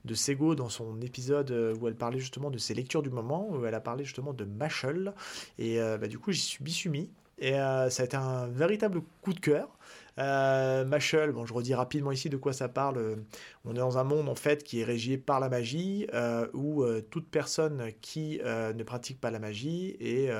[0.04, 3.48] de Sego dans son épisode euh, où elle parlait justement de ses lectures du moment,
[3.50, 5.14] où elle a parlé justement de Machel.
[5.58, 7.10] Et euh, bah, du coup, j'y suis, mis.
[7.38, 9.68] Et euh, ça a été un véritable coup de cœur.
[10.16, 13.16] Euh, Machel, bon, je redis rapidement ici de quoi ça parle.
[13.64, 16.06] On est dans un monde en fait qui est régi par la magie,
[16.52, 20.30] où toute personne qui ne pratique pas la magie est,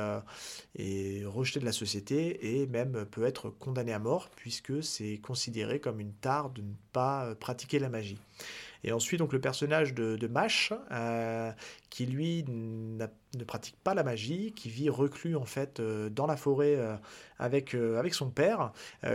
[0.79, 5.81] est rejetée de la société et même peut être condamnée à mort, puisque c'est considéré
[5.81, 8.19] comme une tare de ne pas pratiquer la magie.
[8.85, 11.51] Et ensuite, donc, le personnage de, de Mash, euh,
[11.89, 16.37] qui lui ne pratique pas la magie, qui vit reclus en fait euh, dans la
[16.37, 16.79] forêt
[17.41, 18.73] euh, avec, avec son père,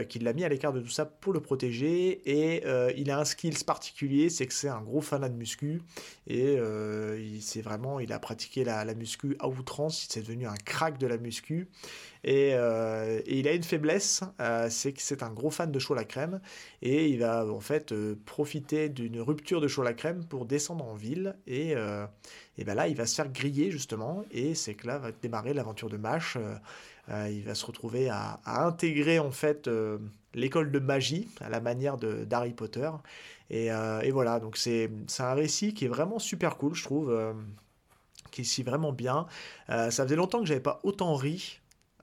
[0.07, 2.21] qui l'a mis à l'écart de tout ça pour le protéger.
[2.25, 2.63] Et
[2.97, 5.81] il a un skills particulier, c'est que c'est un gros fanat de muscu.
[6.27, 10.97] Et il, vraiment, il a pratiqué la, la muscu à outrance, c'est devenu un crack
[10.97, 11.67] de la muscu.
[12.23, 14.21] Et, et, il a une faiblesse,
[14.69, 16.39] c'est que c'est un gros fan de chaud la crème
[16.81, 17.93] et il va en fait
[18.25, 21.73] profiter d'une rupture de chaud la crème pour descendre en ville et,
[22.57, 25.53] et ben là il va se faire griller justement et c'est que là va démarrer
[25.53, 26.37] l'aventure de Mash.
[27.10, 29.69] Il va se retrouver à, intégrer en fait
[30.34, 32.90] l'école de magie à la manière d'Harry Potter
[33.49, 37.34] et, et, voilà donc c'est un récit qui est vraiment super cool je trouve
[38.30, 39.26] qui est si vraiment bien.
[39.68, 41.60] ça faisait longtemps que j'avais pas autant ri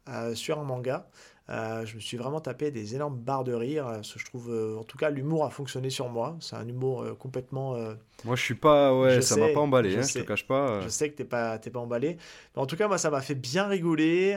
[0.09, 1.09] euh, sur un manga.
[1.49, 3.87] Euh, je me suis vraiment tapé des énormes barres de rire.
[3.89, 6.37] Euh, je trouve, en tout cas, l'humour a fonctionné sur moi.
[6.41, 7.77] C'est un humour complètement.
[8.25, 8.99] Moi, je suis pas.
[8.99, 9.91] Ouais, ça m'a pas emballé.
[9.91, 10.81] Je, hein, te cache pas.
[10.81, 12.17] Je sais que t'es pas, pas emballé.
[12.55, 14.33] Mais en tout cas, moi, ça m'a fait bien rigoler.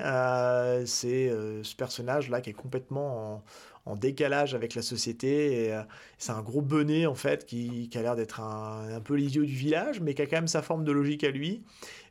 [0.86, 1.30] c'est
[1.64, 3.44] ce personnage là qui est complètement en
[3.90, 5.66] en décalage avec la société.
[5.66, 5.82] Et, euh,
[6.18, 10.00] c'est un gros bonnet, en fait, qui, a l'air d'être un, peu l'idiot du village,
[10.00, 11.64] mais qui a quand même sa forme de logique à lui.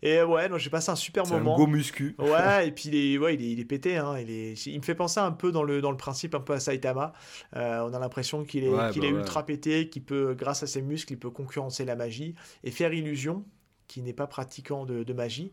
[0.03, 1.55] Et ouais, j'ai passé un super moment.
[1.55, 2.15] un gros muscu.
[2.19, 3.97] Ouais, et puis il est, ouais, il est, pété.
[3.97, 4.17] Hein.
[4.19, 6.55] Il, est, il me fait penser un peu dans le, dans le principe, un peu
[6.55, 7.13] à Saitama.
[7.57, 10.67] Euh, on a l'impression qu'il est, qu'il est bah ultra pété, qu'il peut, grâce à
[10.67, 13.45] ses muscles, il peut concurrencer la magie et faire illusion
[13.87, 15.51] qui n'est pas pratiquant de, magie.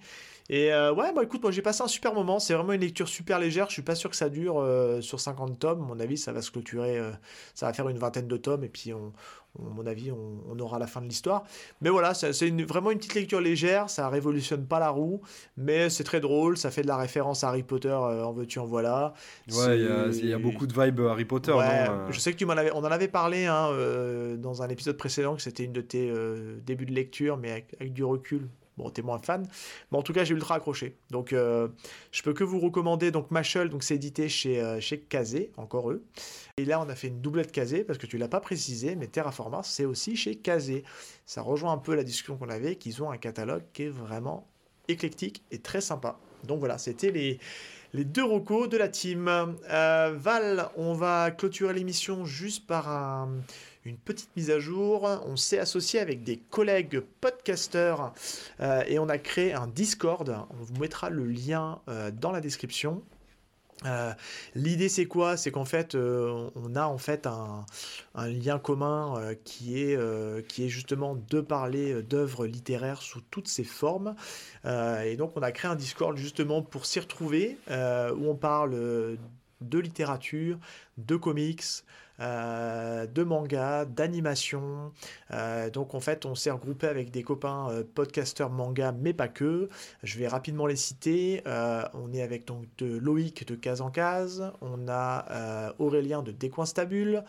[0.49, 2.39] Et euh, ouais, bah écoute, moi j'ai passé un super moment.
[2.39, 3.67] C'est vraiment une lecture super légère.
[3.67, 5.81] Je suis pas sûr que ça dure euh, sur 50 tomes.
[5.81, 6.99] À mon avis, ça va se clôturer.
[6.99, 7.11] Euh,
[7.55, 9.11] ça va faire une vingtaine de tomes et puis on,
[9.59, 11.45] à mon avis, on, aura la fin de l'histoire.
[11.81, 12.31] Mais voilà, c'est
[12.63, 15.21] vraiment une petite lecture légère, ça révolutionne pas la roue,
[15.57, 18.65] mais c'est très drôle, ça fait de la référence à Harry Potter, en veux-tu, en
[18.65, 19.13] voilà.
[19.51, 21.53] Ouais, il y, a beaucoup de vibes Harry Potter.
[21.57, 23.69] Euh je sais que tu m'en avais, on en avait parlé hein,
[24.37, 26.11] dans un épisode précédent, que c'était une de tes
[26.65, 28.47] débuts de lecture, mais avec du recul,
[28.77, 29.47] Bon, t'es moins fan,
[29.91, 30.97] mais en tout cas, j'ai ultra accroché.
[31.09, 31.69] Donc, euh,
[32.11, 35.91] je peux que vous recommander donc Machel, donc c'est édité chez euh, chez Kazé, encore
[35.91, 36.03] eux.
[36.57, 39.07] Et là, on a fait une doublette Kazé parce que tu l'as pas précisé, mais
[39.07, 40.83] Terraformars, c'est aussi chez Kazé.
[41.25, 44.47] Ça rejoint un peu la discussion qu'on avait, qu'ils ont un catalogue qui est vraiment
[44.87, 46.19] éclectique et très sympa.
[46.43, 47.39] Donc voilà, c'était les
[47.93, 49.27] les deux recos de la team.
[49.29, 53.29] Euh, Val, on va clôturer l'émission juste par un
[53.85, 55.03] une petite mise à jour.
[55.25, 58.13] On s'est associé avec des collègues podcasters
[58.59, 60.27] euh, et on a créé un Discord.
[60.49, 63.03] On vous mettra le lien euh, dans la description.
[63.85, 64.13] Euh,
[64.55, 65.37] l'idée c'est quoi?
[65.37, 67.65] C'est qu'en fait on a en fait un,
[68.15, 74.15] lien commun qui, est, qui est justement de parler d'œuvres littéraires sous toutes ses formes.
[74.63, 79.17] et donc on a créé un Discord justement pour s'y retrouver où on parle
[79.61, 80.57] de littérature,
[80.97, 81.83] de comics,
[82.19, 84.91] euh, de manga, d'animation.
[85.31, 89.27] Euh, donc en fait, on s'est regroupé avec des copains euh, podcasteurs manga, mais pas
[89.27, 89.69] que.
[90.03, 91.43] Je vais rapidement les citer.
[91.93, 97.23] on est avec donc de Loïc de Case en Case, on a Aurélien de Décoinstabule,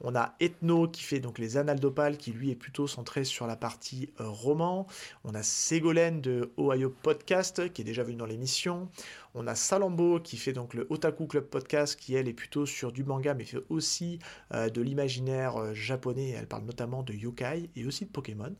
[0.00, 3.46] on a Ethno qui fait donc les Annales d'Opale, qui lui est plutôt centré sur
[3.46, 4.86] la partie roman.
[5.24, 8.88] On a Ségolène de Ohio Podcast, qui est déjà venu dans l'émission.
[9.34, 12.92] On a Salambo qui fait donc le Otaku Club Podcast, qui elle est plutôt sur
[12.92, 14.18] du manga, mais fait aussi
[14.52, 16.30] euh, de l'imaginaire euh, japonais.
[16.30, 18.54] Elle parle notamment de yokai et aussi de Pokémon.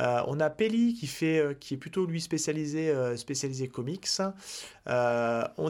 [0.00, 4.06] Euh, on a Peli qui, fait, qui est plutôt lui spécialisé, spécialisé comics.
[4.86, 4.90] on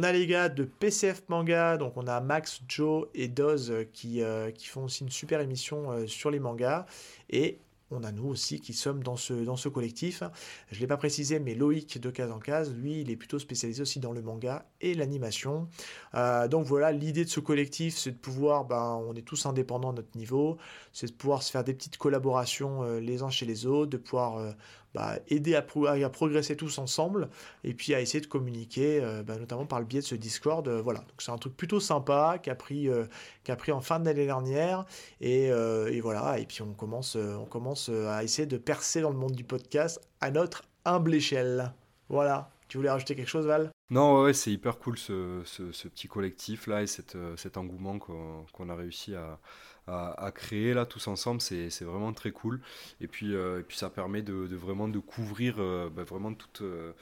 [0.03, 4.23] a les gars de PCF Manga, donc on a Max, Joe et Doz qui,
[4.57, 6.87] qui font aussi une super émission sur les mangas.
[7.31, 10.23] Et on a nous aussi qui sommes dans ce, dans ce collectif.
[10.71, 13.39] Je ne l'ai pas précisé, mais Loïc de Case en Case, lui, il est plutôt
[13.39, 15.69] spécialisé aussi dans le manga et l'animation.
[16.15, 19.91] Euh, donc voilà, l'idée de ce collectif, c'est de pouvoir, ben, on est tous indépendants
[19.91, 20.59] à notre niveau,
[20.93, 23.99] c'est de pouvoir se faire des petites collaborations euh, les uns chez les autres, de
[23.99, 24.53] pouvoir euh,
[24.97, 27.29] bah, aider à, progresser tous ensemble
[27.63, 30.67] et puis à essayer de communiquer, bah, notamment par le biais de ce Discord.
[30.69, 32.89] voilà, donc c'est un truc plutôt sympa qui a pris,
[33.45, 34.87] qui a pris en fin d'année dernière
[35.21, 39.19] et, et, voilà, et puis on commence, on commence à essayer de percer dans le
[39.19, 41.73] monde du podcast à notre humble échelle.
[42.09, 42.51] Voilà.
[42.69, 43.76] Tu voulais rajouter quelque chose, Val?
[43.91, 48.69] Non, ouais, c'est hyper cool ce, ce, petit collectif là et cette, cet engouement qu'on
[48.69, 49.39] a réussi à,
[49.87, 52.61] à, créer là tous ensemble, c'est vraiment très cool.
[53.01, 56.63] Et puis, euh, et puis ça permet de, vraiment de couvrir euh, bah, vraiment toute,
[56.63, 56.93] euh,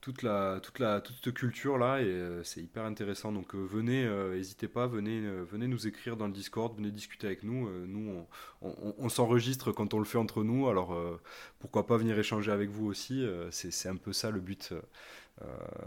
[0.00, 3.32] toute, la, toute, la, toute culture là et c'est hyper intéressant.
[3.32, 7.68] Donc venez, n'hésitez pas, venez, venez nous écrire dans le Discord, venez discuter avec nous.
[7.86, 8.26] nous,
[8.62, 10.96] on, on, s'enregistre quand on le fait entre nous, alors
[11.60, 13.24] pourquoi pas venir échanger avec vous aussi.
[13.50, 14.72] c'est un peu ça le but.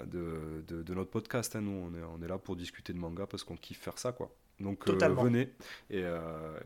[0.07, 1.55] De, de, notre podcast.
[1.55, 1.61] Hein.
[1.61, 4.11] Nous, on est, on est là pour discuter de manga parce qu'on kiffe faire ça,
[4.11, 4.31] quoi.
[4.59, 5.49] Donc euh, venez
[5.89, 6.19] et euh,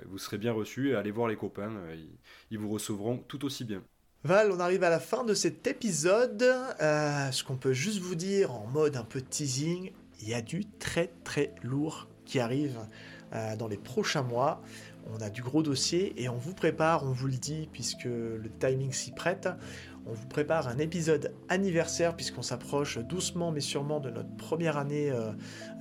[0.06, 1.96] vous serez bien reçus et allez voir les copains, euh,
[2.52, 3.82] ils, vous recevront tout aussi bien.
[4.24, 6.42] Val, on arrive à la fin de cet épisode.
[6.80, 9.92] ce qu'on peut juste vous dire en mode un peu teasing,
[10.22, 12.78] il y a du très très lourd qui arrive
[13.58, 14.62] dans les prochains mois.
[15.12, 18.50] On a du gros dossier et on vous prépare, on vous le dit, puisque le
[18.60, 19.48] timing s'y prête
[20.10, 25.12] on vous prépare un épisode anniversaire puisqu'on s'approche doucement mais sûrement de notre première année
[25.12, 25.32] euh,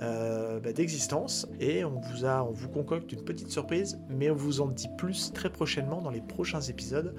[0.02, 4.34] euh, bah, d'existence et on vous a, on vous concocte une petite surprise, mais on
[4.34, 7.14] vous en dit plus très prochainement dans les prochains épisodes.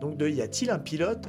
[0.00, 1.28] Donc de y a-t-il un pilote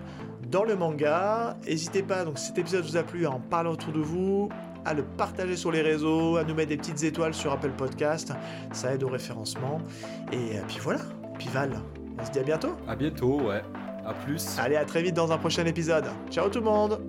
[0.50, 1.58] dans le manga?
[1.66, 4.50] N'hésitez pas, donc cet épisode vous a plu, à en parler autour de vous,
[4.86, 8.34] à le partager sur les réseaux, à nous mettre des petites étoiles sur Apple Podcast,
[8.72, 9.80] ça aide au référencement.
[10.32, 11.02] Et euh, puis voilà,
[11.38, 11.72] puis Val,
[12.20, 12.76] on se dit à bientôt.
[12.88, 13.62] À bientôt, ouais.
[14.06, 14.58] A plus.
[14.60, 16.06] Allez, à très vite dans un prochain épisode.
[16.30, 17.00] Ciao tout le monde